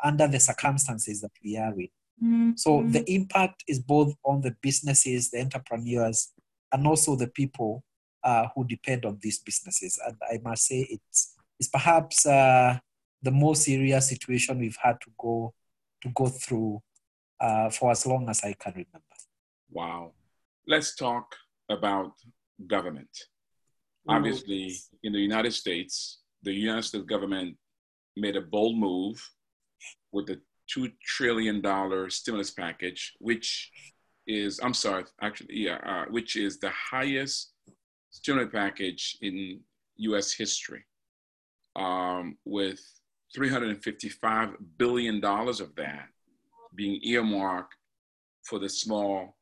under 0.03 0.27
the 0.27 0.39
circumstances 0.39 1.21
that 1.21 1.31
we 1.43 1.57
are 1.57 1.73
in. 1.73 1.89
Mm-hmm. 2.23 2.51
So 2.57 2.83
the 2.87 3.03
impact 3.11 3.63
is 3.67 3.79
both 3.79 4.13
on 4.23 4.41
the 4.41 4.55
businesses, 4.61 5.29
the 5.29 5.41
entrepreneurs, 5.41 6.31
and 6.71 6.85
also 6.87 7.15
the 7.15 7.27
people 7.27 7.83
uh, 8.23 8.47
who 8.55 8.65
depend 8.65 9.05
on 9.05 9.17
these 9.21 9.39
businesses. 9.39 9.99
And 10.05 10.15
I 10.29 10.39
must 10.43 10.65
say, 10.65 10.87
it's 10.89 11.35
it's 11.59 11.69
perhaps 11.69 12.25
uh, 12.25 12.77
the 13.21 13.31
most 13.31 13.63
serious 13.63 14.09
situation 14.09 14.59
we've 14.59 14.77
had 14.81 14.99
to 15.01 15.11
go 15.17 15.53
to 16.01 16.09
go 16.09 16.27
through 16.27 16.81
uh, 17.39 17.69
for 17.69 17.91
as 17.91 18.05
long 18.05 18.29
as 18.29 18.43
I 18.43 18.53
can 18.53 18.73
remember. 18.73 19.15
Wow. 19.71 20.13
Let's 20.67 20.95
talk 20.95 21.35
about 21.69 22.13
government. 22.67 23.09
Obviously, 24.07 24.75
in 25.03 25.13
the 25.13 25.19
United 25.19 25.53
States, 25.53 26.19
the 26.41 26.53
United 26.53 26.83
States 26.83 27.05
government 27.05 27.55
made 28.17 28.35
a 28.35 28.41
bold 28.41 28.77
move 28.77 29.17
with 30.13 30.27
the 30.27 30.39
$2 30.75 30.91
trillion 31.03 31.61
stimulus 32.09 32.51
package, 32.51 33.13
which 33.19 33.71
is, 34.27 34.59
I'm 34.63 34.73
sorry, 34.73 35.03
actually, 35.21 35.59
yeah, 35.59 35.79
uh, 35.85 36.05
which 36.09 36.35
is 36.35 36.59
the 36.59 36.69
highest 36.69 37.51
stimulus 38.11 38.51
package 38.53 39.17
in 39.21 39.59
US 39.97 40.31
history, 40.31 40.85
um, 41.75 42.37
with 42.45 42.79
$355 43.35 44.53
billion 44.77 45.23
of 45.23 45.75
that 45.75 46.07
being 46.75 46.99
earmarked 47.03 47.75
for 48.43 48.59
the 48.59 48.69
small 48.69 49.35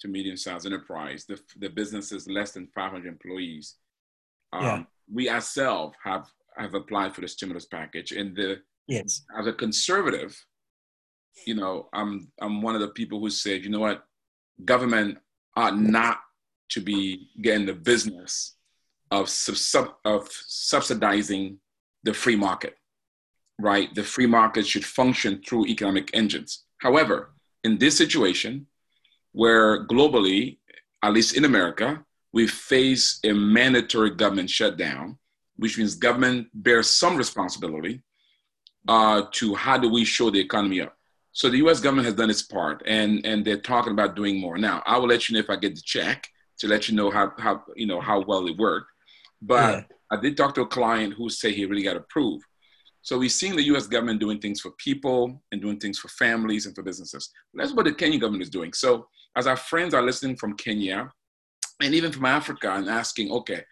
to 0.00 0.08
medium 0.08 0.36
sized 0.36 0.66
enterprise, 0.66 1.24
the, 1.24 1.40
the 1.58 1.68
businesses 1.68 2.28
less 2.28 2.52
than 2.52 2.68
500 2.74 3.06
employees. 3.06 3.76
Um, 4.52 4.62
yeah. 4.62 4.82
We 5.12 5.28
ourselves 5.28 5.96
have, 6.04 6.28
have 6.56 6.74
applied 6.74 7.14
for 7.14 7.20
the 7.20 7.28
stimulus 7.28 7.66
package, 7.66 8.12
and 8.12 8.36
the 8.36 8.60
yes. 8.88 9.22
as 9.38 9.46
a 9.46 9.52
conservative, 9.52 10.44
you 11.46 11.54
know, 11.54 11.88
I'm 11.92 12.32
I'm 12.40 12.62
one 12.62 12.74
of 12.74 12.80
the 12.80 12.88
people 12.88 13.20
who 13.20 13.30
said, 13.30 13.62
you 13.62 13.70
know 13.70 13.80
what, 13.80 14.04
government 14.64 15.18
ought 15.56 15.78
not 15.78 16.18
to 16.70 16.80
be 16.80 17.30
getting 17.40 17.66
the 17.66 17.74
business 17.74 18.56
of 19.10 19.28
sub, 19.28 19.94
of 20.04 20.28
subsidizing 20.30 21.58
the 22.02 22.12
free 22.12 22.36
market, 22.36 22.76
right? 23.58 23.94
The 23.94 24.02
free 24.02 24.26
market 24.26 24.66
should 24.66 24.84
function 24.84 25.42
through 25.46 25.66
economic 25.66 26.10
engines. 26.14 26.64
However, 26.78 27.32
in 27.64 27.78
this 27.78 27.96
situation, 27.96 28.66
where 29.32 29.86
globally, 29.86 30.58
at 31.02 31.12
least 31.12 31.36
in 31.36 31.44
America, 31.44 32.04
we 32.32 32.46
face 32.46 33.20
a 33.24 33.32
mandatory 33.32 34.10
government 34.10 34.50
shutdown, 34.50 35.18
which 35.56 35.78
means 35.78 35.94
government 35.94 36.48
bears 36.54 36.88
some 36.88 37.16
responsibility 37.16 38.02
uh, 38.86 39.22
to 39.32 39.54
how 39.54 39.76
do 39.76 39.88
we 39.88 40.04
show 40.04 40.30
the 40.30 40.40
economy 40.40 40.80
up. 40.80 40.94
So 41.32 41.48
the 41.48 41.58
U.S. 41.58 41.80
government 41.80 42.06
has 42.06 42.14
done 42.14 42.30
its 42.30 42.42
part, 42.42 42.82
and 42.86 43.24
and 43.24 43.44
they're 43.44 43.60
talking 43.60 43.92
about 43.92 44.16
doing 44.16 44.40
more. 44.40 44.58
Now, 44.58 44.82
I 44.86 44.98
will 44.98 45.08
let 45.08 45.28
you 45.28 45.34
know 45.34 45.40
if 45.40 45.50
I 45.50 45.56
get 45.56 45.74
the 45.74 45.82
check 45.82 46.28
to 46.58 46.66
let 46.68 46.88
you 46.88 46.96
know 46.96 47.10
how 47.10 47.32
how 47.38 47.62
you 47.76 47.86
know 47.86 48.00
how 48.00 48.20
well 48.20 48.46
it 48.48 48.56
worked. 48.56 48.90
But 49.40 49.74
yeah. 49.74 49.82
I 50.10 50.20
did 50.20 50.36
talk 50.36 50.54
to 50.56 50.62
a 50.62 50.66
client 50.66 51.14
who 51.14 51.30
said 51.30 51.52
he 51.52 51.66
really 51.66 51.82
got 51.82 51.96
approved. 51.96 52.44
So 53.02 53.16
we've 53.16 53.32
seen 53.32 53.56
the 53.56 53.62
U.S. 53.66 53.86
government 53.86 54.20
doing 54.20 54.38
things 54.38 54.60
for 54.60 54.72
people 54.72 55.40
and 55.52 55.62
doing 55.62 55.78
things 55.78 55.98
for 55.98 56.08
families 56.08 56.66
and 56.66 56.74
for 56.74 56.82
businesses. 56.82 57.30
That's 57.54 57.72
what 57.72 57.84
the 57.84 57.92
Kenyan 57.92 58.20
government 58.20 58.42
is 58.42 58.50
doing. 58.50 58.72
So 58.72 59.06
as 59.36 59.46
our 59.46 59.56
friends 59.56 59.94
are 59.94 60.02
listening 60.02 60.36
from 60.36 60.56
Kenya, 60.56 61.10
and 61.80 61.94
even 61.94 62.10
from 62.10 62.24
Africa, 62.24 62.72
and 62.72 62.88
asking, 62.88 63.30
okay, 63.30 63.62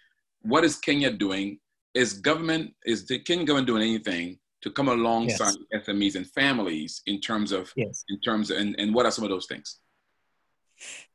what 0.43 0.65
is 0.65 0.77
Kenya 0.77 1.11
doing? 1.11 1.59
Is 1.95 2.15
government 2.15 2.75
is 2.85 3.07
the 3.07 3.19
Kenyan 3.19 3.47
government 3.47 3.67
doing 3.67 3.83
anything 3.83 4.39
to 4.63 4.71
come 4.71 4.89
alongside 4.89 5.55
yes. 5.71 5.87
SMEs 5.87 6.17
and 6.17 6.27
families 6.31 7.03
in 7.07 7.21
terms 7.21 7.53
of 7.53 7.73
yes. 7.77 8.05
in 8.09 8.21
terms 8.21 8.51
of, 8.51 8.59
and, 8.59 8.75
and 8.79 8.95
what 8.95 9.07
are 9.07 9.13
some 9.13 9.25
of 9.25 9.31
those 9.31 9.47
things? 9.47 9.79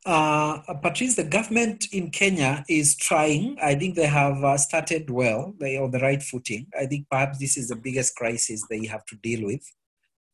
Uh, 0.06 0.60
Patrice, 0.82 1.16
the 1.16 1.24
government 1.24 1.88
in 1.92 2.10
Kenya 2.10 2.64
is 2.68 2.96
trying. 2.96 3.58
I 3.62 3.76
think 3.76 3.96
they 3.96 4.08
have 4.08 4.44
uh, 4.44 4.58
started 4.58 5.10
well. 5.10 5.54
They 5.60 5.78
are 5.78 5.84
on 5.84 5.92
the 5.92 6.00
right 6.00 6.22
footing. 6.22 6.68
I 6.80 6.88
think 6.88 7.08
perhaps 7.10 7.38
this 7.38 7.58
is 7.58 7.68
the 7.68 7.76
biggest 7.76 8.16
crisis 8.16 8.66
they 8.68 8.86
have 8.88 9.06
to 9.06 9.16
deal 9.18 9.46
with 9.46 9.64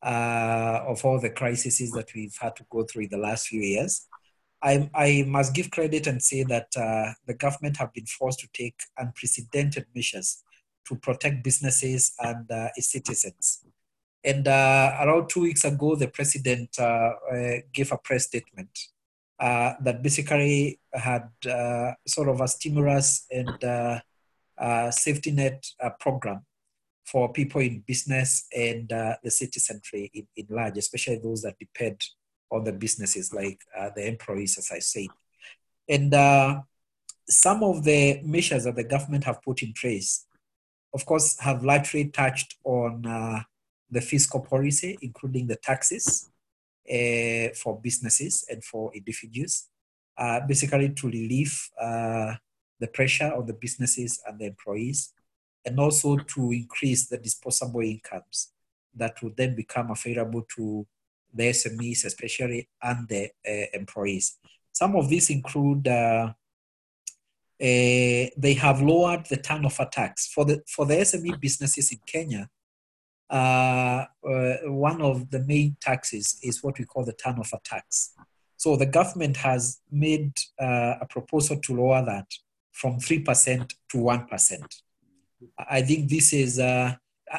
uh, 0.02 0.84
of 0.86 1.04
all 1.04 1.20
the 1.20 1.30
crises 1.30 1.90
that 1.92 2.08
we've 2.14 2.36
had 2.40 2.56
to 2.56 2.64
go 2.70 2.84
through 2.84 3.04
in 3.04 3.10
the 3.10 3.18
last 3.18 3.48
few 3.48 3.60
years. 3.60 4.06
I, 4.62 4.90
I 4.94 5.24
must 5.26 5.54
give 5.54 5.70
credit 5.70 6.06
and 6.06 6.22
say 6.22 6.42
that 6.44 6.68
uh, 6.76 7.12
the 7.26 7.34
government 7.34 7.76
have 7.76 7.92
been 7.92 8.06
forced 8.06 8.40
to 8.40 8.48
take 8.52 8.80
unprecedented 8.96 9.86
measures 9.94 10.42
to 10.88 10.96
protect 10.96 11.44
businesses 11.44 12.14
and 12.18 12.50
uh, 12.50 12.68
its 12.74 12.90
citizens. 12.90 13.64
And 14.24 14.48
uh, 14.48 14.96
around 15.00 15.28
two 15.28 15.42
weeks 15.42 15.64
ago, 15.64 15.94
the 15.94 16.08
president 16.08 16.70
uh, 16.78 17.12
uh 17.32 17.56
gave 17.72 17.92
a 17.92 17.98
press 17.98 18.26
statement 18.26 18.70
uh, 19.38 19.74
that 19.82 20.02
basically 20.02 20.80
had 20.92 21.28
uh, 21.48 21.92
sort 22.06 22.28
of 22.28 22.40
a 22.40 22.48
stimulus 22.48 23.26
and 23.30 24.02
safety 24.92 25.30
net 25.30 25.64
program 26.00 26.44
for 27.04 27.32
people 27.32 27.60
in 27.60 27.84
business 27.86 28.46
and 28.54 28.88
the 28.88 29.30
citizenry 29.30 30.10
in, 30.12 30.26
in 30.36 30.46
large, 30.50 30.76
especially 30.76 31.18
those 31.22 31.42
that 31.42 31.58
depend 31.58 32.00
on 32.50 32.64
the 32.64 32.72
businesses 32.72 33.32
like 33.32 33.60
the 33.94 34.06
employees, 34.06 34.58
as 34.58 34.70
I 34.72 34.80
said. 34.80 35.06
And 35.88 36.12
some 37.28 37.62
of 37.62 37.84
the 37.84 38.20
measures 38.24 38.64
that 38.64 38.74
the 38.74 38.84
government 38.84 39.24
have 39.24 39.42
put 39.42 39.62
in 39.62 39.72
place 39.80 40.26
of 40.94 41.04
course, 41.06 41.38
have 41.40 41.64
largely 41.64 42.08
touched 42.08 42.56
on 42.64 43.06
uh, 43.06 43.40
the 43.90 44.00
fiscal 44.00 44.40
policy, 44.40 44.98
including 45.02 45.46
the 45.46 45.56
taxes 45.56 46.30
uh, 46.90 47.48
for 47.54 47.78
businesses 47.82 48.44
and 48.50 48.64
for 48.64 48.92
individuals, 48.94 49.68
uh, 50.16 50.40
basically 50.46 50.90
to 50.90 51.06
relieve 51.08 51.68
uh, 51.80 52.34
the 52.80 52.86
pressure 52.88 53.32
on 53.34 53.46
the 53.46 53.52
businesses 53.52 54.20
and 54.26 54.38
the 54.38 54.46
employees, 54.46 55.12
and 55.64 55.78
also 55.78 56.16
to 56.16 56.52
increase 56.52 57.06
the 57.08 57.18
disposable 57.18 57.80
incomes 57.80 58.52
that 58.94 59.22
would 59.22 59.36
then 59.36 59.54
become 59.54 59.90
available 59.90 60.42
to 60.56 60.86
the 61.32 61.50
SMEs, 61.50 62.04
especially, 62.04 62.68
and 62.82 63.08
the 63.08 63.30
uh, 63.46 63.66
employees. 63.74 64.38
Some 64.72 64.96
of 64.96 65.08
these 65.08 65.30
include 65.30 65.86
uh, 67.60 68.30
they 68.36 68.54
have 68.54 68.80
lowered 68.80 69.26
the 69.26 69.36
turnover 69.36 69.88
tax 69.90 70.28
for 70.28 70.44
the 70.44 70.62
for 70.68 70.86
the 70.86 70.94
SME 70.94 71.40
businesses 71.40 71.90
in 71.90 71.98
Kenya. 72.06 72.48
Uh, 73.28 74.04
uh, 74.26 74.56
one 74.66 75.02
of 75.02 75.30
the 75.30 75.40
main 75.40 75.76
taxes 75.80 76.38
is 76.42 76.62
what 76.62 76.78
we 76.78 76.84
call 76.84 77.04
the 77.04 77.12
turnover 77.12 77.58
tax. 77.64 78.14
So 78.56 78.76
the 78.76 78.86
government 78.86 79.36
has 79.38 79.80
made 79.90 80.32
uh, 80.60 80.94
a 81.00 81.06
proposal 81.10 81.58
to 81.58 81.74
lower 81.74 82.04
that 82.04 82.26
from 82.72 83.00
three 83.00 83.20
percent 83.20 83.74
to 83.90 83.98
one 83.98 84.26
percent. 84.26 84.76
I 85.58 85.82
think 85.82 86.08
this 86.08 86.32
is 86.32 86.60
uh, 86.60 86.94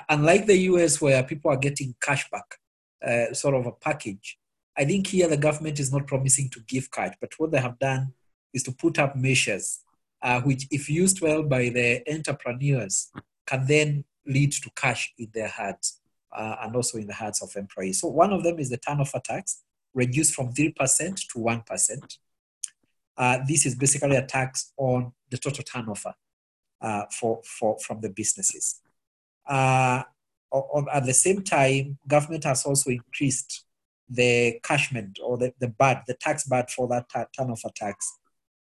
unlike 0.09 0.47
the 0.47 0.57
US 0.71 0.99
where 0.99 1.23
people 1.23 1.49
are 1.51 1.57
getting 1.57 1.95
cashback, 2.01 2.57
uh, 3.05 3.33
sort 3.33 3.55
of 3.55 3.65
a 3.67 3.71
package. 3.71 4.37
I 4.77 4.83
think 4.83 5.07
here 5.07 5.29
the 5.29 5.37
government 5.37 5.79
is 5.79 5.93
not 5.93 6.07
promising 6.07 6.49
to 6.49 6.59
give 6.67 6.91
cash, 6.91 7.15
but 7.21 7.31
what 7.37 7.51
they 7.51 7.59
have 7.59 7.79
done 7.79 8.13
is 8.53 8.63
to 8.63 8.73
put 8.73 8.99
up 8.99 9.15
measures 9.15 9.79
uh, 10.21 10.41
which, 10.41 10.67
if 10.71 10.89
used 10.89 11.21
well 11.21 11.43
by 11.43 11.69
the 11.69 12.01
entrepreneurs, 12.11 13.11
can 13.45 13.65
then 13.65 14.03
lead 14.25 14.51
to 14.51 14.69
cash 14.75 15.13
in 15.17 15.29
their 15.33 15.47
hands 15.47 16.01
uh, 16.35 16.55
and 16.61 16.75
also 16.75 16.97
in 16.97 17.07
the 17.07 17.13
hands 17.13 17.41
of 17.41 17.55
employees. 17.55 18.01
So, 18.01 18.07
one 18.07 18.33
of 18.33 18.43
them 18.43 18.59
is 18.59 18.69
the 18.69 18.77
turnover 18.77 19.21
tax, 19.23 19.63
reduced 19.93 20.35
from 20.35 20.53
3% 20.53 20.75
to 20.75 21.39
1%. 21.39 22.17
Uh, 23.17 23.39
this 23.47 23.65
is 23.65 23.75
basically 23.75 24.15
a 24.15 24.25
tax 24.25 24.71
on 24.77 25.11
the 25.29 25.37
total 25.37 25.63
turnover 25.63 26.13
uh, 26.81 27.03
for, 27.11 27.41
for, 27.43 27.77
from 27.79 28.01
the 28.01 28.09
businesses. 28.09 28.81
Uh, 29.47 30.03
at 30.93 31.05
the 31.05 31.13
same 31.13 31.43
time, 31.43 31.97
government 32.07 32.43
has 32.43 32.65
also 32.65 32.89
increased 32.89 33.65
the 34.09 34.59
cashment 34.63 35.19
or 35.23 35.37
the, 35.37 35.53
the 35.59 35.67
BAT, 35.67 36.03
the 36.07 36.15
tax 36.15 36.45
BAT 36.45 36.71
for 36.71 36.87
that 36.87 37.07
turnover 37.37 37.69
tax 37.75 38.18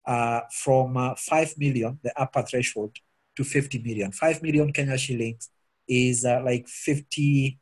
uh, 0.06 0.42
from 0.52 0.98
uh, 0.98 1.16
5 1.16 1.54
million, 1.58 2.00
the 2.04 2.12
upper 2.20 2.44
threshold, 2.44 2.96
to 3.36 3.44
50 3.44 3.80
million. 3.80 4.12
5 4.12 4.44
million 4.44 4.72
Kenya 4.72 4.98
shillings 4.98 5.50
is 5.88 6.26
uh, 6.26 6.42
like 6.44 6.68
$50,000 6.68 7.58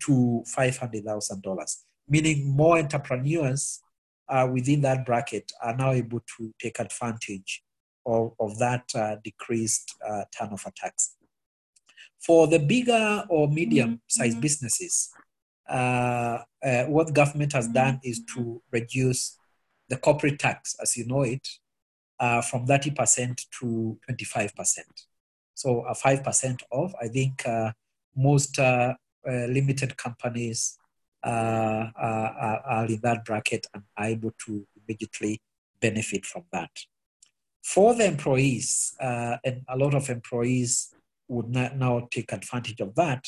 to 0.00 0.44
$500,000, 0.56 1.76
meaning 2.08 2.56
more 2.56 2.78
entrepreneurs 2.78 3.80
uh, 4.28 4.48
within 4.52 4.80
that 4.82 5.06
bracket 5.06 5.50
are 5.62 5.76
now 5.76 5.92
able 5.92 6.20
to 6.36 6.52
take 6.60 6.78
advantage 6.78 7.62
of, 8.04 8.32
of 8.40 8.58
that 8.58 8.84
uh, 8.94 9.16
decreased 9.22 9.94
uh, 10.08 10.24
turnover 10.36 10.70
tax. 10.76 11.16
For 12.20 12.46
the 12.46 12.58
bigger 12.58 13.24
or 13.28 13.48
medium 13.48 14.00
sized 14.08 14.34
mm-hmm. 14.34 14.40
businesses, 14.40 15.10
uh, 15.68 16.38
uh, 16.64 16.84
what 16.84 17.14
government 17.14 17.52
has 17.52 17.68
done 17.68 18.00
is 18.02 18.22
to 18.34 18.60
reduce 18.72 19.37
the 19.88 19.96
corporate 19.96 20.38
tax, 20.38 20.76
as 20.82 20.96
you 20.96 21.06
know 21.06 21.22
it, 21.22 21.46
uh, 22.20 22.42
from 22.42 22.66
30% 22.66 23.44
to 23.60 23.98
25%. 24.10 24.78
So 25.54 25.84
a 25.86 25.94
5% 25.94 26.62
off. 26.70 26.92
I 27.00 27.08
think 27.08 27.46
uh, 27.46 27.72
most 28.16 28.58
uh, 28.58 28.94
uh, 29.26 29.32
limited 29.46 29.96
companies 29.96 30.78
are, 31.24 31.92
are 31.96 32.86
in 32.86 33.00
that 33.02 33.24
bracket 33.24 33.66
and 33.74 33.82
are 33.96 34.06
able 34.06 34.32
to 34.46 34.66
immediately 34.76 35.40
benefit 35.80 36.24
from 36.24 36.44
that. 36.52 36.70
For 37.62 37.94
the 37.94 38.06
employees, 38.06 38.94
and 39.00 39.62
a 39.68 39.76
lot 39.76 39.94
of 39.94 40.08
employees 40.08 40.94
would 41.28 41.48
now 41.50 42.08
take 42.10 42.32
advantage 42.32 42.80
of 42.80 42.94
that, 42.94 43.26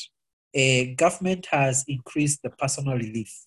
uh, 0.55 0.93
government 0.95 1.47
has 1.51 1.85
increased 1.87 2.41
the 2.43 2.49
personal 2.49 2.95
relief 2.95 3.45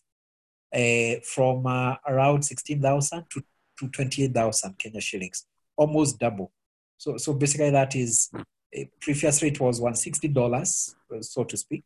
uh, 0.75 1.20
from 1.22 1.66
uh, 1.66 1.95
around 2.07 2.43
16,000 2.43 3.25
to, 3.31 3.43
to 3.79 3.89
28,000 3.89 4.79
Kenya 4.79 5.01
shillings, 5.01 5.47
almost 5.77 6.18
double. 6.18 6.51
So, 6.99 7.16
so 7.16 7.33
basically 7.33 7.70
that 7.70 7.95
is, 7.95 8.31
uh, 8.35 8.83
previous 9.01 9.43
rate 9.43 9.61
was 9.61 9.81
$160, 9.81 10.95
so 11.20 11.45
to 11.45 11.57
speak, 11.57 11.85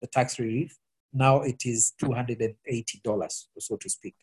the 0.00 0.06
tax 0.06 0.38
relief. 0.38 0.78
Now 1.12 1.42
it 1.42 1.66
is 1.66 1.92
$280, 2.00 3.44
so 3.58 3.76
to 3.76 3.88
speak. 3.88 4.14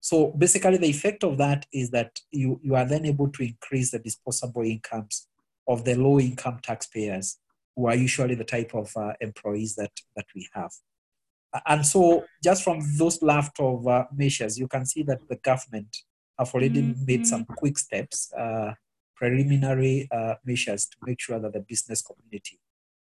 So 0.00 0.28
basically 0.38 0.78
the 0.78 0.86
effect 0.88 1.24
of 1.24 1.36
that 1.38 1.66
is 1.72 1.90
that 1.90 2.18
you, 2.30 2.58
you 2.62 2.74
are 2.74 2.86
then 2.86 3.04
able 3.04 3.28
to 3.28 3.42
increase 3.42 3.90
the 3.90 3.98
disposable 3.98 4.62
incomes 4.62 5.26
of 5.68 5.84
the 5.84 5.94
low 5.94 6.18
income 6.18 6.60
taxpayers 6.62 7.38
who 7.76 7.86
are 7.86 7.94
usually 7.94 8.34
the 8.34 8.44
type 8.44 8.74
of 8.74 8.90
uh, 8.96 9.12
employees 9.20 9.74
that, 9.76 9.92
that 10.16 10.26
we 10.34 10.48
have. 10.54 10.72
And 11.66 11.84
so, 11.84 12.24
just 12.42 12.62
from 12.62 12.80
those 12.96 13.22
left 13.22 13.58
of 13.60 13.86
uh, 13.86 14.04
measures, 14.14 14.58
you 14.58 14.68
can 14.68 14.86
see 14.86 15.02
that 15.04 15.28
the 15.28 15.36
government 15.36 15.96
have 16.38 16.52
already 16.54 16.82
mm-hmm. 16.82 17.04
made 17.04 17.26
some 17.26 17.44
quick 17.44 17.78
steps, 17.78 18.32
uh, 18.32 18.72
preliminary 19.16 20.08
uh, 20.12 20.34
measures 20.44 20.86
to 20.86 20.96
make 21.04 21.20
sure 21.20 21.38
that 21.38 21.52
the 21.52 21.60
business 21.60 22.02
community 22.02 22.58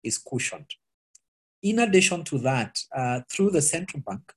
is 0.02 0.18
cushioned. 0.18 0.70
In 1.62 1.78
addition 1.78 2.22
to 2.24 2.38
that, 2.38 2.78
uh, 2.94 3.20
through 3.30 3.50
the 3.50 3.62
central 3.62 4.02
bank, 4.06 4.32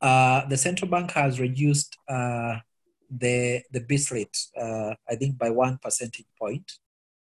uh, 0.00 0.46
the 0.46 0.56
central 0.56 0.90
bank 0.90 1.10
has 1.12 1.40
reduced 1.40 1.96
the 2.08 3.62
the 3.70 3.80
base 3.80 4.10
rate, 4.10 4.36
I 4.56 5.16
think, 5.18 5.38
by 5.38 5.50
one 5.50 5.78
percentage 5.82 6.26
point 6.38 6.70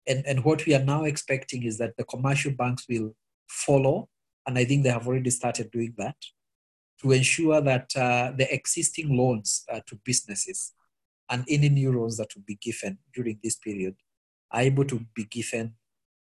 and, 0.08 0.26
and 0.26 0.44
what 0.44 0.64
we 0.64 0.74
are 0.74 0.84
now 0.84 1.04
expecting 1.04 1.64
is 1.64 1.78
that 1.78 1.96
the 1.96 2.04
commercial 2.04 2.52
banks 2.52 2.86
will 2.88 3.14
follow, 3.46 4.08
and 4.48 4.56
I 4.56 4.64
think 4.64 4.82
they 4.82 4.88
have 4.88 5.06
already 5.06 5.28
started 5.28 5.70
doing 5.70 5.92
that, 5.98 6.16
to 7.02 7.12
ensure 7.12 7.60
that 7.60 7.94
uh, 7.94 8.32
the 8.34 8.52
existing 8.52 9.14
loans 9.14 9.64
uh, 9.70 9.80
to 9.86 10.00
businesses 10.04 10.72
and 11.28 11.44
any 11.50 11.68
new 11.68 11.92
loans 11.92 12.16
that 12.16 12.34
will 12.34 12.44
be 12.46 12.56
given 12.56 12.96
during 13.14 13.38
this 13.44 13.56
period 13.56 13.94
are 14.50 14.62
able 14.62 14.86
to 14.86 15.04
be 15.14 15.24
given 15.24 15.74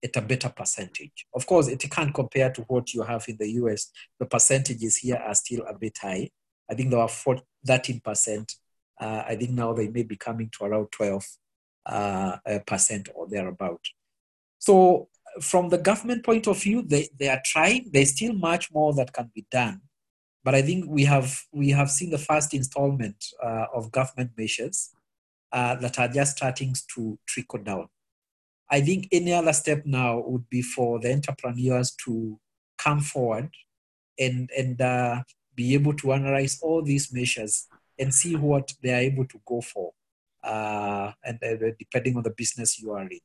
at 0.04 0.16
a 0.16 0.22
better 0.22 0.50
percentage. 0.50 1.26
Of 1.34 1.48
course, 1.48 1.68
it 1.68 1.84
can't 1.90 2.14
compare 2.14 2.52
to 2.52 2.62
what 2.68 2.94
you 2.94 3.02
have 3.02 3.26
in 3.28 3.38
the 3.38 3.50
US. 3.54 3.88
The 4.20 4.28
percentages 4.28 4.98
here 4.98 5.16
are 5.16 5.36
still 5.36 5.66
a 5.68 5.74
bit 5.74 5.98
high. 6.00 6.30
I 6.70 6.76
think 6.76 6.92
there 6.92 7.00
were 7.00 7.40
13%. 7.68 8.56
Uh, 9.00 9.24
I 9.28 9.36
think 9.36 9.50
now 9.50 9.74
they 9.74 9.88
may 9.88 10.04
be 10.04 10.16
coming 10.16 10.52
to 10.60 10.66
around 10.66 10.92
12 10.92 11.26
uh, 11.88 12.38
percent 12.68 13.10
or 13.16 13.28
thereabout. 13.28 13.82
So 14.60 15.10
from 15.40 15.70
the 15.70 15.78
government 15.78 16.26
point 16.26 16.48
of 16.48 16.62
view, 16.62 16.82
they, 16.82 17.10
they 17.18 17.30
are 17.30 17.42
trying. 17.46 17.90
There's 17.92 18.12
still 18.16 18.34
much 18.34 18.72
more 18.72 18.94
that 18.96 19.14
can 19.14 19.32
be 19.34 19.46
done. 19.52 19.82
But 20.44 20.56
I 20.56 20.62
think 20.62 20.86
we 20.88 21.06
have 21.06 21.40
we 21.52 21.70
have 21.70 21.92
seen 21.92 22.10
the 22.10 22.18
first 22.18 22.54
installment 22.54 23.24
uh, 23.44 23.68
of 23.74 23.92
government 23.92 24.32
measures 24.36 24.90
uh, 25.52 25.76
that 25.76 26.00
are 26.00 26.08
just 26.08 26.38
starting 26.38 26.74
to 26.96 27.20
trickle 27.28 27.60
down. 27.60 27.88
I 28.70 28.82
think 28.82 29.08
any 29.12 29.34
other 29.34 29.54
step 29.54 29.84
now 29.86 30.24
would 30.26 30.50
be 30.50 30.62
for 30.62 31.00
the 31.00 31.14
entrepreneurs 31.14 31.92
to 32.06 32.40
come 32.78 33.02
forward 33.02 33.50
and 34.18 34.50
and 34.58 34.82
uh, 34.82 35.24
be 35.54 35.74
able 35.76 35.94
to 35.94 36.14
analyze 36.14 36.60
all 36.62 36.82
these 36.82 37.14
measures 37.14 37.68
and 38.00 38.14
see 38.14 38.36
what 38.36 38.74
they 38.82 38.94
are 38.94 39.06
able 39.12 39.26
to 39.26 39.40
go 39.46 39.62
for 39.62 39.92
uh, 40.44 41.12
and 41.24 41.40
depending 41.78 42.18
on 42.18 42.24
the 42.24 42.32
business 42.32 42.80
you 42.80 42.92
are 42.92 43.02
in. 43.02 43.20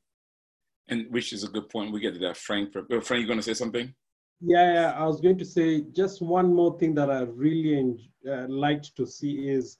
And 0.89 1.07
which 1.11 1.33
is 1.33 1.43
a 1.43 1.49
good 1.49 1.69
point. 1.69 1.91
We 1.91 1.99
get 1.99 2.13
to 2.13 2.19
that, 2.19 2.37
Frank. 2.37 2.73
Frank, 2.73 3.21
you 3.21 3.27
going 3.27 3.39
to 3.39 3.43
say 3.43 3.53
something? 3.53 3.93
Yeah, 4.39 4.73
yeah, 4.73 4.91
I 4.91 5.05
was 5.05 5.19
going 5.19 5.37
to 5.39 5.45
say 5.45 5.81
just 5.91 6.21
one 6.21 6.53
more 6.53 6.77
thing 6.77 6.93
that 6.95 7.09
I 7.09 7.21
really 7.21 8.09
uh, 8.29 8.47
liked 8.47 8.95
to 8.95 9.05
see 9.05 9.49
is 9.49 9.77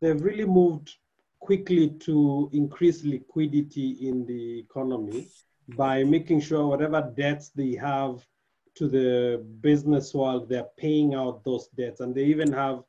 they've 0.00 0.20
really 0.20 0.44
moved 0.44 0.94
quickly 1.40 1.90
to 2.00 2.48
increase 2.52 3.04
liquidity 3.04 4.08
in 4.08 4.24
the 4.26 4.60
economy 4.60 5.28
by 5.76 6.04
making 6.04 6.40
sure 6.40 6.66
whatever 6.66 7.12
debts 7.16 7.50
they 7.50 7.74
have 7.74 8.24
to 8.76 8.88
the 8.88 9.44
business 9.60 10.14
world, 10.14 10.48
they're 10.48 10.68
paying 10.76 11.14
out 11.14 11.42
those 11.44 11.68
debts. 11.76 12.00
And 12.00 12.14
they 12.14 12.24
even 12.24 12.52
have 12.52 12.82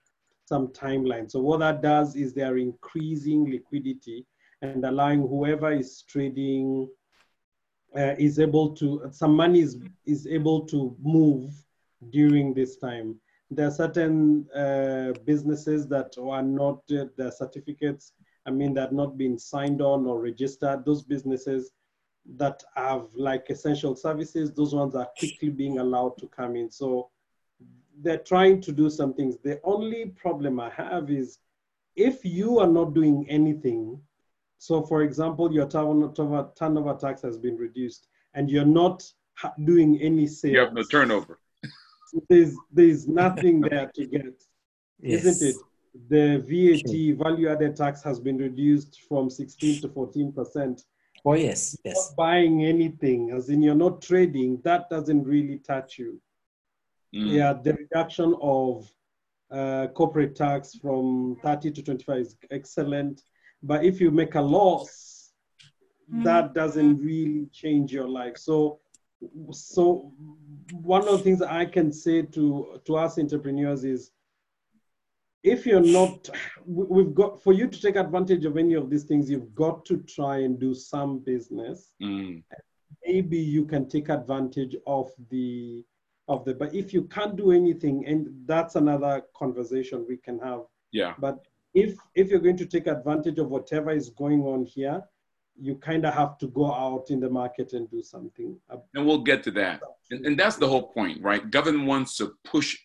some 0.45 0.67
timeline. 0.67 1.29
So 1.29 1.39
what 1.39 1.59
that 1.59 1.81
does 1.81 2.15
is 2.15 2.33
they 2.33 2.43
are 2.43 2.57
increasing 2.57 3.49
liquidity 3.49 4.25
and 4.61 4.85
allowing 4.85 5.21
whoever 5.21 5.71
is 5.71 6.03
trading 6.07 6.89
uh, 7.95 8.15
is 8.17 8.39
able 8.39 8.69
to, 8.75 9.09
some 9.11 9.35
money 9.35 9.61
is, 9.61 9.77
is 10.05 10.27
able 10.27 10.65
to 10.67 10.95
move 11.01 11.53
during 12.09 12.53
this 12.53 12.77
time. 12.77 13.19
There 13.51 13.67
are 13.67 13.71
certain 13.71 14.47
uh, 14.51 15.13
businesses 15.25 15.87
that 15.87 16.15
are 16.21 16.43
not, 16.43 16.81
uh, 16.91 17.05
their 17.17 17.31
certificates, 17.31 18.13
I 18.45 18.51
mean, 18.51 18.73
that 18.75 18.93
not 18.93 19.17
been 19.17 19.37
signed 19.39 19.81
on 19.81 20.05
or 20.05 20.21
registered. 20.21 20.85
Those 20.85 21.03
businesses 21.03 21.71
that 22.37 22.63
have 22.75 23.07
like 23.15 23.49
essential 23.49 23.95
services, 23.95 24.53
those 24.53 24.75
ones 24.75 24.95
are 24.95 25.09
quickly 25.17 25.49
being 25.49 25.79
allowed 25.79 26.17
to 26.19 26.27
come 26.27 26.55
in. 26.55 26.69
So 26.69 27.09
they're 28.01 28.17
trying 28.17 28.61
to 28.61 28.71
do 28.71 28.89
some 28.89 29.13
things. 29.13 29.37
The 29.43 29.59
only 29.63 30.05
problem 30.05 30.59
I 30.59 30.69
have 30.69 31.09
is 31.09 31.39
if 31.95 32.23
you 32.23 32.59
are 32.59 32.67
not 32.67 32.93
doing 32.93 33.25
anything, 33.29 33.99
so 34.59 34.83
for 34.83 35.01
example, 35.03 35.51
your 35.51 35.67
turnover, 35.67 36.51
turnover 36.55 36.93
tax 36.93 37.21
has 37.21 37.37
been 37.37 37.55
reduced 37.55 38.07
and 38.35 38.51
you're 38.51 38.65
not 38.65 39.01
doing 39.63 39.99
any 40.01 40.27
sales. 40.27 40.53
You 40.53 40.59
have 40.59 40.73
no 40.73 40.83
turnover. 40.83 41.39
there's, 42.29 42.55
there's 42.71 43.07
nothing 43.07 43.61
there 43.69 43.89
to 43.95 44.05
get, 44.05 44.43
yes. 44.99 45.25
isn't 45.25 45.49
it? 45.49 45.55
The 46.09 46.37
VAT 46.39 46.89
sure. 46.89 47.15
value 47.15 47.49
added 47.49 47.77
tax 47.77 48.03
has 48.03 48.19
been 48.19 48.37
reduced 48.37 49.01
from 49.07 49.29
16 49.29 49.81
to 49.81 49.87
14%. 49.87 50.83
Oh, 51.25 51.33
yes, 51.33 51.77
yes. 51.83 51.95
Not 51.95 52.15
buying 52.17 52.65
anything, 52.65 53.31
as 53.31 53.49
in 53.49 53.61
you're 53.61 53.75
not 53.75 54.01
trading, 54.01 54.61
that 54.65 54.89
doesn't 54.89 55.23
really 55.23 55.59
touch 55.59 55.97
you. 55.97 56.21
Mm. 57.15 57.31
Yeah, 57.31 57.53
the 57.53 57.73
reduction 57.73 58.35
of 58.41 58.91
uh, 59.51 59.87
corporate 59.95 60.35
tax 60.35 60.75
from 60.75 61.37
30 61.43 61.71
to 61.71 61.81
25 61.81 62.17
is 62.17 62.35
excellent. 62.51 63.23
But 63.61 63.83
if 63.83 63.99
you 63.99 64.11
make 64.11 64.35
a 64.35 64.41
loss, 64.41 65.31
mm. 66.13 66.23
that 66.23 66.53
doesn't 66.53 66.97
really 66.97 67.47
change 67.51 67.91
your 67.91 68.07
life. 68.07 68.37
So, 68.37 68.79
so 69.51 70.13
one 70.71 71.07
of 71.07 71.17
the 71.17 71.23
things 71.23 71.41
I 71.41 71.65
can 71.65 71.91
say 71.91 72.21
to, 72.21 72.81
to 72.85 72.95
us 72.95 73.17
entrepreneurs 73.17 73.83
is 73.83 74.11
if 75.43 75.65
you're 75.65 75.81
not, 75.81 76.29
we've 76.65 77.13
got, 77.13 77.41
for 77.41 77.53
you 77.53 77.67
to 77.67 77.81
take 77.81 77.95
advantage 77.95 78.45
of 78.45 78.57
any 78.57 78.73
of 78.73 78.89
these 78.89 79.03
things, 79.03 79.29
you've 79.29 79.55
got 79.55 79.85
to 79.85 79.97
try 80.03 80.39
and 80.39 80.59
do 80.59 80.73
some 80.73 81.19
business. 81.19 81.91
Mm. 82.01 82.43
Maybe 83.05 83.37
you 83.37 83.65
can 83.65 83.87
take 83.87 84.09
advantage 84.09 84.75
of 84.85 85.11
the 85.29 85.85
of 86.29 86.45
the 86.45 86.53
but 86.53 86.73
if 86.73 86.93
you 86.93 87.03
can't 87.05 87.35
do 87.35 87.51
anything 87.51 88.05
and 88.05 88.27
that's 88.45 88.75
another 88.75 89.23
conversation 89.35 90.05
we 90.07 90.15
can 90.15 90.37
have 90.39 90.61
yeah 90.91 91.13
but 91.17 91.43
if 91.73 91.97
if 92.15 92.29
you're 92.29 92.39
going 92.39 92.57
to 92.57 92.65
take 92.65 92.87
advantage 92.87 93.39
of 93.39 93.49
whatever 93.49 93.91
is 93.91 94.09
going 94.09 94.41
on 94.43 94.65
here 94.65 95.03
you 95.61 95.75
kind 95.75 96.05
of 96.05 96.13
have 96.13 96.37
to 96.37 96.47
go 96.47 96.73
out 96.73 97.09
in 97.09 97.19
the 97.19 97.29
market 97.29 97.73
and 97.73 97.89
do 97.89 98.01
something. 98.01 98.57
And 98.95 99.05
we'll 99.05 99.23
get 99.23 99.43
to 99.43 99.51
that. 99.51 99.81
And, 100.09 100.25
and 100.25 100.39
that's 100.39 100.55
the 100.55 100.67
whole 100.67 100.87
point, 100.87 101.21
right? 101.21 101.49
Government 101.51 101.85
wants 101.85 102.17
to 102.17 102.33
push 102.45 102.77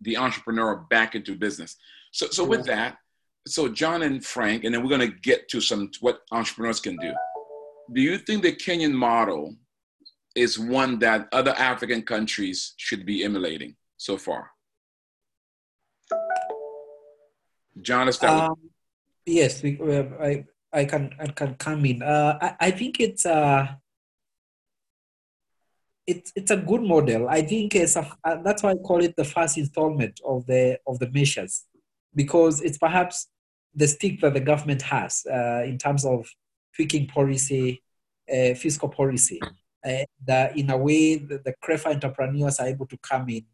the 0.00 0.16
entrepreneur 0.16 0.76
back 0.76 1.14
into 1.14 1.34
business. 1.34 1.76
So, 2.12 2.26
so 2.30 2.44
with 2.44 2.66
that, 2.66 2.98
so 3.46 3.68
John 3.68 4.02
and 4.02 4.24
Frank, 4.24 4.64
and 4.64 4.74
then 4.74 4.82
we're 4.82 4.96
going 4.96 5.12
to 5.12 5.18
get 5.20 5.48
to 5.50 5.60
some 5.60 5.90
what 6.00 6.20
entrepreneurs 6.30 6.80
can 6.80 6.96
do. 6.96 7.12
Do 7.92 8.00
you 8.00 8.18
think 8.18 8.42
the 8.42 8.54
Kenyan 8.54 8.92
model 8.92 9.56
is 10.34 10.58
one 10.58 10.98
that 11.00 11.28
other 11.32 11.52
African 11.52 12.02
countries 12.02 12.74
should 12.76 13.04
be 13.06 13.24
emulating 13.24 13.76
so 13.96 14.16
far? 14.16 14.50
John, 17.80 18.08
is 18.08 18.18
that 18.18 18.30
um, 18.30 18.56
yes, 19.26 19.64
I, 19.64 20.44
I 20.72 20.84
can 20.84 21.14
I 21.18 21.26
can 21.28 21.54
come 21.54 21.84
in. 21.86 22.02
Uh, 22.02 22.38
I, 22.40 22.66
I 22.66 22.70
think 22.70 23.00
it's 23.00 23.24
a 23.24 23.80
it's 26.06 26.32
it's 26.36 26.50
a 26.50 26.56
good 26.56 26.82
model. 26.82 27.28
I 27.28 27.42
think 27.42 27.74
it's 27.74 27.96
a, 27.96 28.10
uh, 28.24 28.36
that's 28.42 28.62
why 28.62 28.72
I 28.72 28.74
call 28.76 29.02
it 29.02 29.16
the 29.16 29.24
first 29.24 29.58
installment 29.58 30.20
of 30.24 30.46
the 30.46 30.78
of 30.86 30.98
the 30.98 31.10
measures, 31.10 31.64
because 32.14 32.60
it's 32.60 32.78
perhaps 32.78 33.28
the 33.74 33.88
stick 33.88 34.20
that 34.20 34.34
the 34.34 34.40
government 34.40 34.82
has 34.82 35.26
uh, 35.30 35.62
in 35.64 35.78
terms 35.78 36.04
of 36.04 36.28
tweaking 36.76 37.06
policy, 37.06 37.82
uh, 38.30 38.54
fiscal 38.54 38.88
policy. 38.88 39.40
Uh, 39.84 40.04
that 40.24 40.56
in 40.56 40.70
a 40.70 40.76
way, 40.76 41.16
the, 41.16 41.38
the 41.44 41.54
clever 41.62 41.90
entrepreneurs 41.90 42.58
are 42.58 42.68
able 42.68 42.86
to 42.86 42.96
come 42.98 43.28
in 43.28 43.44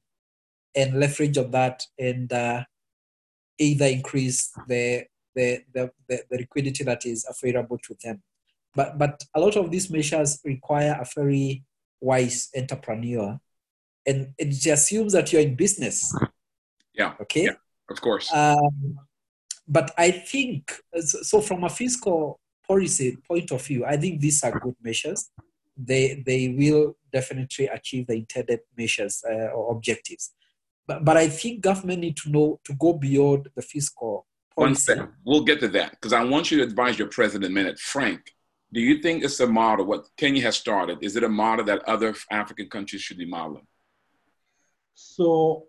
and 0.77 1.01
leverage 1.01 1.37
on 1.37 1.51
that 1.51 1.85
and 1.99 2.33
uh, 2.33 2.63
either 3.61 3.87
increase 3.87 4.51
the, 4.67 5.05
the, 5.35 5.63
the, 5.73 5.93
the, 6.09 6.23
the 6.31 6.39
liquidity 6.39 6.83
that 6.83 7.07
is 7.07 7.25
available 7.29 7.79
to 7.79 7.95
them. 8.03 8.23
But, 8.75 8.99
but 8.99 9.23
a 9.35 9.41
lot 9.41 9.57
of 9.57 9.71
these 9.71 9.91
measures 9.91 10.41
require 10.45 10.99
a 11.01 11.07
very 11.15 11.63
wise 12.01 12.49
entrepreneur. 12.57 13.39
And 14.07 14.33
it 14.39 14.67
assumes 14.67 15.13
that 15.13 15.31
you're 15.31 15.43
in 15.43 15.55
business. 15.55 16.17
Yeah. 16.95 17.15
Okay. 17.21 17.45
Yeah, 17.45 17.57
of 17.91 18.01
course. 18.01 18.33
Um, 18.33 18.99
but 19.69 19.93
I 19.99 20.11
think, 20.11 20.73
so 21.01 21.41
from 21.41 21.65
a 21.65 21.69
fiscal 21.69 22.41
policy 22.67 23.19
point 23.29 23.53
of 23.53 23.65
view, 23.65 23.85
I 23.85 23.97
think 23.99 24.21
these 24.21 24.43
are 24.43 24.59
good 24.59 24.77
measures. 24.83 25.31
They, 25.77 26.23
they 26.27 26.49
will 26.49 26.97
definitely 27.13 27.67
achieve 27.67 28.07
the 28.07 28.15
intended 28.15 28.61
measures 28.77 29.23
uh, 29.31 29.49
or 29.49 29.73
objectives. 29.73 30.33
But, 30.91 31.05
but 31.05 31.17
I 31.17 31.29
think 31.29 31.61
government 31.61 32.01
need 32.01 32.17
to 32.17 32.31
know 32.31 32.59
to 32.65 32.75
go 32.75 32.93
beyond 32.93 33.49
the 33.55 33.63
fiscal 33.63 34.27
policy. 34.53 34.71
One 34.71 34.75
second. 34.75 35.09
We'll 35.25 35.45
get 35.45 35.61
to 35.61 35.69
that 35.69 35.93
because 35.93 36.13
I 36.13 36.25
want 36.25 36.51
you 36.51 36.59
to 36.59 36.65
advise 36.65 36.99
your 36.99 37.07
president 37.07 37.53
a 37.53 37.55
minute. 37.55 37.79
Frank, 37.79 38.35
do 38.73 38.81
you 38.81 39.01
think 39.01 39.23
it's 39.23 39.39
a 39.39 39.47
model, 39.47 39.87
what 39.87 40.09
Kenya 40.17 40.43
has 40.43 40.57
started, 40.57 40.99
is 41.01 41.15
it 41.15 41.23
a 41.23 41.29
model 41.29 41.65
that 41.67 41.89
other 41.89 42.13
African 42.33 42.69
countries 42.69 43.03
should 43.03 43.19
be 43.19 43.25
modeling? 43.25 43.69
So 44.97 45.67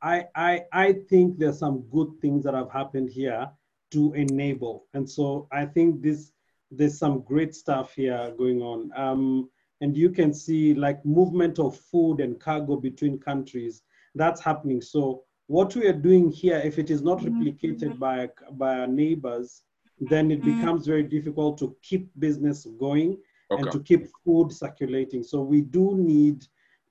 I, 0.00 0.24
I, 0.34 0.62
I 0.72 0.94
think 1.10 1.38
there's 1.38 1.58
some 1.58 1.84
good 1.92 2.12
things 2.22 2.44
that 2.44 2.54
have 2.54 2.70
happened 2.70 3.10
here 3.10 3.50
to 3.90 4.14
enable. 4.14 4.86
And 4.94 5.08
so 5.08 5.48
I 5.52 5.66
think 5.66 6.00
this 6.00 6.32
there's 6.70 6.98
some 6.98 7.20
great 7.20 7.54
stuff 7.54 7.92
here 7.92 8.32
going 8.38 8.62
on. 8.62 8.90
Um, 8.96 9.50
and 9.82 9.94
you 9.94 10.08
can 10.08 10.32
see 10.32 10.72
like 10.72 11.04
movement 11.04 11.58
of 11.58 11.76
food 11.76 12.20
and 12.20 12.40
cargo 12.40 12.76
between 12.76 13.18
countries, 13.18 13.82
that's 14.16 14.40
happening. 14.40 14.80
So 14.80 15.22
what 15.46 15.74
we 15.76 15.86
are 15.86 15.92
doing 15.92 16.30
here, 16.30 16.58
if 16.64 16.78
it 16.78 16.90
is 16.90 17.02
not 17.02 17.20
replicated 17.20 17.98
by, 17.98 18.28
by 18.52 18.80
our 18.80 18.86
neighbors, 18.86 19.62
then 20.00 20.30
it 20.30 20.42
mm. 20.42 20.56
becomes 20.56 20.86
very 20.86 21.02
difficult 21.02 21.58
to 21.58 21.76
keep 21.82 22.10
business 22.18 22.66
going 22.78 23.18
okay. 23.50 23.62
and 23.62 23.72
to 23.72 23.80
keep 23.80 24.08
food 24.24 24.52
circulating. 24.52 25.22
So 25.22 25.40
we 25.40 25.60
do 25.60 25.96
need 25.96 26.46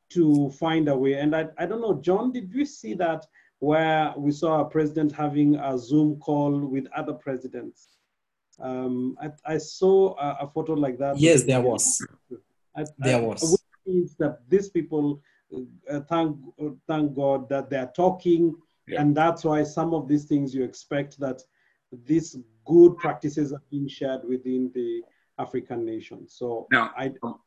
to 0.10 0.50
find 0.52 0.88
a 0.88 0.96
way. 0.96 1.16
And 1.16 1.36
I, 1.36 1.48
I 1.58 1.66
don't 1.66 1.82
know, 1.82 2.00
John, 2.02 2.32
did 2.32 2.54
you 2.54 2.66
see 2.66 2.94
that 2.96 3.26
where 3.60 4.14
we 4.18 4.32
saw 4.32 4.62
a 4.62 4.66
president 4.66 5.12
having 5.12 5.56
a 5.56 5.78
Zoom 5.78 6.18
call 6.20 6.60
with 6.60 6.88
other 6.96 7.14
presidents? 7.14 7.98
Um, 8.60 9.18
I, 9.22 9.32
I 9.46 9.58
saw 9.58 10.16
a, 10.18 10.46
a, 10.46 10.48
photo 10.48 10.74
like 10.74 10.98
that. 11.00 11.20
Yes, 11.20 11.44
there 11.44 11.60
was. 11.60 12.06
I, 12.76 12.86
there 13.00 13.22
was. 13.22 13.62
Means 13.86 14.16
that 14.16 14.40
these 14.50 14.70
people 14.70 15.22
uh, 15.92 16.02
thank 16.10 16.38
thank 16.88 17.14
God 17.14 17.50
that 17.50 17.70
they're 17.70 17.92
talking, 17.96 18.56
yeah. 18.88 19.02
and 19.02 19.16
that's 19.16 19.44
why 19.44 19.64
some 19.64 19.94
of 19.94 20.08
these 20.08 20.26
things 20.26 20.54
you 20.54 20.64
expect 20.64 21.20
that 21.20 21.42
these 22.06 22.38
good 22.66 22.98
practices 22.98 23.54
are 23.54 23.64
being 23.70 23.88
shared 23.88 24.22
within 24.28 24.72
the 24.74 25.02
African 25.40 25.86
nations. 25.86 26.36
So 26.38 26.68
now, 26.72 26.92
I 26.98 27.12
um, 27.24 27.40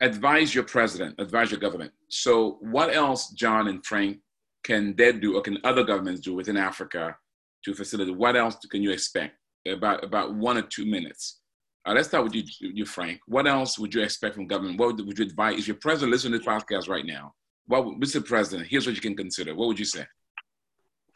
advise 0.00 0.54
your 0.54 0.64
president, 0.64 1.14
advise 1.18 1.50
your 1.50 1.60
government. 1.60 1.92
So 2.08 2.58
what 2.60 2.94
else, 2.94 3.30
John 3.30 3.68
and 3.68 3.84
Frank, 3.84 4.18
can 4.64 4.94
they 4.96 5.12
do, 5.12 5.36
or 5.36 5.42
can 5.42 5.58
other 5.64 5.84
governments 5.84 6.20
do 6.20 6.34
within 6.34 6.56
Africa 6.56 7.16
to 7.64 7.74
facilitate? 7.74 8.16
What 8.16 8.36
else 8.36 8.56
can 8.70 8.82
you 8.82 8.90
expect? 8.90 9.36
About 9.66 10.04
about 10.04 10.34
one 10.34 10.58
or 10.58 10.62
two 10.62 10.84
minutes. 10.84 11.40
Uh, 11.86 11.92
let's 11.92 12.08
start 12.08 12.24
with 12.24 12.34
you, 12.34 12.44
you, 12.60 12.86
Frank. 12.86 13.20
What 13.26 13.46
else 13.46 13.78
would 13.78 13.92
you 13.92 14.02
expect 14.02 14.34
from 14.34 14.46
government? 14.46 14.78
What 14.78 14.96
would, 14.96 15.06
would 15.06 15.18
you 15.18 15.26
advise? 15.26 15.58
Is 15.58 15.68
your 15.68 15.76
president 15.76 16.12
listening 16.12 16.32
to 16.32 16.38
this 16.38 16.46
podcast 16.46 16.88
right 16.88 17.04
now? 17.04 17.34
What, 17.66 17.84
Mr. 18.00 18.24
President, 18.24 18.68
here's 18.68 18.86
what 18.86 18.94
you 18.94 19.02
can 19.02 19.16
consider. 19.16 19.54
What 19.54 19.68
would 19.68 19.78
you 19.78 19.84
say? 19.84 20.06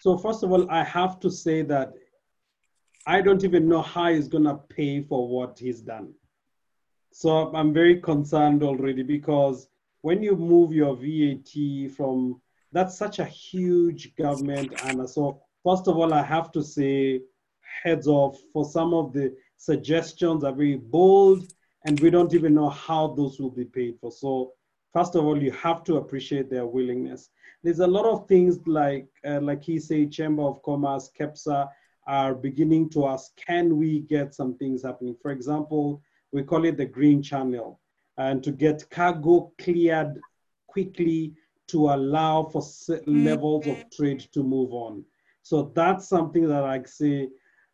So 0.00 0.18
first 0.18 0.42
of 0.42 0.52
all, 0.52 0.70
I 0.70 0.84
have 0.84 1.20
to 1.20 1.30
say 1.30 1.62
that 1.62 1.92
I 3.06 3.22
don't 3.22 3.44
even 3.44 3.68
know 3.68 3.80
how 3.80 4.12
he's 4.12 4.28
going 4.28 4.44
to 4.44 4.56
pay 4.68 5.02
for 5.02 5.26
what 5.26 5.58
he's 5.58 5.80
done. 5.80 6.12
So 7.12 7.54
I'm 7.54 7.72
very 7.72 8.00
concerned 8.00 8.62
already 8.62 9.02
because 9.02 9.68
when 10.02 10.22
you 10.22 10.36
move 10.36 10.72
your 10.72 10.94
VAT 10.94 11.92
from, 11.96 12.40
that's 12.72 12.98
such 12.98 13.18
a 13.18 13.24
huge 13.24 14.14
government. 14.16 14.72
And 14.84 15.08
so, 15.08 15.40
first 15.64 15.88
of 15.88 15.96
all, 15.96 16.12
I 16.12 16.22
have 16.22 16.52
to 16.52 16.62
say, 16.62 17.22
heads 17.82 18.06
off 18.06 18.38
for 18.52 18.64
some 18.64 18.92
of 18.92 19.12
the 19.12 19.34
suggestions 19.58 20.44
are 20.44 20.52
very 20.52 20.76
bold 20.76 21.52
and 21.84 22.00
we 22.00 22.10
don't 22.10 22.34
even 22.34 22.54
know 22.54 22.70
how 22.70 23.08
those 23.08 23.38
will 23.38 23.50
be 23.50 23.64
paid 23.64 23.98
for. 24.00 24.10
So, 24.10 24.52
first 24.92 25.14
of 25.14 25.24
all, 25.24 25.40
you 25.40 25.52
have 25.52 25.84
to 25.84 25.96
appreciate 25.96 26.48
their 26.50 26.66
willingness. 26.66 27.30
There's 27.62 27.80
a 27.80 27.86
lot 27.86 28.06
of 28.06 28.26
things 28.26 28.58
like, 28.66 29.08
uh, 29.26 29.40
like 29.40 29.62
he 29.62 29.78
said, 29.78 30.12
Chamber 30.12 30.42
of 30.44 30.62
Commerce, 30.62 31.10
KEPSA, 31.18 31.68
are 32.06 32.34
beginning 32.34 32.88
to 32.90 33.06
ask, 33.06 33.36
can 33.36 33.76
we 33.76 34.00
get 34.00 34.34
some 34.34 34.56
things 34.56 34.82
happening? 34.82 35.14
For 35.20 35.30
example, 35.30 36.02
we 36.32 36.42
call 36.42 36.64
it 36.64 36.76
the 36.76 36.86
green 36.86 37.22
channel, 37.22 37.80
and 38.16 38.42
to 38.42 38.50
get 38.50 38.88
cargo 38.90 39.52
cleared 39.58 40.18
quickly 40.66 41.34
to 41.68 41.90
allow 41.90 42.44
for 42.44 42.62
levels 43.06 43.66
of 43.66 43.84
trade 43.90 44.20
to 44.32 44.42
move 44.42 44.72
on. 44.72 45.04
So 45.42 45.70
that's 45.74 46.08
something 46.08 46.48
that 46.48 46.64
I 46.64 46.82
say, 46.84 47.28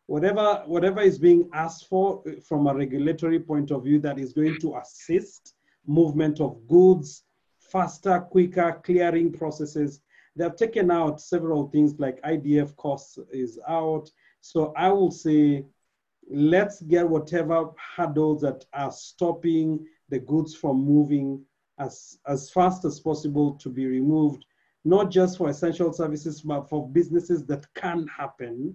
whatever, 0.06 0.62
whatever 0.66 1.00
is 1.00 1.18
being 1.18 1.48
asked 1.52 1.88
for 1.88 2.22
uh, 2.26 2.32
from 2.46 2.66
a 2.66 2.74
regulatory 2.74 3.40
point 3.40 3.70
of 3.70 3.84
view 3.84 3.98
that 4.00 4.18
is 4.18 4.32
going 4.32 4.58
to 4.60 4.76
assist 4.76 5.54
movement 5.86 6.40
of 6.40 6.66
goods, 6.68 7.24
faster, 7.60 8.20
quicker 8.20 8.80
clearing 8.84 9.32
processes. 9.32 10.00
They 10.36 10.44
have 10.44 10.56
taken 10.56 10.90
out 10.90 11.20
several 11.20 11.68
things 11.68 11.94
like 11.98 12.22
IDF 12.22 12.74
costs 12.76 13.18
is 13.32 13.58
out, 13.68 14.10
so 14.40 14.72
I 14.76 14.90
will 14.90 15.10
say, 15.10 15.64
let's 16.30 16.82
get 16.82 17.08
whatever 17.08 17.70
hurdles 17.96 18.42
that 18.42 18.64
are 18.72 18.92
stopping 18.92 19.86
the 20.08 20.18
goods 20.18 20.54
from 20.54 20.84
moving 20.84 21.42
as, 21.78 22.18
as 22.26 22.50
fast 22.50 22.84
as 22.84 23.00
possible 23.00 23.54
to 23.54 23.68
be 23.68 23.86
removed, 23.86 24.44
not 24.84 25.10
just 25.10 25.38
for 25.38 25.48
essential 25.48 25.92
services, 25.92 26.42
but 26.42 26.68
for 26.68 26.88
businesses 26.88 27.44
that 27.46 27.66
can 27.74 28.06
happen 28.06 28.74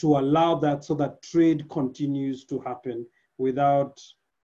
to 0.00 0.18
allow 0.18 0.54
that 0.56 0.84
so 0.84 0.94
that 0.94 1.22
trade 1.22 1.68
continues 1.68 2.44
to 2.44 2.60
happen 2.60 3.06
without, 3.38 4.00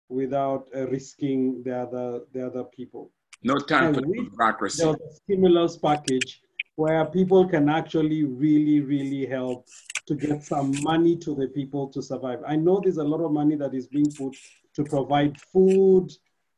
without 0.08 0.68
uh, 0.74 0.88
risking 0.88 1.62
the 1.62 1.76
other, 1.76 2.20
the 2.32 2.46
other 2.46 2.64
people. 2.64 3.10
No 3.42 3.56
time 3.58 3.94
for 3.94 4.00
democracy. 4.00 4.82
There's 4.82 4.96
a 4.96 5.14
stimulus 5.14 5.76
package 5.76 6.42
where 6.76 7.04
people 7.06 7.46
can 7.48 7.68
actually 7.68 8.24
really, 8.24 8.80
really 8.80 9.26
help 9.26 9.66
to 10.06 10.14
get 10.14 10.42
some 10.42 10.72
money 10.82 11.16
to 11.16 11.34
the 11.34 11.48
people 11.48 11.88
to 11.88 12.02
survive. 12.02 12.40
I 12.46 12.56
know 12.56 12.80
there's 12.80 12.98
a 12.98 13.04
lot 13.04 13.24
of 13.24 13.32
money 13.32 13.56
that 13.56 13.74
is 13.74 13.86
being 13.86 14.10
put 14.12 14.36
to 14.74 14.84
provide 14.84 15.40
food 15.40 16.10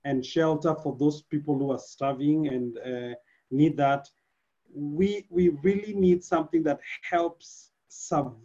and 0.04 0.24
shelter 0.24 0.74
for 0.82 0.96
those 0.98 1.22
people 1.22 1.58
who 1.58 1.72
are 1.72 1.78
starving 1.78 2.48
and 2.48 2.78
uh, 2.78 3.14
need 3.50 3.76
that. 3.76 4.08
We, 4.74 5.26
we 5.30 5.50
really 5.62 5.94
need 5.94 6.24
something 6.24 6.62
that 6.64 6.80
helps 7.02 7.70
some 7.88 8.36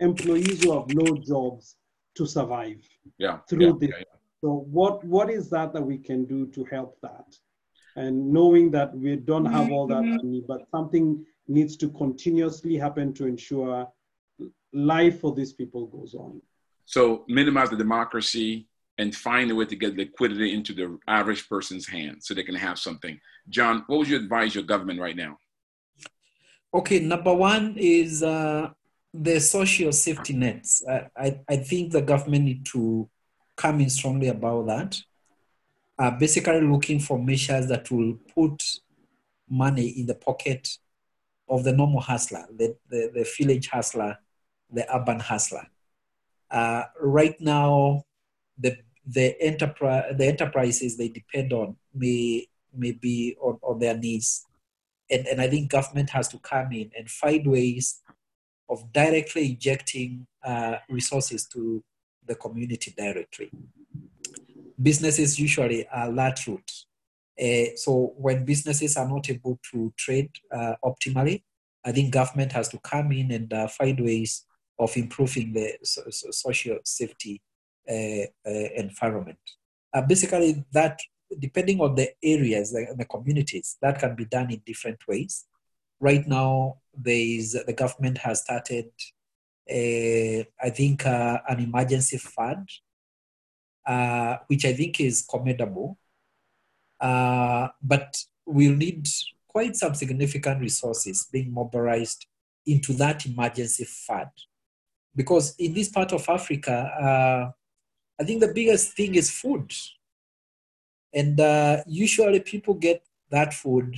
employees 0.00 0.62
who 0.62 0.78
have 0.78 0.88
no 0.94 1.16
jobs 1.16 1.76
to 2.16 2.26
survive 2.26 2.82
yeah, 3.18 3.38
through 3.48 3.66
yeah, 3.66 3.72
this. 3.78 3.90
Yeah, 3.90 3.96
yeah. 3.98 4.18
So 4.42 4.66
what, 4.70 5.04
what 5.04 5.30
is 5.30 5.48
that 5.50 5.72
that 5.72 5.82
we 5.82 5.98
can 5.98 6.24
do 6.24 6.46
to 6.48 6.64
help 6.64 6.98
that? 7.02 7.26
And 7.96 8.30
knowing 8.30 8.70
that 8.72 8.94
we 8.94 9.16
don't 9.16 9.46
have 9.46 9.70
all 9.70 9.86
that 9.86 10.02
mm-hmm. 10.02 10.16
money, 10.16 10.44
but 10.46 10.66
something 10.70 11.24
needs 11.48 11.76
to 11.78 11.88
continuously 11.90 12.76
happen 12.76 13.14
to 13.14 13.26
ensure 13.26 13.88
life 14.72 15.20
for 15.20 15.34
these 15.34 15.52
people 15.52 15.86
goes 15.86 16.14
on. 16.14 16.40
So 16.84 17.24
minimize 17.28 17.70
the 17.70 17.76
democracy 17.76 18.68
and 18.98 19.14
find 19.14 19.50
a 19.50 19.54
way 19.54 19.64
to 19.64 19.76
get 19.76 19.96
liquidity 19.96 20.54
into 20.54 20.72
the 20.72 20.98
average 21.08 21.48
person's 21.48 21.88
hands 21.88 22.26
so 22.26 22.34
they 22.34 22.42
can 22.42 22.54
have 22.54 22.78
something. 22.78 23.18
John, 23.48 23.84
what 23.86 23.98
would 23.98 24.08
you 24.08 24.16
advise 24.16 24.54
your 24.54 24.64
government 24.64 25.00
right 25.00 25.16
now? 25.16 25.38
Okay, 26.72 27.00
number 27.00 27.34
one 27.34 27.76
is 27.78 28.22
uh, 28.22 28.70
the 29.22 29.40
social 29.40 29.92
safety 29.92 30.34
nets. 30.34 30.84
I, 30.88 31.08
I, 31.16 31.40
I, 31.48 31.56
think 31.56 31.92
the 31.92 32.02
government 32.02 32.44
need 32.44 32.66
to 32.66 33.08
come 33.56 33.80
in 33.80 33.90
strongly 33.90 34.28
about 34.28 34.66
that. 34.66 35.00
Uh, 35.98 36.10
basically 36.10 36.60
looking 36.60 37.00
for 37.00 37.18
measures 37.18 37.68
that 37.68 37.90
will 37.90 38.18
put 38.34 38.62
money 39.48 39.88
in 39.88 40.06
the 40.06 40.14
pocket 40.14 40.68
of 41.48 41.64
the 41.64 41.72
normal 41.72 42.00
hustler, 42.00 42.44
the, 42.54 42.76
the, 42.90 43.10
the 43.14 43.34
village 43.38 43.68
hustler, 43.68 44.18
the 44.70 44.86
urban 44.94 45.20
hustler. 45.20 45.66
Uh, 46.50 46.82
right 47.00 47.40
now, 47.40 48.02
the 48.58 48.76
the 49.08 49.40
enterprise 49.40 50.14
the 50.16 50.26
enterprises 50.26 50.96
they 50.96 51.08
depend 51.08 51.52
on 51.52 51.76
may 51.94 52.46
may 52.74 52.92
be 52.92 53.36
on, 53.40 53.58
on 53.62 53.78
their 53.78 53.96
needs. 53.96 54.44
And, 55.08 55.26
and 55.28 55.40
I 55.40 55.48
think 55.48 55.70
government 55.70 56.10
has 56.10 56.26
to 56.28 56.38
come 56.38 56.72
in 56.72 56.90
and 56.96 57.08
find 57.08 57.46
ways 57.46 58.02
of 58.68 58.92
directly 58.92 59.50
injecting 59.50 60.26
uh, 60.44 60.76
resources 60.88 61.46
to 61.48 61.82
the 62.26 62.34
community 62.34 62.92
directly. 62.96 63.50
Businesses 64.80 65.38
usually 65.38 65.86
are 65.88 66.12
that 66.12 66.46
route. 66.46 66.72
Uh, 67.40 67.76
so 67.76 68.14
when 68.16 68.44
businesses 68.44 68.96
are 68.96 69.08
not 69.08 69.28
able 69.30 69.58
to 69.70 69.92
trade 69.96 70.30
uh, 70.52 70.74
optimally, 70.84 71.42
I 71.84 71.92
think 71.92 72.12
government 72.12 72.52
has 72.52 72.68
to 72.70 72.78
come 72.78 73.12
in 73.12 73.30
and 73.30 73.52
uh, 73.52 73.68
find 73.68 74.00
ways 74.00 74.44
of 74.78 74.96
improving 74.96 75.52
the 75.52 75.74
so, 75.82 76.02
so 76.10 76.30
social 76.30 76.78
safety 76.84 77.40
uh, 77.88 78.26
uh, 78.44 78.68
environment. 78.76 79.38
Basically, 80.08 80.64
that 80.72 81.00
depending 81.38 81.80
on 81.80 81.94
the 81.94 82.10
areas, 82.22 82.72
the, 82.72 82.94
the, 82.96 83.04
communities, 83.04 83.76
that 83.80 83.98
can 83.98 84.14
be 84.14 84.24
done 84.24 84.50
in 84.50 84.62
different 84.66 84.98
ways. 85.08 85.46
Right 86.00 86.26
now, 86.26 86.78
there 86.94 87.14
is 87.14 87.52
the 87.66 87.72
government 87.72 88.18
has 88.18 88.42
started, 88.42 88.90
I 89.68 90.70
think, 90.70 91.06
an 91.06 91.60
emergency 91.60 92.18
fund, 92.18 92.68
which 94.46 94.64
I 94.64 94.72
think 94.72 95.00
is 95.00 95.26
commendable. 95.28 95.98
but 97.00 98.24
we'll 98.46 98.76
need 98.76 99.08
quite 99.48 99.76
some 99.76 99.94
significant 99.94 100.60
resources 100.60 101.28
being 101.32 101.52
mobilized 101.52 102.26
into 102.66 102.92
that 102.94 103.24
emergency 103.24 103.84
fund. 103.84 104.30
Because 105.14 105.54
in 105.58 105.72
this 105.72 105.88
part 105.88 106.12
of 106.12 106.28
Africa, 106.28 106.72
uh, 106.72 107.50
I 108.20 108.24
think 108.24 108.40
the 108.40 108.52
biggest 108.52 108.92
thing 108.92 109.14
is 109.14 109.30
food. 109.30 109.72
And 111.12 111.40
uh, 111.40 111.82
usually 111.86 112.40
people 112.40 112.74
get 112.74 113.02
that 113.30 113.54
food, 113.54 113.96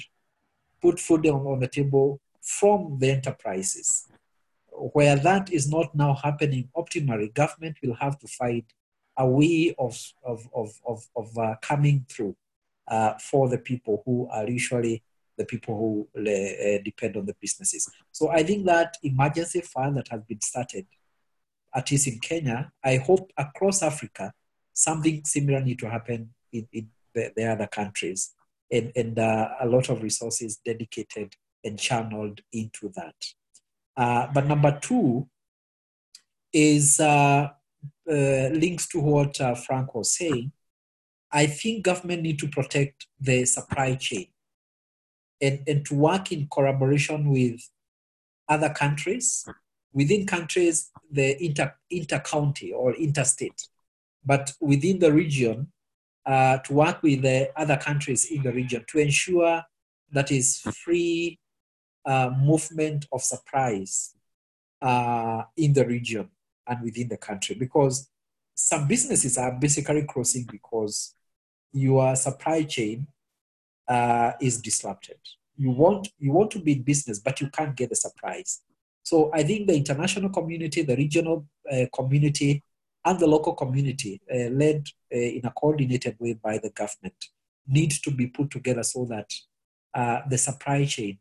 put 0.80 1.00
food 1.00 1.26
on, 1.26 1.46
on 1.46 1.60
the 1.60 1.68
table 1.68 2.20
from 2.40 2.98
the 2.98 3.10
enterprises. 3.10 4.06
Where 4.70 5.16
that 5.16 5.52
is 5.52 5.68
not 5.68 5.94
now 5.94 6.14
happening 6.14 6.68
optimally, 6.76 7.34
government 7.34 7.78
will 7.82 7.94
have 7.94 8.18
to 8.20 8.28
find 8.28 8.62
a 9.16 9.26
way 9.26 9.74
of, 9.78 10.00
of, 10.24 10.48
of, 10.54 10.70
of, 10.86 11.08
of 11.16 11.38
uh, 11.38 11.56
coming 11.60 12.06
through 12.08 12.36
uh, 12.86 13.14
for 13.14 13.48
the 13.48 13.58
people 13.58 14.02
who 14.04 14.28
are 14.30 14.48
usually 14.48 15.02
the 15.36 15.44
people 15.44 15.76
who 15.76 16.08
uh, 16.20 16.78
depend 16.84 17.16
on 17.16 17.26
the 17.26 17.34
businesses. 17.40 17.88
So 18.12 18.28
I 18.30 18.42
think 18.42 18.66
that 18.66 18.96
emergency 19.02 19.60
fund 19.60 19.96
that 19.96 20.08
has 20.08 20.22
been 20.22 20.40
started 20.40 20.86
at 21.74 21.90
least 21.90 22.08
in 22.08 22.18
Kenya, 22.18 22.72
I 22.82 22.96
hope 22.96 23.30
across 23.36 23.82
Africa, 23.82 24.32
something 24.72 25.24
similar 25.24 25.60
need 25.60 25.78
to 25.80 25.90
happen 25.90 26.30
in, 26.52 26.66
in 26.72 26.88
the, 27.14 27.32
the 27.36 27.44
other 27.44 27.66
countries 27.66 28.34
and, 28.70 28.92
and 28.94 29.18
uh, 29.18 29.48
a 29.60 29.66
lot 29.66 29.88
of 29.88 30.02
resources 30.02 30.60
dedicated 30.64 31.34
and 31.64 31.78
channeled 31.78 32.40
into 32.52 32.90
that. 32.94 33.14
Uh, 33.96 34.28
but 34.32 34.46
number 34.46 34.78
two 34.80 35.28
is 36.52 36.98
uh, 37.00 37.48
uh 38.10 38.48
links 38.52 38.86
to 38.88 39.00
what 39.00 39.40
uh, 39.40 39.54
Frank 39.54 39.94
was 39.94 40.16
saying. 40.16 40.52
I 41.30 41.46
think 41.46 41.84
government 41.84 42.22
need 42.22 42.38
to 42.38 42.48
protect 42.48 43.06
the 43.20 43.44
supply 43.44 43.96
chain 43.96 44.28
and, 45.40 45.60
and 45.66 45.84
to 45.86 45.94
work 45.94 46.32
in 46.32 46.48
collaboration 46.50 47.30
with 47.30 47.60
other 48.48 48.70
countries 48.70 49.46
within 49.92 50.26
countries, 50.26 50.90
the 51.10 51.42
inter, 51.44 51.74
inter-county 51.90 52.72
or 52.72 52.94
interstate, 52.94 53.68
but 54.24 54.52
within 54.60 54.98
the 54.98 55.12
region, 55.12 55.72
uh, 56.28 56.58
to 56.58 56.74
work 56.74 57.02
with 57.02 57.22
the 57.22 57.50
other 57.56 57.78
countries 57.78 58.30
in 58.30 58.42
the 58.42 58.52
region 58.52 58.84
to 58.86 58.98
ensure 58.98 59.62
that 60.12 60.30
is 60.30 60.58
free 60.84 61.38
uh, 62.04 62.30
movement 62.38 63.06
of 63.12 63.22
supplies 63.22 64.14
uh, 64.82 65.42
in 65.56 65.72
the 65.72 65.86
region 65.86 66.28
and 66.66 66.82
within 66.82 67.08
the 67.08 67.16
country 67.16 67.54
because 67.54 68.10
some 68.54 68.86
businesses 68.86 69.38
are 69.38 69.52
basically 69.52 70.04
crossing 70.06 70.46
because 70.50 71.14
your 71.72 72.14
supply 72.14 72.62
chain 72.62 73.06
uh, 73.88 74.32
is 74.38 74.60
disrupted. 74.60 75.18
You 75.56 75.70
want, 75.70 76.08
you 76.18 76.32
want 76.32 76.50
to 76.52 76.58
be 76.58 76.72
in 76.72 76.82
business, 76.82 77.20
but 77.20 77.40
you 77.40 77.48
can't 77.48 77.74
get 77.74 77.88
the 77.88 77.96
supplies. 77.96 78.60
So 79.02 79.30
I 79.32 79.44
think 79.44 79.66
the 79.66 79.76
international 79.76 80.28
community, 80.28 80.82
the 80.82 80.96
regional 80.96 81.46
uh, 81.72 81.86
community, 81.94 82.62
and 83.08 83.18
the 83.18 83.26
local 83.26 83.54
community, 83.54 84.20
uh, 84.32 84.50
led 84.50 84.86
uh, 85.12 85.16
in 85.16 85.44
a 85.44 85.50
coordinated 85.50 86.16
way 86.18 86.34
by 86.34 86.58
the 86.58 86.70
government, 86.70 87.16
need 87.66 87.90
to 87.90 88.10
be 88.10 88.26
put 88.26 88.50
together 88.50 88.82
so 88.82 89.04
that 89.06 89.32
uh, 89.94 90.20
the 90.28 90.38
supply 90.38 90.84
chain 90.84 91.18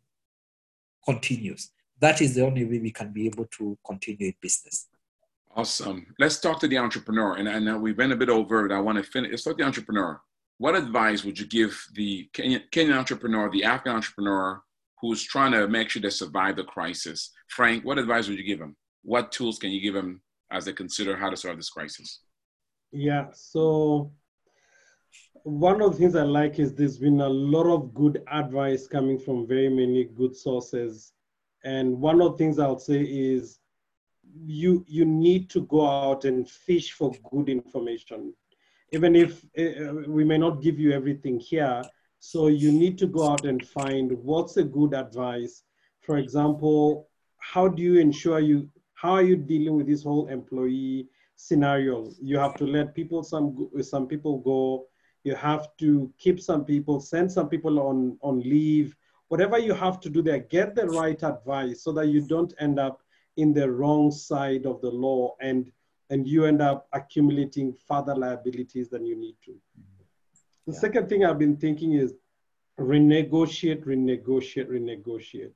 continues. 1.06 1.72
That 2.00 2.22
is 2.22 2.36
the 2.36 2.46
only 2.46 2.66
way 2.66 2.80
we 2.80 2.92
can 2.92 3.12
be 3.12 3.26
able 3.26 3.46
to 3.58 3.78
continue 3.86 4.28
in 4.28 4.34
business. 4.42 4.88
Awesome. 5.56 6.14
Let's 6.20 6.40
talk 6.40 6.60
to 6.60 6.68
the 6.68 6.78
entrepreneur. 6.78 7.36
And, 7.36 7.48
and 7.48 7.82
we 7.82 7.94
went 7.94 8.12
a 8.12 8.16
bit 8.16 8.30
over 8.30 8.66
it. 8.66 8.72
I 8.72 8.80
want 8.80 8.98
to 8.98 9.04
finish. 9.04 9.32
Let's 9.32 9.44
talk 9.44 9.58
to 9.58 9.64
the 9.64 9.68
entrepreneur. 9.68 10.22
What 10.60 10.76
advice 10.76 11.24
would 11.24 11.40
you 11.40 11.48
give 11.48 11.74
the 11.94 12.30
Kenyan, 12.34 12.64
Kenyan 12.72 12.98
entrepreneur, 12.98 13.50
the 13.50 13.64
African 13.64 13.94
entrepreneur, 13.94 14.62
who's 15.00 15.24
trying 15.24 15.52
to 15.52 15.68
make 15.68 15.90
sure 15.90 16.02
they 16.02 16.10
survive 16.10 16.56
the 16.56 16.64
crisis. 16.64 17.32
Frank, 17.50 17.86
what 17.86 18.00
advice 18.00 18.28
would 18.28 18.38
you 18.38 18.44
give 18.44 18.60
them? 18.60 18.76
What 19.04 19.32
tools 19.32 19.60
can 19.60 19.70
you 19.70 19.82
give 19.82 19.94
them 19.94 20.22
as 20.52 20.66
they 20.66 20.74
consider 20.74 21.16
how 21.16 21.30
to 21.30 21.38
solve 21.38 21.58
this 21.58 21.70
crisis? 21.70 22.22
Yeah, 22.92 23.28
so 23.34 24.12
one 25.44 25.82
of 25.82 25.92
the 25.92 25.98
things 25.98 26.16
I 26.16 26.24
like 26.24 26.60
is 26.60 26.74
there's 26.74 26.98
been 26.98 27.22
a 27.22 27.30
lot 27.30 27.68
of 27.74 27.94
good 27.94 28.22
advice 28.32 28.88
coming 28.88 29.18
from 29.18 29.48
very 29.48 29.70
many 29.70 30.06
good 30.06 30.36
sources. 30.36 31.14
And 31.64 32.00
one 32.00 32.22
of 32.22 32.34
the 32.34 32.38
things 32.38 32.60
I'll 32.60 32.80
say 32.80 33.02
is 33.02 33.60
you 34.46 34.86
you 34.88 35.06
need 35.06 35.50
to 35.52 35.62
go 35.66 35.86
out 35.88 36.26
and 36.26 36.50
fish 36.50 36.92
for 36.92 37.12
good 37.32 37.50
information. 37.50 38.34
Even 38.92 39.16
if 39.16 39.44
uh, 39.58 39.94
we 40.08 40.24
may 40.24 40.38
not 40.38 40.62
give 40.62 40.80
you 40.80 40.92
everything 40.92 41.40
here, 41.40 41.82
so 42.20 42.48
you 42.48 42.72
need 42.72 42.98
to 43.00 43.08
go 43.08 43.30
out 43.30 43.46
and 43.46 43.66
find 43.66 44.12
what's 44.24 44.58
a 44.58 44.64
good 44.64 44.94
advice. 44.94 45.64
For 46.02 46.18
example, 46.18 47.10
how 47.40 47.68
do 47.68 47.82
you 47.82 48.00
ensure 48.00 48.40
you, 48.40 48.70
how 48.98 49.12
are 49.12 49.22
you 49.22 49.36
dealing 49.36 49.76
with 49.76 49.86
this 49.86 50.04
whole 50.04 50.28
employee 50.28 51.08
scenario? 51.36 52.12
You 52.20 52.40
have 52.40 52.56
to 52.56 52.66
let 52.66 52.96
people, 52.96 53.22
some, 53.24 53.70
some 53.82 54.08
people 54.08 54.40
go. 54.40 54.88
You 55.24 55.36
have 55.36 55.68
to 55.78 56.12
keep 56.18 56.42
some 56.42 56.66
people, 56.66 57.00
send 57.00 57.32
some 57.32 57.48
people 57.48 57.80
on, 57.80 58.18
on 58.22 58.40
leave. 58.40 58.96
Whatever 59.28 59.60
you 59.60 59.76
have 59.76 60.00
to 60.00 60.10
do 60.10 60.24
there, 60.24 60.40
get 60.40 60.74
the 60.74 60.88
right 60.88 61.22
advice 61.22 61.84
so 61.84 61.92
that 61.92 62.08
you 62.08 62.22
don't 62.22 62.56
end 62.60 62.80
up 62.80 63.04
in 63.36 63.54
the 63.54 63.70
wrong 63.70 64.10
side 64.10 64.66
of 64.66 64.82
the 64.82 64.90
law 64.90 65.36
and, 65.42 65.72
and 66.10 66.28
you 66.28 66.46
end 66.46 66.64
up 66.64 66.88
accumulating 66.94 67.74
further 67.88 68.16
liabilities 68.16 68.90
than 68.90 69.06
you 69.06 69.16
need 69.16 69.36
to. 69.46 69.54
The 70.66 70.74
yeah. 70.74 70.80
second 70.80 71.08
thing 71.08 71.24
I've 71.24 71.38
been 71.38 71.58
thinking 71.58 71.94
is 71.94 72.16
renegotiate, 72.80 73.86
renegotiate, 73.86 74.70
renegotiate. 74.70 75.52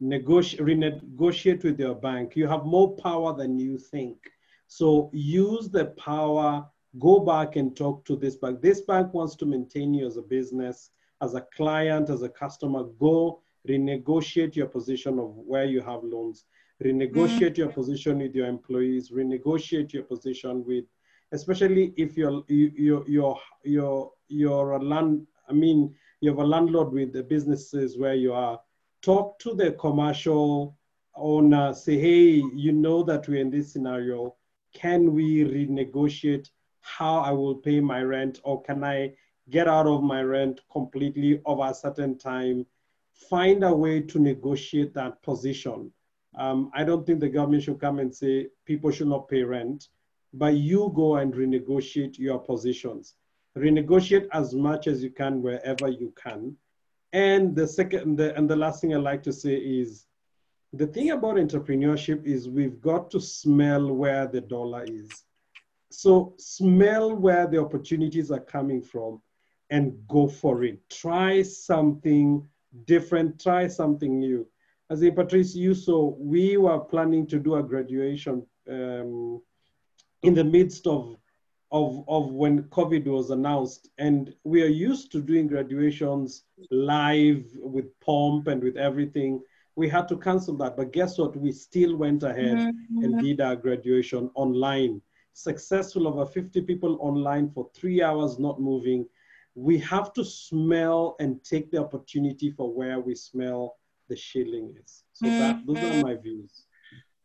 Negotiate, 0.00 0.60
renegotiate 0.60 1.64
with 1.64 1.80
your 1.80 1.94
bank. 1.94 2.36
You 2.36 2.46
have 2.48 2.64
more 2.64 2.96
power 2.96 3.34
than 3.34 3.58
you 3.58 3.78
think. 3.78 4.18
So 4.66 5.10
use 5.12 5.68
the 5.68 5.86
power, 5.86 6.66
go 6.98 7.20
back 7.20 7.56
and 7.56 7.76
talk 7.76 8.04
to 8.06 8.16
this 8.16 8.36
bank. 8.36 8.60
This 8.60 8.82
bank 8.82 9.14
wants 9.14 9.36
to 9.36 9.46
maintain 9.46 9.94
you 9.94 10.06
as 10.06 10.16
a 10.16 10.22
business, 10.22 10.90
as 11.22 11.34
a 11.34 11.46
client, 11.56 12.10
as 12.10 12.22
a 12.22 12.28
customer. 12.28 12.84
Go 12.98 13.40
renegotiate 13.68 14.54
your 14.54 14.66
position 14.66 15.18
of 15.18 15.30
where 15.34 15.64
you 15.64 15.80
have 15.80 16.04
loans, 16.04 16.44
renegotiate 16.84 17.52
mm-hmm. 17.52 17.62
your 17.62 17.72
position 17.72 18.18
with 18.18 18.34
your 18.34 18.46
employees, 18.46 19.10
renegotiate 19.10 19.92
your 19.92 20.02
position 20.02 20.64
with 20.66 20.84
especially 21.32 21.92
if 21.96 22.16
you're 22.16 22.42
you're 22.48 23.04
you're 23.08 23.40
you're, 23.64 24.12
you're 24.28 24.72
a 24.72 24.82
land 24.82 25.26
i 25.48 25.52
mean 25.52 25.94
you 26.20 26.30
have 26.30 26.38
a 26.38 26.44
landlord 26.44 26.92
with 26.92 27.12
the 27.12 27.22
businesses 27.22 27.98
where 27.98 28.14
you 28.14 28.32
are 28.32 28.60
talk 29.02 29.38
to 29.38 29.54
the 29.54 29.72
commercial 29.72 30.76
owner 31.14 31.72
say 31.72 31.98
hey 31.98 32.42
you 32.54 32.72
know 32.72 33.02
that 33.02 33.26
we're 33.28 33.40
in 33.40 33.50
this 33.50 33.72
scenario 33.72 34.34
can 34.74 35.14
we 35.14 35.44
renegotiate 35.44 36.50
how 36.86 37.18
I 37.18 37.32
will 37.32 37.56
pay 37.56 37.80
my 37.80 38.02
rent, 38.02 38.40
or 38.44 38.62
can 38.62 38.84
I 38.84 39.14
get 39.50 39.66
out 39.66 39.88
of 39.88 40.04
my 40.04 40.22
rent 40.22 40.60
completely 40.70 41.40
over 41.44 41.66
a 41.66 41.74
certain 41.74 42.16
time? 42.16 42.64
Find 43.28 43.64
a 43.64 43.74
way 43.74 44.00
to 44.02 44.18
negotiate 44.20 44.94
that 44.94 45.20
position. 45.22 45.90
Um, 46.36 46.70
I 46.74 46.84
don't 46.84 47.04
think 47.04 47.18
the 47.18 47.28
government 47.28 47.64
should 47.64 47.80
come 47.80 47.98
and 47.98 48.14
say 48.14 48.48
people 48.66 48.92
should 48.92 49.08
not 49.08 49.28
pay 49.28 49.42
rent, 49.42 49.88
but 50.32 50.54
you 50.54 50.92
go 50.94 51.16
and 51.16 51.34
renegotiate 51.34 52.18
your 52.18 52.38
positions. 52.38 53.14
Renegotiate 53.56 54.28
as 54.32 54.54
much 54.54 54.86
as 54.86 55.02
you 55.02 55.10
can 55.10 55.42
wherever 55.42 55.88
you 55.88 56.14
can. 56.22 56.56
And 57.12 57.54
the 57.54 57.66
second, 57.66 58.16
the, 58.16 58.36
and 58.36 58.48
the 58.48 58.56
last 58.56 58.80
thing 58.80 58.94
I 58.94 58.98
like 58.98 59.22
to 59.24 59.32
say 59.32 59.54
is 59.54 60.06
the 60.72 60.86
thing 60.86 61.10
about 61.10 61.36
entrepreneurship 61.36 62.24
is 62.26 62.48
we've 62.48 62.80
got 62.80 63.10
to 63.12 63.20
smell 63.20 63.92
where 63.92 64.26
the 64.26 64.40
dollar 64.40 64.84
is. 64.84 65.24
So 65.90 66.34
smell 66.38 67.14
where 67.14 67.46
the 67.46 67.58
opportunities 67.58 68.30
are 68.30 68.40
coming 68.40 68.82
from 68.82 69.22
and 69.70 69.96
go 70.08 70.28
for 70.28 70.64
it. 70.64 70.78
Try 70.90 71.42
something 71.42 72.46
different, 72.84 73.40
try 73.40 73.68
something 73.68 74.18
new. 74.18 74.46
As 74.90 75.02
in 75.02 75.14
Patrice, 75.14 75.54
you 75.54 75.74
saw, 75.74 76.14
we 76.18 76.56
were 76.56 76.78
planning 76.78 77.26
to 77.28 77.38
do 77.38 77.56
a 77.56 77.62
graduation 77.62 78.46
um, 78.70 79.40
in 80.22 80.34
the 80.34 80.44
midst 80.44 80.86
of, 80.86 81.16
of, 81.72 82.04
of 82.08 82.32
when 82.32 82.64
COVID 82.64 83.06
was 83.06 83.30
announced. 83.30 83.90
And 83.98 84.34
we 84.44 84.62
are 84.62 84.66
used 84.66 85.10
to 85.12 85.20
doing 85.20 85.46
graduations 85.46 86.44
live 86.70 87.44
with 87.56 87.98
pomp 88.00 88.48
and 88.48 88.62
with 88.62 88.76
everything 88.76 89.42
we 89.76 89.88
had 89.88 90.08
to 90.08 90.16
cancel 90.16 90.56
that. 90.56 90.76
But 90.76 90.92
guess 90.92 91.18
what? 91.18 91.36
We 91.36 91.52
still 91.52 91.96
went 91.96 92.22
ahead 92.22 92.56
mm-hmm. 92.56 93.04
and 93.04 93.22
did 93.22 93.40
our 93.40 93.54
graduation 93.54 94.30
online. 94.34 95.00
Successful 95.34 96.08
over 96.08 96.24
50 96.24 96.62
people 96.62 96.96
online 97.00 97.50
for 97.50 97.68
three 97.74 98.02
hours, 98.02 98.38
not 98.38 98.58
moving. 98.58 99.06
We 99.54 99.78
have 99.80 100.14
to 100.14 100.24
smell 100.24 101.14
and 101.20 101.44
take 101.44 101.70
the 101.70 101.78
opportunity 101.78 102.50
for 102.50 102.72
where 102.72 103.00
we 103.00 103.14
smell 103.14 103.76
the 104.08 104.16
shilling 104.16 104.74
is. 104.82 105.04
So 105.12 105.26
that 105.26 105.66
those 105.66 105.76
are 105.76 105.80
mm-hmm. 105.80 106.00
my 106.00 106.16
views. 106.16 106.64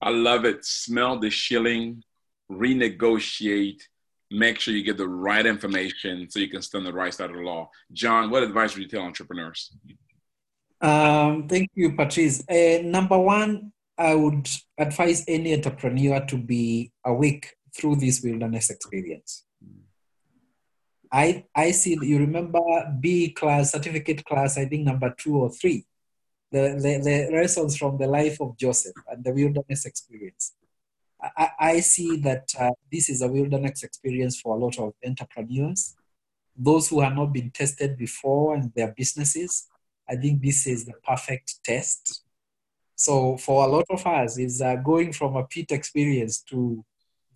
I 0.01 0.09
love 0.09 0.45
it. 0.45 0.65
Smell 0.65 1.19
the 1.19 1.29
shilling, 1.29 2.03
renegotiate, 2.51 3.83
make 4.31 4.59
sure 4.59 4.73
you 4.73 4.83
get 4.83 4.97
the 4.97 5.07
right 5.07 5.45
information 5.45 6.29
so 6.29 6.39
you 6.39 6.47
can 6.47 6.61
stand 6.61 6.85
the 6.85 6.93
right 6.93 7.13
side 7.13 7.29
of 7.29 7.35
the 7.35 7.41
law. 7.41 7.69
John, 7.91 8.29
what 8.29 8.43
advice 8.43 8.73
would 8.73 8.83
you 8.83 8.87
tell 8.87 9.01
entrepreneurs? 9.01 9.75
Um, 10.79 11.47
thank 11.47 11.69
you, 11.75 11.95
Patrice. 11.95 12.43
Uh, 12.49 12.79
number 12.83 13.19
one, 13.19 13.71
I 13.97 14.15
would 14.15 14.49
advise 14.77 15.23
any 15.27 15.53
entrepreneur 15.53 16.25
to 16.25 16.37
be 16.37 16.91
awake 17.05 17.53
through 17.75 17.97
this 17.97 18.21
wilderness 18.23 18.69
experience. 18.69 19.45
I, 21.11 21.45
I 21.53 21.71
see, 21.71 21.97
you 22.01 22.19
remember 22.19 22.59
B 22.99 23.31
class, 23.31 23.73
certificate 23.73 24.23
class, 24.23 24.57
I 24.57 24.65
think 24.65 24.85
number 24.85 25.13
two 25.17 25.35
or 25.35 25.51
three, 25.51 25.85
the, 26.51 26.79
the, 26.81 27.01
the 27.03 27.37
lessons 27.37 27.75
from 27.77 27.97
the 27.97 28.07
life 28.07 28.39
of 28.39 28.57
Joseph 28.57 28.95
and 29.09 29.23
the 29.23 29.33
wilderness 29.33 29.85
experience. 29.85 30.53
I, 31.21 31.49
I 31.59 31.79
see 31.81 32.17
that 32.17 32.51
uh, 32.59 32.71
this 32.91 33.09
is 33.09 33.21
a 33.21 33.27
wilderness 33.27 33.83
experience 33.83 34.39
for 34.39 34.55
a 34.55 34.59
lot 34.59 34.79
of 34.79 34.93
entrepreneurs, 35.05 35.95
those 36.57 36.89
who 36.89 37.01
have 37.01 37.15
not 37.15 37.33
been 37.33 37.51
tested 37.51 37.97
before 37.97 38.55
in 38.55 38.71
their 38.75 38.93
businesses, 38.95 39.67
I 40.09 40.15
think 40.15 40.41
this 40.41 40.67
is 40.67 40.85
the 40.85 40.93
perfect 41.07 41.63
test. 41.63 42.23
So 42.95 43.37
for 43.37 43.65
a 43.65 43.67
lot 43.67 43.85
of 43.89 44.05
us, 44.05 44.37
is 44.37 44.61
uh, 44.61 44.75
going 44.75 45.13
from 45.13 45.35
a 45.35 45.43
pit 45.45 45.71
experience 45.71 46.41
to 46.49 46.83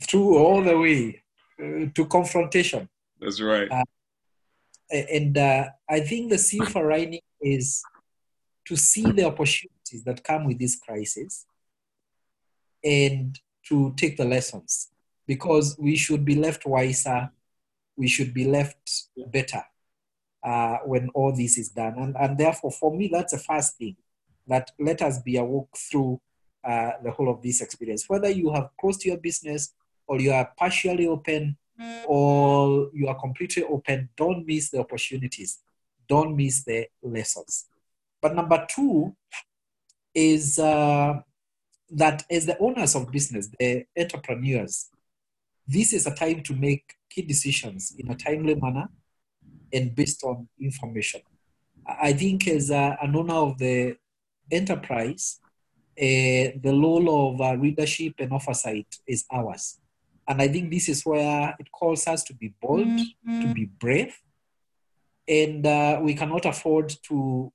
through 0.01 0.37
all 0.37 0.61
the 0.61 0.77
way 0.77 1.23
uh, 1.59 1.89
to 1.95 2.05
confrontation. 2.05 2.89
That's 3.19 3.41
right. 3.41 3.71
Uh, 3.71 3.83
and 4.91 5.37
uh, 5.37 5.69
I 5.89 6.01
think 6.01 6.29
the 6.29 6.37
silver 6.37 6.89
lining 6.89 7.21
is 7.41 7.81
to 8.65 8.75
see 8.75 9.09
the 9.11 9.25
opportunities 9.25 10.03
that 10.05 10.23
come 10.23 10.45
with 10.45 10.59
this 10.59 10.75
crisis 10.75 11.45
and 12.83 13.39
to 13.67 13.93
take 13.97 14.17
the 14.17 14.25
lessons 14.25 14.89
because 15.27 15.75
we 15.79 15.95
should 15.95 16.23
be 16.23 16.35
left 16.35 16.65
wiser, 16.65 17.29
we 17.95 18.07
should 18.07 18.33
be 18.33 18.45
left 18.45 19.07
better 19.27 19.63
uh, 20.43 20.77
when 20.85 21.09
all 21.09 21.35
this 21.35 21.57
is 21.57 21.69
done. 21.69 21.95
And, 21.97 22.15
and 22.17 22.37
therefore, 22.37 22.71
for 22.71 22.95
me, 22.95 23.09
that's 23.11 23.33
the 23.33 23.39
first 23.39 23.77
thing 23.77 23.95
that 24.47 24.71
let 24.79 25.01
us 25.01 25.19
be 25.19 25.37
a 25.37 25.43
walk 25.43 25.75
through 25.75 26.21
uh, 26.63 26.91
the 27.03 27.11
whole 27.11 27.29
of 27.29 27.41
this 27.41 27.61
experience. 27.61 28.07
Whether 28.07 28.29
you 28.29 28.51
have 28.53 28.69
closed 28.79 29.05
your 29.05 29.17
business 29.17 29.73
or 30.07 30.19
you 30.19 30.31
are 30.31 30.51
partially 30.57 31.07
open 31.07 31.57
or 32.07 32.89
you 32.93 33.07
are 33.07 33.19
completely 33.19 33.63
open, 33.63 34.09
don't 34.15 34.45
miss 34.45 34.69
the 34.69 34.79
opportunities, 34.79 35.59
don't 36.07 36.35
miss 36.35 36.63
the 36.63 36.87
lessons. 37.01 37.65
But 38.21 38.35
number 38.35 38.65
two 38.69 39.15
is 40.13 40.57
uh, 40.57 41.21
that 41.89 42.23
as 42.29 42.45
the 42.45 42.57
owners 42.59 42.95
of 42.95 43.11
business, 43.11 43.49
the 43.59 43.85
entrepreneurs, 43.97 44.89
this 45.67 45.93
is 45.93 46.05
a 46.07 46.13
time 46.13 46.41
to 46.43 46.53
make 46.53 46.93
key 47.09 47.21
decisions 47.21 47.95
in 47.97 48.09
a 48.11 48.15
timely 48.15 48.55
manner 48.55 48.87
and 49.71 49.95
based 49.95 50.23
on 50.23 50.47
information. 50.59 51.21
I 51.87 52.13
think 52.13 52.47
as 52.47 52.69
a, 52.71 52.97
an 53.01 53.15
owner 53.15 53.35
of 53.35 53.57
the 53.57 53.97
enterprise, 54.51 55.39
uh, 55.97 56.51
the 56.61 56.71
role 56.71 57.33
of 57.33 57.41
uh, 57.41 57.53
leadership 57.53 58.15
and 58.19 58.33
oversight 58.33 58.87
is 59.07 59.25
ours. 59.31 59.79
And 60.27 60.41
I 60.41 60.47
think 60.47 60.71
this 60.71 60.89
is 60.89 61.05
where 61.05 61.55
it 61.59 61.71
calls 61.71 62.07
us 62.07 62.23
to 62.23 62.33
be 62.33 62.53
bold, 62.61 62.87
mm-hmm. 62.87 63.41
to 63.41 63.53
be 63.53 63.65
brave, 63.65 64.17
and 65.27 65.65
uh, 65.65 65.99
we 66.01 66.15
cannot 66.15 66.45
afford 66.45 66.93
to 67.07 67.51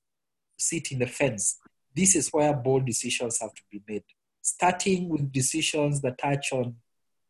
sit 0.57 0.93
in 0.93 1.01
the 1.01 1.07
fence. 1.07 1.59
This 1.95 2.15
is 2.15 2.29
where 2.31 2.55
bold 2.55 2.87
decisions 2.87 3.41
have 3.41 3.53
to 3.55 3.63
be 3.71 3.83
made, 3.89 4.05
starting 4.43 5.09
with 5.09 5.33
decisions 5.33 6.01
that 6.01 6.19
touch 6.19 6.53
on 6.53 6.77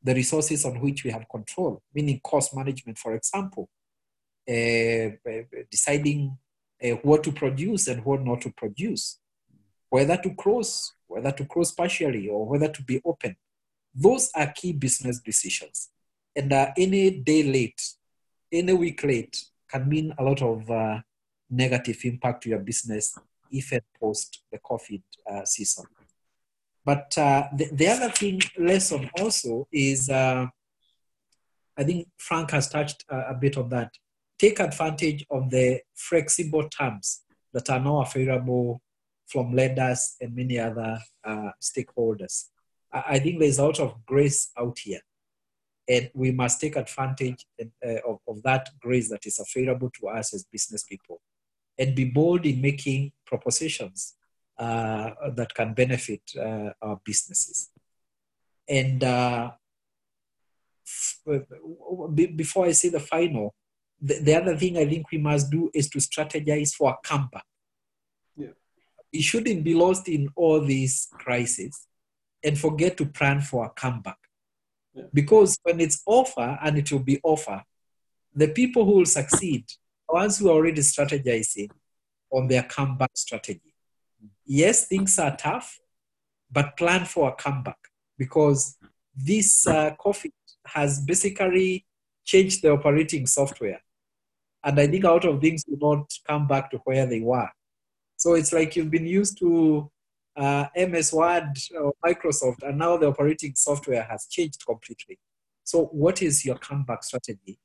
the 0.03 0.15
resources 0.15 0.65
on 0.65 0.81
which 0.81 1.05
we 1.05 1.11
have 1.11 1.29
control, 1.29 1.83
meaning 1.95 2.21
cost 2.25 2.57
management, 2.57 2.99
for 2.99 3.15
example. 3.15 3.69
Uh, 4.49 5.11
deciding 5.71 6.37
uh, 6.83 6.89
what 7.03 7.23
to 7.23 7.31
produce 7.31 7.87
and 7.89 8.05
what 8.05 8.25
not 8.25 8.41
to 8.41 8.51
produce, 8.51 9.19
whether 9.91 10.17
to 10.17 10.35
close, 10.35 10.95
whether 11.07 11.31
to 11.31 11.45
close 11.45 11.73
partially, 11.73 12.29
or 12.29 12.47
whether 12.47 12.69
to 12.69 12.83
be 12.83 13.01
open. 13.05 13.37
Those 13.95 14.31
are 14.35 14.51
key 14.53 14.73
business 14.73 15.21
decisions. 15.21 15.91
And 16.35 16.53
uh, 16.53 16.73
any 16.77 17.11
day 17.11 17.43
late, 17.43 17.81
any 18.51 18.73
week 18.73 19.05
late 19.05 19.45
can 19.69 19.89
mean 19.89 20.15
a 20.19 20.25
lot 20.25 20.43
of 20.43 20.69
uh, 20.71 21.01
negative 21.51 21.99
impact 22.05 22.43
to 22.45 22.49
your 22.49 22.61
business 22.61 23.17
if 23.51 23.73
and 23.73 23.83
post 24.01 24.43
the 24.51 24.59
COVID 24.59 25.03
uh, 25.31 25.45
season. 25.45 25.85
But 26.85 27.16
uh, 27.18 27.49
the, 27.55 27.68
the, 27.72 27.89
other 27.89 28.11
thing, 28.11 28.41
lesson 28.59 29.11
also 29.18 29.68
is, 29.70 30.09
I 30.09 30.49
think 31.78 32.09
Frank 32.18 32.51
has 32.53 32.68
touched 32.68 33.05
a 33.09 33.35
bit 33.35 33.57
on 33.57 33.68
that 33.68 33.91
take 34.41 34.59
advantage 34.59 35.26
of 35.31 35.51
the 35.51 35.81
flexible 35.95 36.66
terms 36.70 37.20
that 37.53 37.68
are 37.68 37.78
now 37.78 38.01
available 38.01 38.81
from 39.26 39.53
lenders 39.53 40.16
and 40.20 40.35
many 40.35 40.59
other 40.59 40.99
uh, 41.24 41.51
stakeholders. 41.61 42.47
I 42.91 43.18
think 43.18 43.39
there's 43.39 43.59
a 43.59 43.66
lot 43.66 43.78
of 43.78 44.05
grace 44.07 44.51
out 44.59 44.78
here, 44.78 45.01
and 45.87 46.11
we 46.14 46.33
must 46.33 46.61
take 46.61 46.76
advantage 46.76 47.45
uh, 47.61 48.01
of, 48.09 48.18
of 48.26 48.43
that 48.43 48.70
grace 48.81 49.11
that 49.11 49.26
is 49.26 49.39
available 49.39 49.91
to 50.01 50.09
us 50.09 50.33
as 50.35 50.45
business 50.45 50.85
people 50.85 51.20
and 51.78 51.95
be 51.95 52.07
bold 52.07 52.47
in 52.47 52.61
making 52.61 53.12
propositions 53.26 54.14
uh, 54.16 54.20
that 54.61 55.51
can 55.55 55.75
benefit 55.75 56.23
uh, 56.39 56.71
our 56.83 57.01
businesses. 57.05 57.71
And 58.69 59.03
uh, 59.03 59.51
f- 60.87 62.37
before 62.37 62.67
I 62.67 62.73
say 62.73 62.91
the 62.91 63.01
final, 63.01 63.55
the, 64.01 64.21
the 64.21 64.35
other 64.35 64.57
thing 64.57 64.77
I 64.77 64.87
think 64.87 65.11
we 65.11 65.19
must 65.19 65.51
do 65.51 65.71
is 65.75 65.89
to 65.91 65.99
strategize 65.99 66.75
for 66.75 66.91
a 66.91 66.97
comeback. 67.03 67.45
Yeah. 68.37 68.55
We 69.13 69.23
shouldn't 69.23 69.65
be 69.65 69.75
lost 69.75 70.09
in 70.09 70.29
all 70.37 70.61
these 70.61 71.09
crises 71.13 71.87
and 72.45 72.59
forget 72.59 72.97
to 72.99 73.07
plan 73.07 73.41
for 73.41 73.67
a 73.67 73.71
comeback. 73.71 74.19
Yeah. 74.95 75.05
Because 75.13 75.59
when 75.63 75.81
it's 75.81 76.03
offer 76.07 76.59
and 76.63 76.79
it 76.79 76.91
will 76.93 77.01
be 77.01 77.21
offer, 77.23 77.63
the 78.35 78.49
people 78.49 78.85
who 78.85 78.93
will 78.99 79.07
succeed 79.07 79.65
are 80.09 80.17
ones 80.17 80.39
who 80.39 80.49
are 80.49 80.55
already 80.55 80.83
strategizing 80.83 81.71
on 82.31 82.47
their 82.47 82.63
comeback 82.63 83.11
strategy. 83.15 83.70
Yes, 84.53 84.89
things 84.89 85.17
are 85.21 85.37
tough, 85.37 85.79
but 86.51 86.77
plan 86.77 87.05
for 87.05 87.29
a 87.29 87.33
comeback 87.33 87.79
because 88.19 88.77
this 89.15 89.65
uh, 89.65 89.95
COVID 90.05 90.33
has 90.67 91.01
basically 91.03 91.87
changed 92.25 92.61
the 92.61 92.73
operating 92.73 93.29
software. 93.29 93.81
And 94.65 94.81
I 94.81 94.89
think 94.89 95.05
a 95.05 95.11
lot 95.13 95.25
of 95.25 95.41
things 95.41 95.63
will 95.69 95.97
not 95.97 96.13
come 96.27 96.49
back 96.49 96.69
to 96.73 96.79
where 96.79 97.07
they 97.07 97.21
were. 97.21 97.49
So 98.17 98.35
it's 98.35 98.53
like 98.53 98.75
you've 98.75 98.91
been 98.91 99.07
used 99.07 99.39
to 99.39 99.89
uh, 100.37 100.65
MS 100.75 101.13
Word 101.13 101.53
or 101.81 101.93
Microsoft, 102.05 102.65
and 102.65 102.77
now 102.77 102.97
the 102.97 103.07
operating 103.07 103.55
software 103.55 104.03
has 104.03 104.27
changed 104.27 104.67
completely. 104.67 105.21
So, 105.63 105.85
what 105.93 106.23
is 106.23 106.45
your 106.45 106.57
comeback 106.57 107.05
strategy 107.05 107.61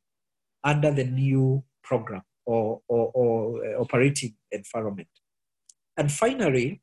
under 0.64 0.92
the 0.92 1.06
new 1.06 1.64
program 1.84 2.22
or, 2.46 2.82
or, 2.88 3.12
or 3.16 3.66
uh, 3.66 3.82
operating 3.82 4.36
environment? 4.52 5.08
And 5.98 6.12
finally, 6.12 6.82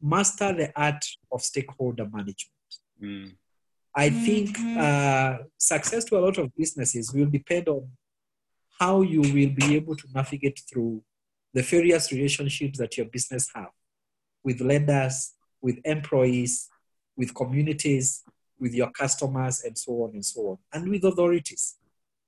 master 0.00 0.52
the 0.52 0.72
art 0.76 1.04
of 1.30 1.42
stakeholder 1.42 2.04
management. 2.04 2.70
Mm. 3.02 3.32
I 3.94 4.10
think 4.10 4.58
uh, 4.58 5.38
success 5.58 6.04
to 6.06 6.18
a 6.18 6.20
lot 6.20 6.38
of 6.38 6.54
businesses 6.56 7.12
will 7.12 7.26
depend 7.26 7.68
on 7.68 7.88
how 8.78 9.02
you 9.02 9.20
will 9.20 9.54
be 9.54 9.76
able 9.76 9.96
to 9.96 10.06
navigate 10.14 10.60
through 10.70 11.02
the 11.52 11.62
various 11.62 12.10
relationships 12.10 12.78
that 12.78 12.96
your 12.96 13.06
business 13.06 13.50
have 13.54 13.70
with 14.42 14.60
lenders, 14.60 15.34
with 15.60 15.78
employees, 15.84 16.68
with 17.16 17.34
communities, 17.34 18.22
with 18.58 18.74
your 18.74 18.90
customers, 18.90 19.62
and 19.64 19.76
so 19.76 19.92
on 20.04 20.10
and 20.14 20.24
so 20.24 20.40
on, 20.40 20.58
and 20.72 20.90
with 20.90 21.04
authorities, 21.04 21.76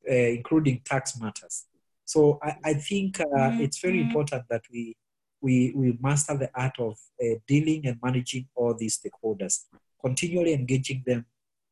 uh, 0.09 0.15
including 0.15 0.81
tax 0.85 1.19
matters. 1.19 1.65
So 2.05 2.39
I, 2.43 2.57
I 2.65 2.75
think 2.75 3.21
uh, 3.21 3.25
mm-hmm. 3.25 3.63
it's 3.63 3.79
very 3.81 4.01
important 4.01 4.45
that 4.51 4.63
we, 4.71 4.97
we, 5.45 5.73
we 5.77 5.99
master 6.01 6.35
the 6.39 6.51
art 6.55 6.73
of 6.79 6.97
uh, 7.23 7.35
dealing 7.47 7.87
and 7.87 7.99
managing 8.03 8.49
all 8.55 8.73
these 8.73 8.99
stakeholders, 8.99 9.65
continually 10.01 10.55
engaging 10.55 11.03
them, 11.07 11.27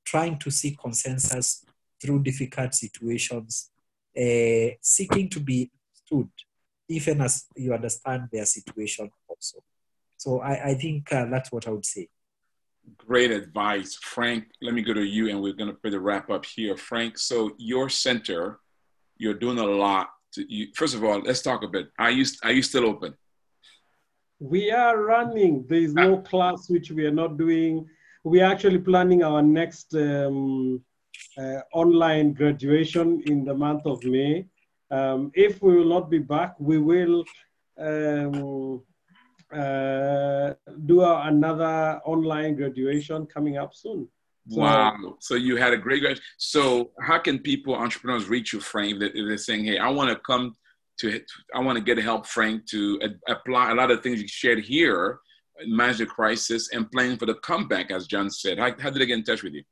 trying 0.04 0.38
to 0.40 0.50
seek 0.50 0.78
consensus 0.78 1.64
through 1.98 2.22
difficult 2.22 2.74
situations, 2.74 3.70
uh, 4.14 4.76
seeking 4.82 5.26
to 5.30 5.40
be 5.40 5.70
understood, 5.88 6.28
even 6.86 7.22
as 7.22 7.46
you 7.56 7.72
understand 7.72 8.28
their 8.30 8.44
situation 8.44 9.10
also. 9.26 9.64
So 10.18 10.40
I, 10.40 10.72
I 10.72 10.74
think 10.74 11.10
uh, 11.10 11.24
that's 11.30 11.50
what 11.50 11.66
I 11.66 11.70
would 11.70 11.86
say. 11.86 12.08
Great 12.98 13.30
advice, 13.30 13.94
Frank. 13.94 14.48
Let 14.60 14.74
me 14.74 14.82
go 14.82 14.92
to 14.92 15.02
you, 15.02 15.30
and 15.30 15.40
we're 15.40 15.54
going 15.54 15.70
to 15.70 15.78
put 15.82 15.94
a 15.94 16.00
wrap 16.00 16.28
up 16.28 16.44
here, 16.44 16.76
Frank. 16.76 17.16
So 17.16 17.52
your 17.56 17.88
center, 17.88 18.60
you're 19.16 19.40
doing 19.44 19.58
a 19.58 19.64
lot. 19.64 20.10
To, 20.34 20.44
you, 20.52 20.68
first 20.74 20.94
of 20.94 21.02
all, 21.04 21.20
let's 21.20 21.40
talk 21.40 21.62
a 21.62 21.68
bit. 21.68 21.88
Are 21.98 22.10
you 22.10 22.26
are 22.42 22.52
you 22.52 22.62
still 22.62 22.86
open? 22.86 23.14
We 24.42 24.72
are 24.72 25.00
running. 25.00 25.64
There 25.68 25.78
is 25.78 25.94
no 25.94 26.18
class 26.18 26.68
which 26.68 26.90
we 26.90 27.06
are 27.06 27.12
not 27.12 27.38
doing. 27.38 27.88
We 28.24 28.40
are 28.40 28.50
actually 28.50 28.78
planning 28.78 29.22
our 29.22 29.40
next 29.40 29.94
um, 29.94 30.82
uh, 31.38 31.60
online 31.72 32.32
graduation 32.32 33.22
in 33.26 33.44
the 33.44 33.54
month 33.54 33.86
of 33.86 34.02
May. 34.02 34.46
Um, 34.90 35.30
if 35.34 35.62
we 35.62 35.76
will 35.76 35.88
not 35.88 36.10
be 36.10 36.18
back, 36.18 36.56
we 36.58 36.78
will. 36.78 37.24
Um, 37.78 38.82
uh, 39.54 40.54
do 40.86 41.04
another 41.04 42.00
online 42.04 42.56
graduation 42.56 43.26
coming 43.26 43.58
up 43.58 43.74
soon. 43.74 44.08
So, 44.48 44.60
wow. 44.60 45.16
So 45.20 45.34
you 45.34 45.56
had 45.56 45.72
a 45.72 45.76
great 45.76 46.00
graduation. 46.00 46.24
So 46.38 46.90
how 47.00 47.18
can 47.18 47.38
people, 47.38 47.74
entrepreneurs, 47.74 48.28
reach 48.28 48.52
you, 48.52 48.60
Frank, 48.60 49.00
if 49.00 49.12
they're 49.12 49.36
saying, 49.36 49.66
hey, 49.66 49.78
I 49.78 49.88
want 49.90 50.10
to 50.10 50.16
come 50.16 50.56
to, 51.02 51.20
I 51.54 51.60
want 51.60 51.78
to 51.78 51.84
get 51.84 51.98
help, 51.98 52.26
Frank, 52.26 52.66
to 52.70 53.00
apply 53.28 53.70
a 53.70 53.74
lot 53.74 53.90
of 53.90 54.02
things 54.02 54.22
you 54.22 54.28
shared 54.28 54.64
here, 54.64 55.18
manage 55.66 55.98
the 55.98 56.06
crisis 56.06 56.70
and 56.72 56.90
planning 56.90 57.16
for 57.16 57.26
the 57.26 57.34
comeback, 57.34 57.90
as 57.90 58.06
John 58.06 58.30
said. 58.30 58.58
How, 58.58 58.74
how 58.78 58.90
did 58.90 59.00
they 59.00 59.06
get 59.06 59.18
in 59.18 59.24
touch 59.24 59.42
with 59.42 59.54
you? 59.54 59.64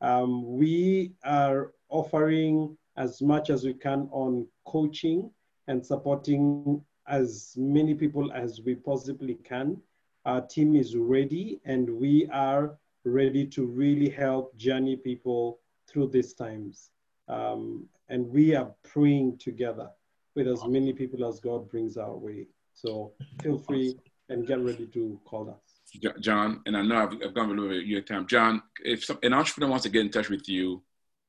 um, 0.00 0.56
we 0.56 1.12
are 1.24 1.72
offering 1.88 2.76
as 2.96 3.22
much 3.22 3.50
as 3.50 3.64
we 3.64 3.74
can 3.74 4.08
on 4.10 4.46
coaching 4.66 5.30
and 5.66 5.84
supporting 5.84 6.82
as 7.06 7.54
many 7.56 7.94
people 7.94 8.32
as 8.32 8.60
we 8.60 8.74
possibly 8.74 9.34
can. 9.44 9.80
Our 10.24 10.40
team 10.40 10.76
is 10.76 10.96
ready 10.96 11.60
and 11.64 11.88
we 11.88 12.26
are 12.32 12.78
ready 13.04 13.46
to 13.46 13.66
really 13.66 14.08
help 14.08 14.56
journey 14.56 14.96
people 14.96 15.60
through 15.86 16.08
these 16.08 16.34
times. 16.34 16.90
Um, 17.28 17.86
and 18.08 18.28
we 18.28 18.54
are 18.54 18.70
praying 18.82 19.38
together 19.38 19.88
with 20.34 20.48
as 20.48 20.64
many 20.66 20.92
people 20.92 21.26
as 21.26 21.40
God 21.40 21.70
brings 21.70 21.96
our 21.96 22.16
way. 22.16 22.46
So 22.74 23.12
feel 23.42 23.58
free 23.58 23.96
and 24.28 24.46
get 24.46 24.60
ready 24.60 24.86
to 24.86 25.20
call 25.24 25.50
us. 25.50 26.10
John, 26.20 26.60
and 26.66 26.76
I 26.76 26.82
know 26.82 26.96
I've, 26.96 27.12
I've 27.24 27.34
gone 27.34 27.46
a 27.46 27.54
little 27.54 27.68
bit 27.68 27.82
of 27.82 27.86
your 27.86 28.00
time. 28.00 28.26
John, 28.26 28.62
if 28.84 29.04
some, 29.04 29.18
an 29.22 29.32
entrepreneur 29.32 29.70
wants 29.70 29.84
to 29.84 29.90
get 29.90 30.00
in 30.00 30.10
touch 30.10 30.28
with 30.28 30.48
you, 30.48 30.82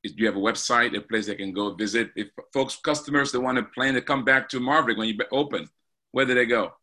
do 0.04 0.14
you 0.18 0.26
have 0.26 0.36
a 0.36 0.40
website, 0.40 0.96
a 0.98 1.02
place 1.02 1.28
they 1.28 1.36
can 1.36 1.52
go 1.52 1.74
visit? 1.74 2.12
If 2.16 2.30
folks, 2.54 2.76
customers, 2.76 3.32
they 3.32 3.38
want 3.38 3.58
to 3.58 3.64
plan 3.64 3.94
to 3.94 4.02
come 4.02 4.24
back 4.24 4.50
to 4.50 4.60
Maverick 4.60 4.98
when 4.98 5.08
you 5.08 5.18
open, 5.32 5.70
where 6.12 6.26
do 6.26 6.34
they 6.34 6.46
go? 6.46 6.74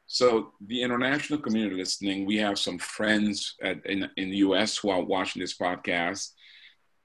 So 0.08 0.54
the 0.60 0.82
international 0.82 1.40
community 1.40 1.76
listening, 1.76 2.26
we 2.26 2.38
have 2.38 2.60
some 2.60 2.78
friends 2.78 3.56
at, 3.62 3.86
in, 3.86 4.10
in 4.18 4.32
the 4.32 4.38
US 4.38 4.78
who 4.78 4.90
are 4.90 5.02
watching 5.02 5.40
this 5.40 5.58
podcast. 5.58 6.32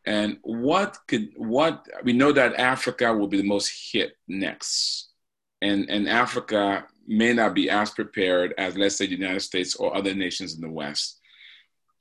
And 0.07 0.39
what 0.43 0.99
could 1.07 1.31
what 1.37 1.87
we 2.03 2.13
know 2.13 2.33
that 2.33 2.57
Africa 2.57 3.15
will 3.15 3.29
be 3.29 3.39
the 3.39 3.49
most 3.49 3.73
hit 3.93 4.17
next, 4.29 5.13
and 5.63 5.89
and 5.89 6.07
Africa 6.09 6.87
may 7.07 7.33
not 7.33 7.55
be 7.55 7.71
as 7.71 7.91
prepared 7.91 8.53
as 8.59 8.77
let's 8.77 8.97
say 8.97 9.07
the 9.07 9.17
United 9.17 9.41
States 9.41 9.77
or 9.77 9.97
other 9.97 10.15
nations 10.15 10.57
in 10.57 10.61
the 10.61 10.71
West. 10.71 11.21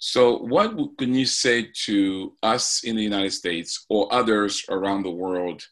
So, 0.06 0.38
what 0.40 0.98
can 0.98 1.16
you 1.16 1.26
say 1.26 1.70
to 1.86 2.36
us 2.44 2.84
in 2.84 2.98
the 2.98 3.02
United 3.02 3.32
States 3.32 3.86
or 3.88 4.14
others 4.14 4.66
around 4.70 5.04
the 5.04 5.10
world 5.10 5.66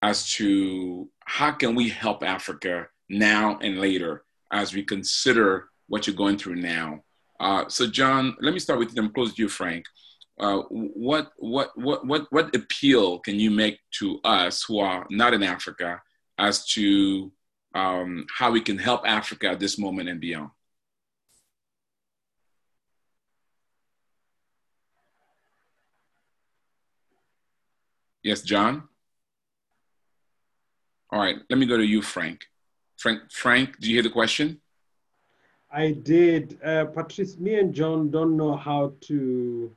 as 0.00 0.32
to 0.36 1.10
how 1.26 1.52
can 1.52 1.74
we 1.74 1.90
help 1.90 2.24
Africa 2.24 2.86
now 3.10 3.58
and 3.60 3.78
later 3.78 4.24
as 4.50 4.72
we 4.72 4.82
consider 4.82 5.68
what 5.88 6.06
you're 6.06 6.16
going 6.16 6.38
through 6.38 6.56
now? 6.56 7.00
Uh, 7.38 7.68
so, 7.68 7.86
John, 7.86 8.34
let 8.40 8.54
me 8.54 8.60
start 8.60 8.78
with 8.78 8.94
them. 8.94 9.12
Close 9.12 9.34
to 9.34 9.42
you, 9.42 9.48
Frank. 9.50 9.84
Uh, 10.38 10.62
what 10.70 11.32
what 11.36 11.72
what 11.74 12.06
what 12.06 12.32
what 12.32 12.56
appeal 12.56 13.18
can 13.18 13.38
you 13.38 13.50
make 13.50 13.78
to 13.98 14.20
us 14.24 14.64
who 14.66 14.78
are 14.78 15.06
not 15.10 15.34
in 15.34 15.42
Africa 15.42 16.00
as 16.38 16.64
to 16.68 17.30
um, 17.74 18.24
how 18.34 18.50
we 18.50 18.62
can 18.62 18.78
help 18.78 19.02
Africa 19.06 19.48
at 19.50 19.60
this 19.60 19.78
moment 19.78 20.08
and 20.08 20.18
beyond? 20.18 20.48
Yes, 28.22 28.42
John. 28.42 28.84
All 31.10 31.18
right, 31.18 31.36
let 31.48 31.58
me 31.58 31.66
go 31.66 31.76
to 31.76 31.84
you, 31.84 32.02
Frank. 32.02 32.46
Frank, 32.96 33.22
Frank, 33.32 33.78
do 33.80 33.88
you 33.88 33.96
hear 33.96 34.02
the 34.02 34.10
question? 34.10 34.60
I 35.72 35.92
did. 35.92 36.58
Uh, 36.62 36.86
Patrice, 36.86 37.36
me 37.38 37.54
and 37.54 37.72
John 37.74 38.10
don't 38.10 38.36
know 38.36 38.56
how 38.56 38.92
to 39.02 39.74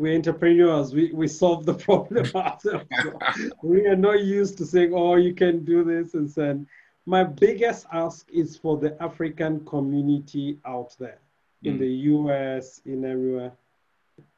we're 0.00 0.16
entrepreneurs. 0.16 0.94
We, 0.94 1.12
we 1.12 1.28
solve 1.28 1.66
the 1.66 1.74
problem 1.88 2.24
ourselves. 2.34 2.86
we 3.62 3.86
are 3.86 3.96
not 3.96 4.22
used 4.22 4.56
to 4.58 4.64
saying, 4.64 4.92
oh, 4.94 5.16
you 5.16 5.34
can 5.34 5.62
do 5.62 5.84
this 5.84 6.14
and 6.14 6.28
so 6.28 6.64
My 7.04 7.22
biggest 7.22 7.86
ask 7.92 8.26
is 8.32 8.56
for 8.56 8.78
the 8.78 9.00
African 9.02 9.64
community 9.66 10.58
out 10.64 10.96
there. 10.98 11.18
in 11.64 11.78
the 11.78 11.92
US, 12.14 12.80
in 12.86 13.04
everywhere. 13.04 13.52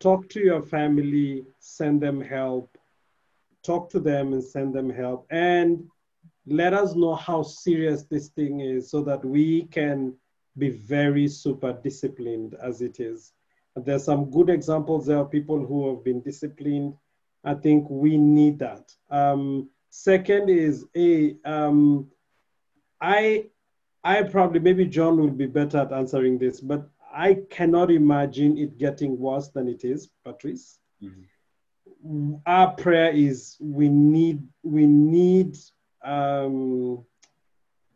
Talk 0.01 0.29
to 0.31 0.41
your 0.41 0.63
family, 0.63 1.45
send 1.61 2.03
them 2.03 2.21
help. 2.21 2.77
Talk 3.63 3.91
to 3.91 4.01
them 4.01 4.33
and 4.33 4.43
send 4.43 4.75
them 4.75 4.91
help. 4.91 5.27
And 5.31 5.85
let 6.47 6.75
us 6.75 6.95
know 6.95 7.15
how 7.15 7.43
serious 7.43 8.05
this 8.05 8.29
thing 8.29 8.61
is 8.61 8.91
so 8.91 9.03
that 9.03 9.25
we 9.25 9.65
can 9.65 10.15
be 10.59 10.71
very 10.71 11.29
super 11.29 11.73
disciplined 11.73 12.55
as 12.63 12.83
it 12.83 13.01
is. 13.01 13.33
There's 13.75 14.05
some 14.05 14.31
good 14.31 14.51
examples 14.51 15.07
there 15.07 15.19
of 15.19 15.31
people 15.31 15.65
who 15.65 15.89
have 15.89 16.05
been 16.05 16.21
disciplined. 16.21 16.95
I 17.45 17.55
think 17.55 17.89
we 17.89 18.17
need 18.17 18.59
that. 18.59 18.93
Um, 19.11 19.71
second 19.91 20.51
is 20.51 20.85
a 20.97 21.37
um, 21.45 22.09
I 23.01 23.47
I 24.05 24.23
probably 24.25 24.61
maybe 24.61 24.85
John 24.85 25.19
will 25.19 25.31
be 25.31 25.47
better 25.47 25.79
at 25.79 25.93
answering 25.93 26.39
this, 26.39 26.61
but 26.61 26.89
I 27.13 27.39
cannot 27.51 27.91
imagine 27.91 28.59
it 28.59 28.79
getting 28.79 29.19
worse 29.19 29.49
than 29.49 29.69
it 29.69 29.85
is, 29.85 30.11
Patrice. 30.25 30.79
Mm-hmm. 31.03 31.23
Our 32.47 32.73
prayer 32.73 33.11
is 33.13 33.57
we 33.61 33.89
need 33.89 34.43
we 34.63 34.87
need 34.87 35.57
um, 36.05 37.05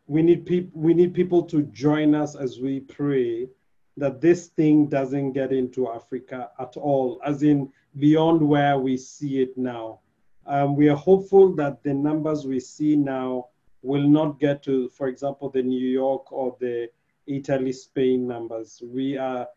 we 0.06 0.22
need 0.22 0.46
people 0.46 0.80
we 0.80 0.94
need 0.94 1.14
people 1.14 1.42
to 1.44 1.62
join 1.62 2.14
us 2.14 2.36
as 2.36 2.60
we 2.60 2.80
pray 2.80 3.48
that 3.96 4.20
this 4.20 4.48
thing 4.48 4.86
doesn't 4.86 5.32
get 5.32 5.52
into 5.52 5.88
Africa 5.90 6.50
at 6.60 6.76
all, 6.76 7.20
as 7.24 7.42
in 7.42 7.72
beyond 7.98 8.46
where 8.46 8.78
we 8.78 8.96
see 8.96 9.40
it 9.40 9.56
now. 9.56 10.00
Um, 10.46 10.76
we 10.76 10.88
are 10.88 10.96
hopeful 10.96 11.54
that 11.56 11.82
the 11.82 11.94
numbers 11.94 12.46
we 12.46 12.60
see 12.60 12.94
now 12.94 13.48
will 13.82 14.06
not 14.06 14.38
get 14.38 14.62
to, 14.64 14.88
for 14.90 15.08
example, 15.08 15.48
the 15.48 15.62
New 15.62 15.88
York 15.88 16.30
or 16.30 16.56
the 16.60 16.88
Italy, 17.26 17.72
Spain 17.72 18.26
numbers. 18.26 18.82
We 18.84 19.16
are, 19.16 19.48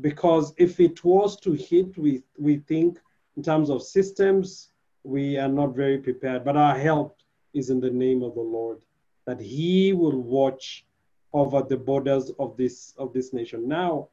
because 0.00 0.54
if 0.56 0.80
it 0.80 1.04
was 1.04 1.38
to 1.40 1.52
hit, 1.52 1.96
we, 1.98 2.22
we 2.38 2.58
think 2.58 2.98
in 3.36 3.42
terms 3.42 3.70
of 3.70 3.82
systems, 3.82 4.70
we 5.04 5.36
are 5.38 5.48
not 5.48 5.74
very 5.74 5.98
prepared, 5.98 6.44
but 6.44 6.56
our 6.56 6.78
help 6.78 7.18
is 7.54 7.70
in 7.70 7.80
the 7.80 7.90
name 7.90 8.22
of 8.22 8.34
the 8.34 8.40
Lord, 8.40 8.78
that 9.26 9.40
he 9.40 9.92
will 9.92 10.20
watch 10.20 10.84
over 11.32 11.62
the 11.62 11.76
borders 11.76 12.30
of 12.38 12.56
this, 12.56 12.94
of 12.98 13.12
this 13.12 13.32
nation. 13.32 13.66
Now, 13.66 14.08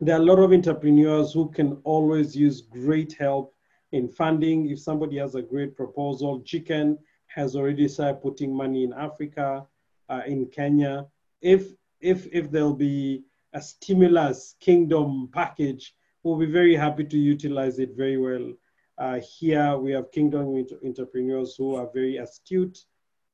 there 0.00 0.16
are 0.16 0.20
a 0.20 0.24
lot 0.24 0.38
of 0.38 0.52
entrepreneurs 0.52 1.32
who 1.32 1.50
can 1.50 1.78
always 1.84 2.34
use 2.34 2.62
great 2.62 3.12
help 3.12 3.54
in 3.92 4.08
funding. 4.08 4.70
If 4.70 4.80
somebody 4.80 5.18
has 5.18 5.34
a 5.34 5.42
great 5.42 5.76
proposal, 5.76 6.40
Chicken 6.42 6.98
has 7.26 7.54
already 7.54 7.86
started 7.88 8.22
putting 8.22 8.54
money 8.54 8.84
in 8.84 8.92
Africa, 8.92 9.66
uh, 10.08 10.22
in 10.26 10.46
Kenya. 10.46 11.06
If 11.42 11.72
if 12.00 12.26
if 12.32 12.50
there'll 12.50 12.74
be 12.74 13.24
a 13.52 13.60
stimulus 13.60 14.56
kingdom 14.60 15.28
package, 15.32 15.94
we'll 16.22 16.36
be 16.36 16.46
very 16.46 16.74
happy 16.74 17.04
to 17.04 17.18
utilize 17.18 17.78
it 17.78 17.96
very 17.96 18.16
well. 18.16 18.52
Uh, 18.98 19.20
here 19.38 19.76
we 19.78 19.92
have 19.92 20.12
kingdom 20.12 20.66
entrepreneurs 20.84 21.54
who 21.56 21.74
are 21.74 21.88
very 21.94 22.18
astute 22.18 22.84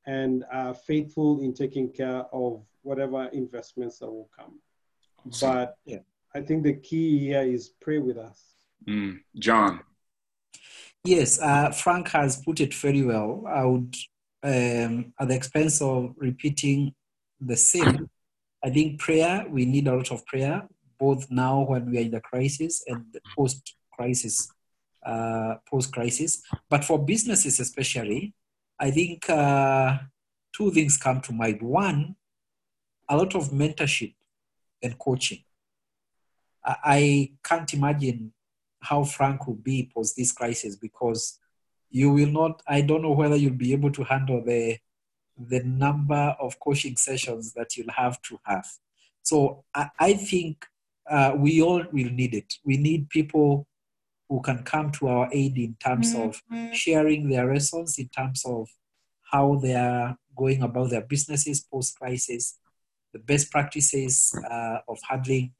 and 0.05 0.45
are 0.51 0.73
faithful 0.73 1.41
in 1.41 1.53
taking 1.53 1.91
care 1.91 2.25
of 2.31 2.63
whatever 2.83 3.25
investments 3.33 3.99
that 3.99 4.07
will 4.07 4.29
come. 4.35 4.59
Awesome. 5.27 5.49
But 5.49 5.77
yeah, 5.85 5.99
I 6.33 6.41
think 6.41 6.63
the 6.63 6.75
key 6.75 7.19
here 7.19 7.41
is 7.41 7.69
pray 7.81 7.99
with 7.99 8.17
us. 8.17 8.41
Mm. 8.87 9.19
John. 9.37 9.81
Yes, 11.03 11.39
uh, 11.41 11.71
Frank 11.71 12.09
has 12.09 12.41
put 12.41 12.61
it 12.61 12.73
very 12.73 13.01
well. 13.03 13.43
I 13.47 13.65
would, 13.65 13.95
um, 14.43 15.13
at 15.19 15.27
the 15.27 15.35
expense 15.35 15.81
of 15.81 16.13
repeating 16.17 16.93
the 17.39 17.57
same, 17.57 18.09
I 18.63 18.69
think 18.69 18.99
prayer, 18.99 19.45
we 19.49 19.65
need 19.65 19.87
a 19.87 19.95
lot 19.95 20.11
of 20.11 20.25
prayer, 20.25 20.67
both 20.99 21.29
now 21.29 21.61
when 21.61 21.89
we 21.89 21.97
are 21.97 22.01
in 22.01 22.11
the 22.11 22.21
crisis 22.21 22.83
and 22.87 23.05
post 23.35 23.75
crisis, 23.91 24.51
uh, 25.05 25.55
post 25.69 25.91
crisis. 25.91 26.41
But 26.69 26.83
for 26.83 27.03
businesses 27.03 27.59
especially, 27.59 28.33
I 28.79 28.91
think 28.91 29.29
uh, 29.29 29.97
two 30.55 30.71
things 30.71 30.97
come 30.97 31.21
to 31.21 31.33
mind. 31.33 31.61
One, 31.61 32.15
a 33.09 33.17
lot 33.17 33.35
of 33.35 33.49
mentorship 33.49 34.15
and 34.81 34.97
coaching. 34.97 35.43
I, 36.63 36.75
I 36.83 37.31
can't 37.43 37.73
imagine 37.73 38.33
how 38.81 39.03
Frank 39.03 39.47
will 39.47 39.55
be 39.55 39.91
post 39.93 40.15
this 40.15 40.31
crisis 40.31 40.75
because 40.75 41.39
you 41.89 42.11
will 42.11 42.27
not, 42.27 42.61
I 42.67 42.81
don't 42.81 43.01
know 43.01 43.11
whether 43.11 43.35
you'll 43.35 43.53
be 43.53 43.73
able 43.73 43.91
to 43.91 44.03
handle 44.03 44.43
the 44.43 44.77
the 45.37 45.63
number 45.63 46.35
of 46.39 46.59
coaching 46.59 46.97
sessions 46.97 47.53
that 47.53 47.77
you'll 47.77 47.93
have 47.95 48.21
to 48.23 48.39
have. 48.43 48.67
So 49.21 49.63
I, 49.73 49.89
I 49.99 50.13
think 50.13 50.65
uh, 51.09 51.33
we 51.37 51.61
all 51.61 51.83
will 51.91 52.09
need 52.09 52.33
it. 52.33 52.53
We 52.65 52.77
need 52.77 53.09
people 53.09 53.67
who 54.29 54.41
can 54.41 54.63
come 54.63 54.91
to 54.91 55.07
our 55.07 55.29
aid 55.31 55.57
in 55.57 55.75
terms 55.79 56.13
of 56.13 56.41
mm-hmm. 56.51 56.73
sharing 56.73 57.29
their 57.29 57.51
lessons, 57.51 57.97
in 57.97 58.09
terms 58.09 58.43
of 58.45 58.67
how 59.31 59.55
they 59.55 59.75
are 59.75 60.17
going 60.35 60.61
about 60.61 60.89
their 60.89 61.01
businesses 61.01 61.61
post 61.61 61.97
crisis, 61.97 62.59
the 63.13 63.19
best 63.19 63.51
practices 63.51 64.33
uh, 64.49 64.79
of 64.87 64.97
handling 65.07 65.53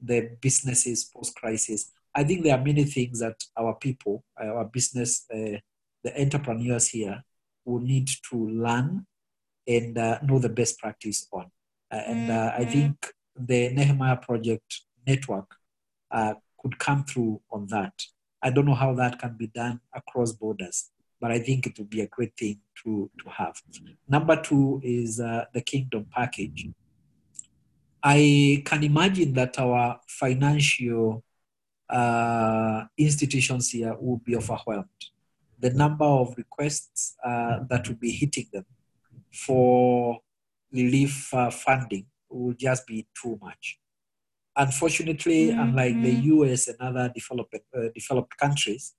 their 0.00 0.30
businesses 0.40 1.04
post 1.04 1.34
crisis. 1.36 1.92
I 2.14 2.24
think 2.24 2.42
there 2.42 2.56
are 2.58 2.64
many 2.64 2.84
things 2.84 3.20
that 3.20 3.36
our 3.56 3.74
people, 3.74 4.24
our 4.36 4.64
business, 4.64 5.24
uh, 5.32 5.58
the 6.02 6.20
entrepreneurs 6.20 6.88
here 6.88 7.22
will 7.64 7.80
need 7.80 8.08
to 8.30 8.48
learn 8.48 9.06
and 9.66 9.96
uh, 9.98 10.18
know 10.22 10.38
the 10.38 10.48
best 10.48 10.78
practice 10.78 11.28
on. 11.32 11.50
Uh, 11.90 12.02
and 12.06 12.30
uh, 12.30 12.52
I 12.56 12.62
mm-hmm. 12.62 12.70
think 12.70 13.12
the 13.36 13.68
Nehemiah 13.70 14.16
Project 14.16 14.82
network 15.06 15.54
uh, 16.10 16.34
could 16.60 16.78
come 16.78 17.04
through 17.04 17.40
on 17.50 17.66
that. 17.68 17.92
I 18.42 18.50
don't 18.50 18.66
know 18.66 18.74
how 18.74 18.94
that 18.94 19.18
can 19.18 19.36
be 19.36 19.48
done 19.48 19.80
across 19.94 20.32
borders, 20.32 20.90
but 21.20 21.30
I 21.30 21.38
think 21.40 21.66
it 21.66 21.78
would 21.78 21.90
be 21.90 22.02
a 22.02 22.06
great 22.06 22.36
thing 22.36 22.60
to, 22.84 23.10
to 23.22 23.30
have. 23.30 23.60
Number 24.08 24.40
two 24.40 24.80
is 24.84 25.20
uh, 25.20 25.46
the 25.52 25.60
Kingdom 25.60 26.06
package. 26.10 26.68
I 28.02 28.62
can 28.64 28.84
imagine 28.84 29.32
that 29.34 29.58
our 29.58 30.00
financial 30.06 31.24
uh, 31.90 32.84
institutions 32.96 33.70
here 33.70 33.96
will 34.00 34.18
be 34.18 34.36
overwhelmed. 34.36 34.86
The 35.58 35.70
number 35.70 36.04
of 36.04 36.34
requests 36.36 37.16
that 37.24 37.88
will 37.88 37.96
be 37.96 38.12
hitting 38.12 38.46
them 38.52 38.64
for 39.32 40.20
relief 40.72 41.32
uh, 41.34 41.50
funding 41.50 42.06
will 42.28 42.54
just 42.54 42.86
be 42.86 43.06
too 43.20 43.38
much. 43.42 43.78
Unfortunately, 44.58 45.48
mm-hmm. 45.48 45.60
unlike 45.60 46.02
the 46.02 46.14
US 46.34 46.66
and 46.66 46.76
other 46.80 47.12
developed, 47.14 47.54
uh, 47.76 47.88
developed 47.94 48.36
countries, 48.36 48.94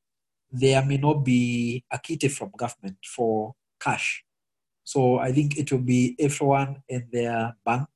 there 0.49 0.84
may 0.86 0.98
not 0.98 1.26
be 1.26 1.84
a 1.91 1.99
kitty 1.99 2.30
from 2.30 2.52
government 2.57 2.98
for 3.06 3.53
cash. 3.80 4.23
So 4.86 5.19
I 5.19 5.34
think 5.34 5.57
it 5.57 5.72
will 5.72 5.86
be 5.95 6.15
everyone 6.18 6.81
in 6.88 7.10
their 7.11 7.56
bank 7.65 7.90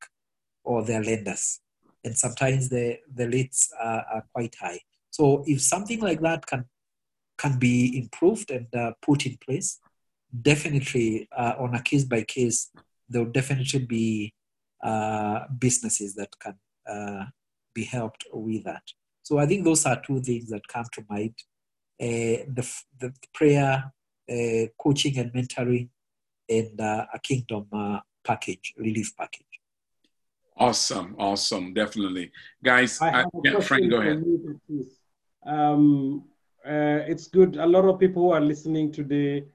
or 0.64 0.84
their 0.84 1.02
lenders. 1.02 1.62
And 2.04 2.18
sometimes 2.18 2.70
the, 2.70 3.00
the 3.16 3.30
rates 3.30 3.72
are, 3.82 4.06
are 4.14 4.26
quite 4.34 4.56
high. 4.60 4.82
So 5.10 5.44
if 5.48 5.62
something 5.62 6.02
like 6.02 6.20
that 6.22 6.46
can, 6.46 6.66
can 7.38 7.58
be 7.58 7.98
improved 7.98 8.52
and 8.52 8.68
uh, 8.76 8.92
put 9.02 9.26
in 9.26 9.38
place, 9.38 9.80
definitely 10.42 11.30
uh, 11.36 11.54
on 11.60 11.76
a 11.76 11.82
case 11.82 12.04
by 12.04 12.24
case, 12.24 12.72
there 13.08 13.24
will 13.24 13.32
definitely 13.32 13.86
be 13.86 14.34
uh, 14.84 15.46
businesses 15.58 16.14
that 16.16 16.38
can 16.40 16.56
uh, 16.88 17.26
be 17.74 17.84
helped 17.84 18.26
with 18.32 18.64
that. 18.64 18.84
So 19.24 19.38
I 19.38 19.46
think 19.46 19.64
those 19.64 19.86
are 19.86 20.02
two 20.06 20.22
things 20.22 20.50
that 20.50 20.68
come 20.68 20.86
to 20.94 21.06
mind: 21.10 21.36
uh, 22.02 22.46
the 22.58 22.68
the 23.00 23.14
prayer, 23.34 23.92
uh, 24.30 24.68
coaching 24.78 25.18
and 25.18 25.32
mentoring, 25.34 25.90
and 26.50 26.80
uh, 26.80 27.06
a 27.14 27.20
kingdom 27.20 27.68
package, 28.24 28.74
relief 28.78 29.16
package. 29.18 29.46
Awesome, 30.56 31.16
awesome, 31.18 31.74
definitely, 31.74 32.32
guys. 32.64 33.02
I, 33.02 33.26
yeah, 33.44 33.60
Frank, 33.60 33.90
go 33.90 34.02
ahead. 34.02 34.24
Um, 35.46 36.26
it's 36.66 37.28
good. 37.28 37.58
A 37.58 37.66
lot 37.66 37.86
of 37.86 38.00
people 38.00 38.24
who 38.24 38.32
are 38.32 38.42
listening 38.42 38.92
today 38.92 39.46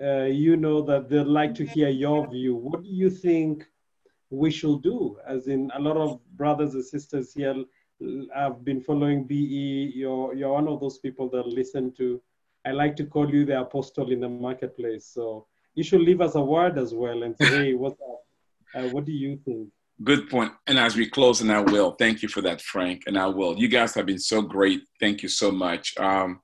uh, 0.00 0.24
you 0.24 0.56
know 0.56 0.82
that 0.82 1.08
they'd 1.08 1.22
like 1.22 1.54
to 1.54 1.64
hear 1.64 1.88
your 1.88 2.28
view. 2.28 2.54
What 2.54 2.82
do 2.82 2.88
you 2.88 3.10
think 3.10 3.66
we 4.30 4.50
should 4.50 4.82
do? 4.82 5.18
As 5.28 5.48
in, 5.48 5.70
a 5.74 5.80
lot 5.80 5.96
of 5.96 6.20
brothers 6.36 6.74
and 6.74 6.84
sisters 6.84 7.32
here 7.32 7.54
have 8.34 8.64
been 8.64 8.80
following 8.80 9.24
BE. 9.24 9.92
You're, 9.94 10.34
you're 10.34 10.52
one 10.52 10.68
of 10.68 10.80
those 10.80 10.98
people 10.98 11.28
that 11.30 11.46
listen 11.46 11.92
to. 11.98 12.20
I 12.66 12.72
like 12.72 12.96
to 12.96 13.06
call 13.06 13.30
you 13.30 13.44
the 13.44 13.60
apostle 13.60 14.10
in 14.10 14.20
the 14.20 14.28
marketplace. 14.28 15.06
So 15.06 15.46
you 15.74 15.84
should 15.84 16.00
leave 16.00 16.20
us 16.20 16.34
a 16.34 16.40
word 16.40 16.78
as 16.78 16.92
well 16.92 17.22
and 17.22 17.36
say, 17.36 17.46
hey, 17.46 17.74
what's 17.74 18.00
up? 18.00 18.22
Uh, 18.74 18.88
what 18.88 19.04
do 19.04 19.12
you 19.12 19.38
think? 19.44 19.68
Good 20.02 20.28
point. 20.28 20.52
And 20.66 20.78
as 20.78 20.96
we 20.96 21.08
close, 21.08 21.40
and 21.40 21.50
I 21.50 21.60
will, 21.60 21.92
thank 21.92 22.22
you 22.22 22.28
for 22.28 22.42
that, 22.42 22.60
Frank, 22.60 23.04
and 23.06 23.18
I 23.18 23.26
will. 23.26 23.56
You 23.56 23.68
guys 23.68 23.94
have 23.94 24.06
been 24.06 24.18
so 24.18 24.42
great. 24.42 24.82
Thank 25.00 25.22
you 25.22 25.28
so 25.28 25.50
much. 25.50 25.96
Um, 25.96 26.40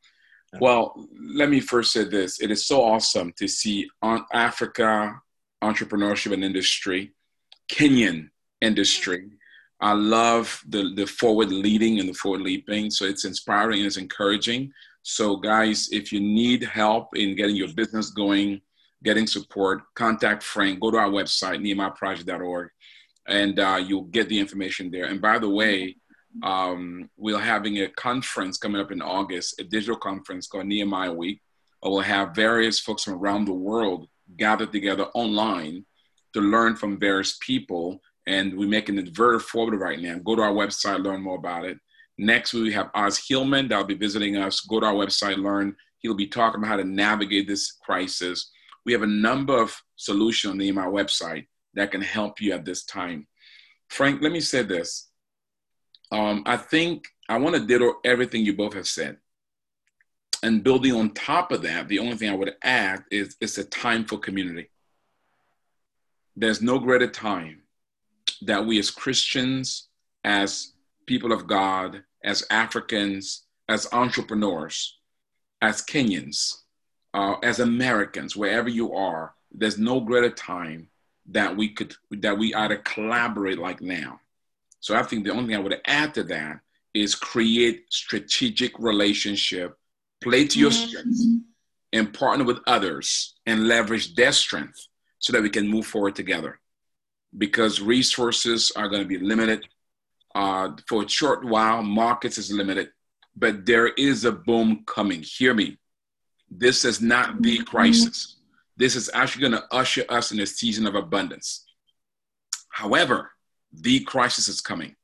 well, 0.60 1.08
let 1.34 1.50
me 1.50 1.60
first 1.60 1.92
say 1.92 2.04
this. 2.04 2.40
It 2.40 2.50
is 2.50 2.66
so 2.66 2.82
awesome 2.82 3.32
to 3.38 3.48
see 3.48 3.88
on 4.00 4.24
Africa 4.32 5.20
entrepreneurship 5.62 6.32
and 6.32 6.44
industry, 6.44 7.12
Kenyan 7.70 8.30
industry, 8.60 9.30
I 9.80 9.92
love 9.92 10.62
the, 10.68 10.92
the 10.94 11.06
forward 11.06 11.50
leading 11.50 11.98
and 11.98 12.08
the 12.08 12.14
forward 12.14 12.42
leaping. 12.42 12.90
So 12.90 13.04
it's 13.04 13.24
inspiring 13.24 13.78
and 13.78 13.86
it's 13.86 13.96
encouraging. 13.96 14.72
So, 15.02 15.36
guys, 15.36 15.88
if 15.90 16.12
you 16.12 16.20
need 16.20 16.62
help 16.62 17.16
in 17.16 17.34
getting 17.34 17.56
your 17.56 17.72
business 17.74 18.10
going, 18.10 18.60
getting 19.02 19.26
support, 19.26 19.82
contact 19.94 20.42
Frank. 20.42 20.80
Go 20.80 20.92
to 20.92 20.98
our 20.98 21.10
website, 21.10 21.60
nehemiahproject.org, 21.60 22.70
and 23.26 23.58
uh, 23.58 23.82
you'll 23.84 24.02
get 24.02 24.28
the 24.28 24.38
information 24.38 24.90
there. 24.90 25.06
And 25.06 25.20
by 25.20 25.38
the 25.38 25.48
way, 25.48 25.96
um, 26.42 27.10
we're 27.16 27.38
having 27.38 27.78
a 27.78 27.88
conference 27.88 28.56
coming 28.58 28.80
up 28.80 28.92
in 28.92 29.02
August, 29.02 29.60
a 29.60 29.64
digital 29.64 29.96
conference 29.96 30.46
called 30.46 30.66
Nehemiah 30.66 31.12
Week. 31.12 31.40
We'll 31.82 32.00
have 32.00 32.34
various 32.34 32.78
folks 32.78 33.04
from 33.04 33.14
around 33.14 33.46
the 33.46 33.52
world 33.52 34.08
gathered 34.36 34.72
together 34.72 35.06
online 35.14 35.84
to 36.34 36.40
learn 36.40 36.76
from 36.76 36.98
various 36.98 37.38
people. 37.40 38.00
And 38.26 38.56
we're 38.56 38.68
making 38.68 38.98
it 38.98 39.08
very 39.08 39.38
forward 39.38 39.78
right 39.78 40.00
now. 40.00 40.18
Go 40.18 40.36
to 40.36 40.42
our 40.42 40.52
website, 40.52 41.02
learn 41.02 41.22
more 41.22 41.36
about 41.36 41.64
it. 41.64 41.78
Next, 42.18 42.52
we 42.52 42.72
have 42.72 42.90
Os 42.94 43.26
Hillman 43.26 43.68
that'll 43.68 43.84
be 43.84 43.94
visiting 43.94 44.36
us. 44.36 44.60
Go 44.60 44.80
to 44.80 44.86
our 44.86 44.94
website, 44.94 45.38
learn. 45.38 45.74
He'll 45.98 46.14
be 46.14 46.26
talking 46.28 46.60
about 46.60 46.68
how 46.68 46.76
to 46.76 46.84
navigate 46.84 47.48
this 47.48 47.72
crisis. 47.72 48.50
We 48.84 48.92
have 48.92 49.02
a 49.02 49.06
number 49.06 49.60
of 49.60 49.76
solutions 49.96 50.52
on 50.52 50.58
the 50.58 50.70
our 50.72 50.90
website 50.90 51.46
that 51.74 51.90
can 51.90 52.02
help 52.02 52.40
you 52.40 52.52
at 52.52 52.64
this 52.64 52.84
time. 52.84 53.26
Frank, 53.88 54.22
let 54.22 54.32
me 54.32 54.40
say 54.40 54.62
this. 54.62 55.08
Um, 56.10 56.42
I 56.46 56.56
think 56.56 57.06
I 57.28 57.38
want 57.38 57.56
to 57.56 57.66
ditto 57.66 57.94
everything 58.04 58.44
you 58.44 58.54
both 58.54 58.74
have 58.74 58.86
said. 58.86 59.16
And 60.42 60.64
building 60.64 60.92
on 60.92 61.10
top 61.10 61.52
of 61.52 61.62
that, 61.62 61.88
the 61.88 62.00
only 62.00 62.16
thing 62.16 62.28
I 62.28 62.34
would 62.34 62.54
add 62.62 63.04
is 63.10 63.36
it's 63.40 63.58
a 63.58 63.64
time 63.64 64.04
for 64.04 64.18
community. 64.18 64.68
There's 66.36 66.62
no 66.62 66.78
greater 66.78 67.08
time 67.08 67.62
that 68.42 68.64
we 68.64 68.78
as 68.78 68.90
Christians, 68.90 69.88
as 70.24 70.72
people 71.06 71.32
of 71.32 71.46
God, 71.46 72.02
as 72.24 72.44
Africans, 72.50 73.44
as 73.68 73.88
entrepreneurs, 73.92 74.98
as 75.60 75.82
Kenyans, 75.82 76.56
uh, 77.14 77.34
as 77.42 77.60
Americans, 77.60 78.36
wherever 78.36 78.68
you 78.68 78.94
are, 78.94 79.34
there's 79.52 79.78
no 79.78 80.00
greater 80.00 80.30
time 80.30 80.88
that 81.26 81.56
we 81.56 81.68
could 81.68 81.94
that 82.10 82.36
we 82.36 82.52
ought 82.54 82.68
to 82.68 82.78
collaborate 82.78 83.58
like 83.58 83.80
now. 83.80 84.20
So 84.80 84.96
I 84.96 85.02
think 85.02 85.24
the 85.24 85.30
only 85.30 85.48
thing 85.48 85.56
I 85.56 85.60
would 85.60 85.80
add 85.84 86.14
to 86.14 86.24
that 86.24 86.60
is 86.94 87.14
create 87.14 87.84
strategic 87.90 88.78
relationship, 88.78 89.78
play 90.20 90.46
to 90.46 90.58
your 90.58 90.70
mm-hmm. 90.70 90.88
strengths, 90.88 91.26
and 91.92 92.12
partner 92.12 92.44
with 92.44 92.58
others 92.66 93.34
and 93.46 93.68
leverage 93.68 94.14
their 94.14 94.32
strength 94.32 94.88
so 95.22 95.32
that 95.32 95.42
we 95.42 95.48
can 95.48 95.66
move 95.66 95.86
forward 95.86 96.14
together. 96.14 96.60
Because 97.38 97.80
resources 97.80 98.70
are 98.76 98.88
going 98.88 99.02
to 99.02 99.08
be 99.08 99.18
limited, 99.18 99.66
uh, 100.34 100.70
for 100.88 101.04
a 101.04 101.08
short 101.08 101.44
while, 101.44 101.82
markets 101.82 102.36
is 102.36 102.52
limited, 102.52 102.90
but 103.34 103.64
there 103.64 103.88
is 103.88 104.24
a 104.24 104.32
boom 104.32 104.84
coming. 104.86 105.22
Hear 105.22 105.54
me. 105.54 105.78
This 106.50 106.84
is 106.84 107.00
not 107.00 107.40
the 107.40 107.58
crisis. 107.64 108.36
This 108.76 108.96
is 108.96 109.10
actually 109.14 109.48
going 109.48 109.62
to 109.62 109.64
usher 109.70 110.04
us 110.08 110.32
in 110.32 110.40
a 110.40 110.46
season 110.46 110.86
of 110.86 110.94
abundance. 110.94 111.64
However, 112.68 113.30
the 113.72 114.00
crisis 114.00 114.48
is 114.48 114.60
coming 114.60 114.96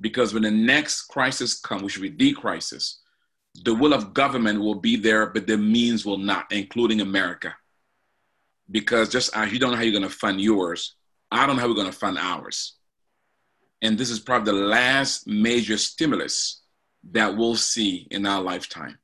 because 0.00 0.34
when 0.34 0.42
the 0.42 0.50
next 0.50 1.02
crisis 1.02 1.60
comes, 1.60 1.82
which 1.82 1.96
will 1.96 2.10
be 2.10 2.16
the 2.16 2.32
crisis, 2.32 3.00
the 3.62 3.74
will 3.74 3.94
of 3.94 4.14
government 4.14 4.60
will 4.60 4.74
be 4.74 4.96
there, 4.96 5.26
but 5.26 5.46
the 5.46 5.56
means 5.56 6.04
will 6.04 6.18
not, 6.18 6.50
including 6.50 7.00
America. 7.00 7.54
Because 8.70 9.08
just 9.08 9.36
as 9.36 9.52
you 9.52 9.58
don't 9.58 9.72
know 9.72 9.76
how 9.76 9.82
you're 9.82 9.92
going 9.92 10.02
to 10.02 10.08
fund 10.08 10.40
yours, 10.40 10.96
I 11.30 11.46
don't 11.46 11.56
know 11.56 11.62
how 11.62 11.68
we're 11.68 11.74
going 11.74 11.90
to 11.90 11.92
fund 11.92 12.18
ours. 12.18 12.76
And 13.82 13.98
this 13.98 14.10
is 14.10 14.18
probably 14.18 14.52
the 14.52 14.66
last 14.66 15.26
major 15.26 15.76
stimulus 15.76 16.62
that 17.10 17.36
we'll 17.36 17.56
see 17.56 18.08
in 18.10 18.24
our 18.24 18.40
lifetime. 18.40 18.98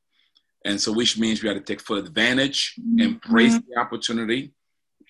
And 0.64 0.80
so, 0.80 0.92
which 0.92 1.18
means 1.18 1.42
we 1.42 1.48
have 1.48 1.58
to 1.58 1.64
take 1.64 1.80
full 1.80 1.98
advantage, 1.98 2.74
mm-hmm. 2.80 3.00
embrace 3.00 3.58
the 3.58 3.78
opportunity, 3.78 4.52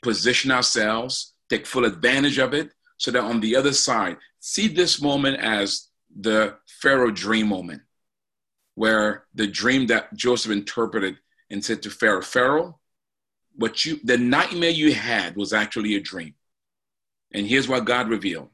position 0.02 0.50
ourselves, 0.50 1.34
take 1.48 1.66
full 1.66 1.84
advantage 1.84 2.38
of 2.38 2.54
it, 2.54 2.72
so 2.96 3.10
that 3.10 3.22
on 3.22 3.40
the 3.40 3.54
other 3.56 3.72
side, 3.72 4.16
see 4.40 4.68
this 4.68 5.00
moment 5.00 5.38
as 5.40 5.88
the 6.18 6.56
Pharaoh 6.80 7.10
dream 7.10 7.48
moment, 7.48 7.82
where 8.74 9.26
the 9.34 9.46
dream 9.46 9.86
that 9.88 10.14
Joseph 10.14 10.52
interpreted 10.52 11.16
and 11.50 11.64
said 11.64 11.82
to 11.82 11.90
Pharaoh, 11.90 12.22
Pharaoh, 12.22 12.79
what 13.56 13.84
you 13.84 14.00
the 14.04 14.18
nightmare 14.18 14.70
you 14.70 14.94
had 14.94 15.36
was 15.36 15.52
actually 15.52 15.96
a 15.96 16.00
dream. 16.00 16.34
And 17.32 17.46
here's 17.46 17.68
what 17.68 17.84
God 17.84 18.08
revealed 18.08 18.50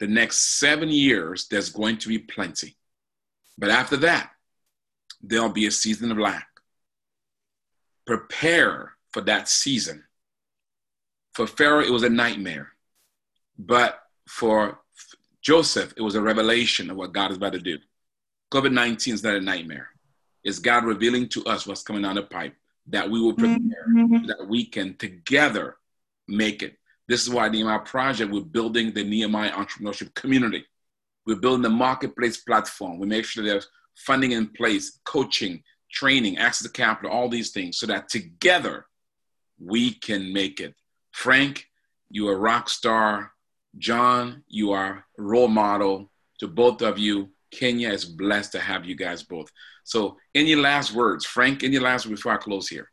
the 0.00 0.06
next 0.06 0.58
seven 0.58 0.88
years, 0.88 1.46
there's 1.48 1.70
going 1.70 1.98
to 1.98 2.08
be 2.08 2.18
plenty. 2.18 2.76
But 3.56 3.70
after 3.70 3.96
that, 3.98 4.30
there'll 5.22 5.48
be 5.48 5.66
a 5.66 5.70
season 5.70 6.10
of 6.10 6.18
lack. 6.18 6.48
Prepare 8.06 8.92
for 9.12 9.22
that 9.22 9.48
season. 9.48 10.04
For 11.32 11.46
Pharaoh, 11.46 11.84
it 11.84 11.90
was 11.90 12.02
a 12.02 12.10
nightmare. 12.10 12.72
But 13.58 14.00
for 14.28 14.80
Joseph, 15.40 15.94
it 15.96 16.02
was 16.02 16.16
a 16.16 16.22
revelation 16.22 16.90
of 16.90 16.96
what 16.96 17.12
God 17.12 17.30
is 17.30 17.36
about 17.36 17.52
to 17.52 17.60
do. 17.60 17.78
COVID 18.52 18.72
19 18.72 19.14
is 19.14 19.22
not 19.22 19.36
a 19.36 19.40
nightmare. 19.40 19.88
It's 20.42 20.58
God 20.58 20.84
revealing 20.84 21.28
to 21.30 21.44
us 21.44 21.66
what's 21.66 21.82
coming 21.82 22.02
down 22.02 22.16
the 22.16 22.22
pipe 22.22 22.54
that 22.88 23.10
we 23.10 23.20
will 23.20 23.34
prepare, 23.34 23.86
mm-hmm. 23.88 24.26
that 24.26 24.46
we 24.48 24.64
can 24.66 24.96
together 24.96 25.76
make 26.28 26.62
it. 26.62 26.76
This 27.08 27.22
is 27.22 27.30
why 27.30 27.48
the 27.48 27.58
Nehemiah 27.58 27.80
Project, 27.80 28.32
we're 28.32 28.42
building 28.42 28.92
the 28.92 29.04
Nehemiah 29.04 29.52
entrepreneurship 29.52 30.14
community. 30.14 30.64
We're 31.26 31.36
building 31.36 31.62
the 31.62 31.70
marketplace 31.70 32.38
platform. 32.38 32.98
We 32.98 33.06
make 33.06 33.24
sure 33.24 33.44
there's 33.44 33.68
funding 33.96 34.32
in 34.32 34.48
place, 34.48 35.00
coaching, 35.04 35.62
training, 35.90 36.38
access 36.38 36.66
to 36.66 36.72
capital, 36.72 37.12
all 37.12 37.28
these 37.28 37.50
things, 37.50 37.78
so 37.78 37.86
that 37.86 38.08
together 38.08 38.86
we 39.58 39.92
can 39.92 40.32
make 40.32 40.60
it. 40.60 40.74
Frank, 41.12 41.66
you 42.10 42.28
are 42.28 42.34
a 42.34 42.38
rock 42.38 42.68
star. 42.68 43.32
John, 43.78 44.44
you 44.48 44.72
are 44.72 45.04
a 45.18 45.22
role 45.22 45.48
model 45.48 46.10
to 46.40 46.48
both 46.48 46.82
of 46.82 46.98
you. 46.98 47.30
Kenya 47.54 47.90
is 47.90 48.04
blessed 48.04 48.52
to 48.52 48.60
have 48.60 48.84
you 48.84 48.94
guys 48.94 49.22
both. 49.22 49.50
So, 49.84 50.16
any 50.34 50.54
last 50.54 50.92
words, 50.92 51.24
Frank? 51.24 51.62
Any 51.62 51.78
last 51.78 52.06
words 52.06 52.20
before 52.20 52.32
I 52.32 52.36
close 52.36 52.68
here? 52.68 52.90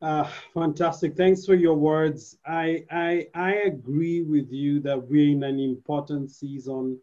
Uh, 0.00 0.28
fantastic. 0.54 1.16
Thanks 1.16 1.44
for 1.44 1.54
your 1.54 1.74
words. 1.74 2.36
I, 2.46 2.84
I, 2.90 3.26
I 3.34 3.52
agree 3.72 4.22
with 4.22 4.52
you 4.52 4.80
that 4.80 5.08
we're 5.08 5.30
in 5.30 5.42
an 5.42 5.58
important 5.58 6.30
season 6.30 7.00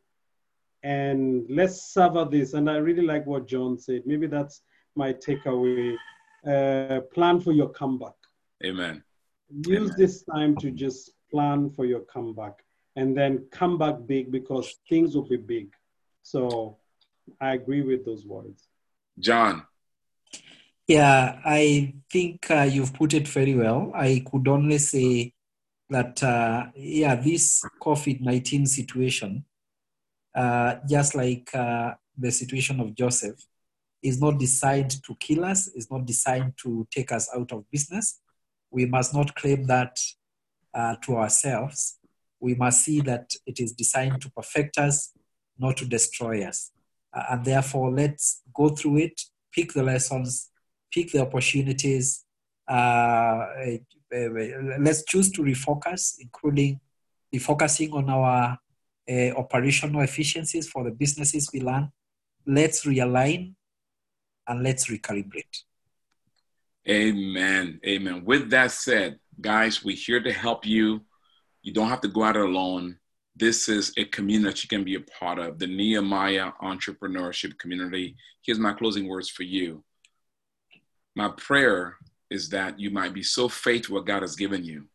and 0.83 1.45
let's 1.49 1.93
savor 1.93 2.25
this. 2.25 2.53
And 2.53 2.69
I 2.69 2.77
really 2.77 3.01
like 3.01 3.25
what 3.25 3.47
John 3.47 3.77
said. 3.77 4.03
Maybe 4.05 4.27
that's 4.27 4.61
my 4.95 5.13
takeaway. 5.13 5.95
Uh, 6.47 7.01
plan 7.13 7.41
for 7.41 7.51
your 7.51 7.69
comeback. 7.69 8.13
Amen. 8.63 9.03
Use 9.49 9.89
Amen. 9.89 9.95
this 9.97 10.23
time 10.23 10.55
to 10.57 10.71
just 10.71 11.11
plan 11.31 11.69
for 11.71 11.85
your 11.85 12.01
comeback 12.01 12.63
and 12.95 13.17
then 13.17 13.45
come 13.51 13.77
back 13.77 13.95
big 14.05 14.31
because 14.31 14.75
things 14.87 15.15
will 15.15 15.27
be 15.27 15.37
big. 15.37 15.74
So 16.25 16.77
I 17.39 17.53
agree 17.53 17.83
with 17.83 18.03
those 18.03 18.25
words. 18.25 18.67
John. 19.19 19.63
Yeah, 20.87 21.39
I 21.45 21.93
think 22.11 22.49
uh, 22.49 22.63
you've 22.63 22.95
put 22.95 23.13
it 23.13 23.27
very 23.27 23.53
well. 23.53 23.91
I 23.93 24.23
could 24.29 24.47
only 24.47 24.79
say 24.79 25.33
that, 25.91 26.21
uh, 26.23 26.65
yeah, 26.75 27.13
this 27.13 27.63
COVID 27.79 28.21
19 28.21 28.65
situation, 28.65 29.45
uh, 30.33 30.77
just 30.89 31.13
like 31.13 31.53
uh, 31.53 31.93
the 32.17 32.31
situation 32.31 32.79
of 32.79 32.95
Joseph, 32.95 33.39
is 34.01 34.19
not 34.19 34.39
designed 34.39 35.03
to 35.03 35.15
kill 35.19 35.45
us, 35.45 35.67
is 35.69 35.91
not 35.91 36.07
designed 36.07 36.53
to 36.63 36.87
take 36.89 37.11
us 37.11 37.29
out 37.35 37.51
of 37.51 37.69
business. 37.69 38.19
We 38.71 38.87
must 38.87 39.13
not 39.13 39.35
claim 39.35 39.65
that 39.65 39.99
uh, 40.73 40.95
to 41.03 41.17
ourselves. 41.17 41.99
We 42.39 42.55
must 42.55 42.83
see 42.83 43.01
that 43.01 43.31
it 43.45 43.59
is 43.59 43.73
designed 43.73 44.21
to 44.21 44.31
perfect 44.31 44.79
us, 44.79 45.11
not 45.57 45.77
to 45.77 45.85
destroy 45.85 46.43
us. 46.43 46.71
And 47.13 47.45
therefore, 47.45 47.91
let's 47.91 48.41
go 48.53 48.69
through 48.69 48.97
it, 48.97 49.21
pick 49.51 49.73
the 49.73 49.83
lessons, 49.83 50.49
pick 50.91 51.11
the 51.11 51.21
opportunities. 51.21 52.25
Uh, 52.67 53.45
eh, 53.63 53.77
eh, 54.11 54.27
let's 54.79 55.05
choose 55.05 55.31
to 55.31 55.41
refocus, 55.41 56.15
including 56.19 56.79
refocusing 57.33 57.93
on 57.93 58.09
our 58.09 58.57
operational 59.37 60.01
efficiencies 60.01 60.67
for 60.67 60.83
the 60.83 60.91
businesses 60.91 61.49
we 61.53 61.61
run. 61.61 61.91
Let's 62.45 62.85
realign 62.85 63.53
and 64.47 64.63
let's 64.63 64.87
recalibrate. 64.87 65.63
Amen. 66.87 67.79
Amen. 67.85 68.23
With 68.25 68.49
that 68.51 68.71
said, 68.71 69.19
guys, 69.41 69.83
we're 69.83 69.95
here 69.95 70.21
to 70.21 70.31
help 70.31 70.65
you. 70.65 71.01
You 71.61 71.73
don't 71.73 71.89
have 71.89 72.01
to 72.01 72.07
go 72.07 72.23
out 72.23 72.37
alone. 72.37 72.97
This 73.37 73.67
is 73.67 73.91
a 73.97 74.05
community 74.05 74.49
that 74.49 74.63
you 74.63 74.69
can 74.69 74.85
be 74.85 74.95
a 74.95 75.01
part 75.01 75.39
of, 75.39 75.59
the 75.59 75.67
Nehemiah 75.67 76.51
Entrepreneurship 76.63 77.57
Community. 77.57 78.15
Here's 78.45 78.59
my 78.59 78.71
closing 78.71 79.09
words 79.09 79.29
for 79.29 79.43
you. 79.43 79.83
My 81.17 81.29
prayer 81.35 81.97
is 82.29 82.47
that 82.49 82.79
you 82.79 82.91
might 82.91 83.13
be 83.13 83.23
so 83.23 83.49
faithful 83.49 83.95
what 83.95 84.05
God 84.05 84.21
has 84.21 84.37
given 84.37 84.63
you 84.63 84.85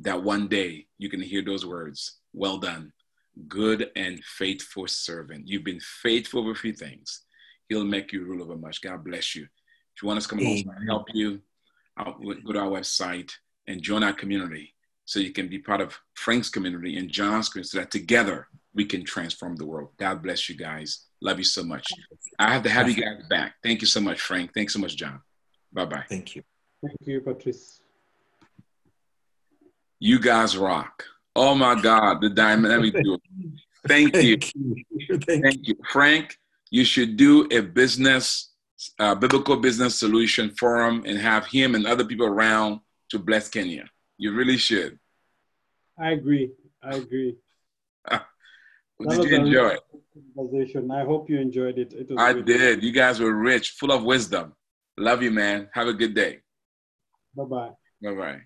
that 0.00 0.22
one 0.22 0.46
day 0.46 0.86
you 0.98 1.08
can 1.08 1.22
hear 1.22 1.42
those 1.42 1.64
words, 1.64 2.18
well 2.34 2.58
done, 2.58 2.92
good 3.48 3.90
and 3.96 4.22
faithful 4.22 4.86
servant. 4.86 5.48
You've 5.48 5.64
been 5.64 5.80
faithful 5.80 6.44
with 6.44 6.56
a 6.56 6.60
few 6.60 6.74
things. 6.74 7.22
He'll 7.70 7.84
make 7.84 8.12
you 8.12 8.24
rule 8.24 8.42
over 8.42 8.56
much. 8.56 8.82
God 8.82 9.04
bless 9.04 9.34
you. 9.34 9.44
If 9.44 10.02
you 10.02 10.08
want 10.08 10.18
us 10.18 10.24
to 10.24 10.30
come 10.30 10.40
along 10.40 10.64
and 10.76 10.86
help 10.86 11.06
you, 11.14 11.40
I'll 11.96 12.18
go 12.18 12.52
to 12.52 12.58
our 12.58 12.68
website 12.68 13.32
and 13.66 13.80
join 13.80 14.04
our 14.04 14.12
community 14.12 14.74
so 15.06 15.20
you 15.20 15.32
can 15.32 15.48
be 15.48 15.58
part 15.58 15.80
of 15.80 15.98
Frank's 16.14 16.50
community 16.50 16.98
and 16.98 17.08
John's 17.08 17.48
community 17.48 17.70
so 17.70 17.78
that 17.78 17.90
together 17.90 18.48
we 18.74 18.84
can 18.84 19.04
transform 19.04 19.56
the 19.56 19.64
world. 19.64 19.90
God 19.96 20.22
bless 20.22 20.48
you 20.48 20.56
guys. 20.56 21.06
Love 21.22 21.38
you 21.38 21.44
so 21.44 21.62
much. 21.62 21.86
I 22.38 22.52
have 22.52 22.64
to 22.64 22.68
have 22.68 22.88
you 22.90 23.02
guys 23.02 23.22
back. 23.30 23.54
Thank 23.62 23.80
you 23.80 23.86
so 23.86 24.00
much, 24.00 24.20
Frank. 24.20 24.52
Thanks 24.52 24.74
so 24.74 24.80
much, 24.80 24.96
John. 24.96 25.20
Bye 25.72 25.86
bye. 25.86 26.04
Thank 26.08 26.36
you. 26.36 26.42
Thank 26.84 26.98
you, 27.06 27.20
Patrice. 27.20 27.80
You 29.98 30.18
guys 30.18 30.56
rock. 30.56 31.04
Oh 31.34 31.54
my 31.54 31.80
God, 31.80 32.20
the 32.20 32.28
diamond. 32.28 32.72
Let 32.72 32.82
me 32.82 32.90
do 32.90 33.14
it. 33.14 33.20
Thank, 33.86 34.12
Thank 34.12 34.54
you. 34.54 34.84
you. 34.90 35.18
Thank, 35.18 35.44
Thank 35.44 35.68
you. 35.68 35.76
Frank, 35.90 36.36
you 36.70 36.84
should 36.84 37.16
do 37.16 37.46
a 37.52 37.60
business, 37.60 38.52
uh, 38.98 39.14
biblical 39.14 39.56
business 39.56 39.98
solution 39.98 40.50
forum 40.50 41.04
and 41.06 41.18
have 41.18 41.46
him 41.46 41.74
and 41.74 41.86
other 41.86 42.04
people 42.04 42.26
around 42.26 42.80
to 43.10 43.18
bless 43.18 43.48
Kenya. 43.48 43.88
You 44.18 44.34
really 44.34 44.56
should. 44.56 44.98
I 45.98 46.10
agree. 46.12 46.52
I 46.82 46.96
agree. 46.96 47.36
Did 49.00 49.24
you 49.24 49.36
enjoy 49.36 49.68
it? 49.68 49.80
Conversation. 50.34 50.90
I 50.90 51.04
hope 51.04 51.28
you 51.28 51.38
enjoyed 51.38 51.78
it. 51.78 51.92
it 51.92 52.08
I 52.18 52.32
did. 52.32 52.82
You 52.82 52.92
guys 52.92 53.20
were 53.20 53.34
rich, 53.34 53.70
full 53.72 53.92
of 53.92 54.02
wisdom. 54.04 54.54
Love 54.96 55.22
you, 55.22 55.30
man. 55.30 55.68
Have 55.72 55.88
a 55.88 55.92
good 55.92 56.14
day. 56.14 56.40
Bye 57.34 57.44
bye. 57.44 57.70
Bye 58.02 58.14
bye. 58.14 58.40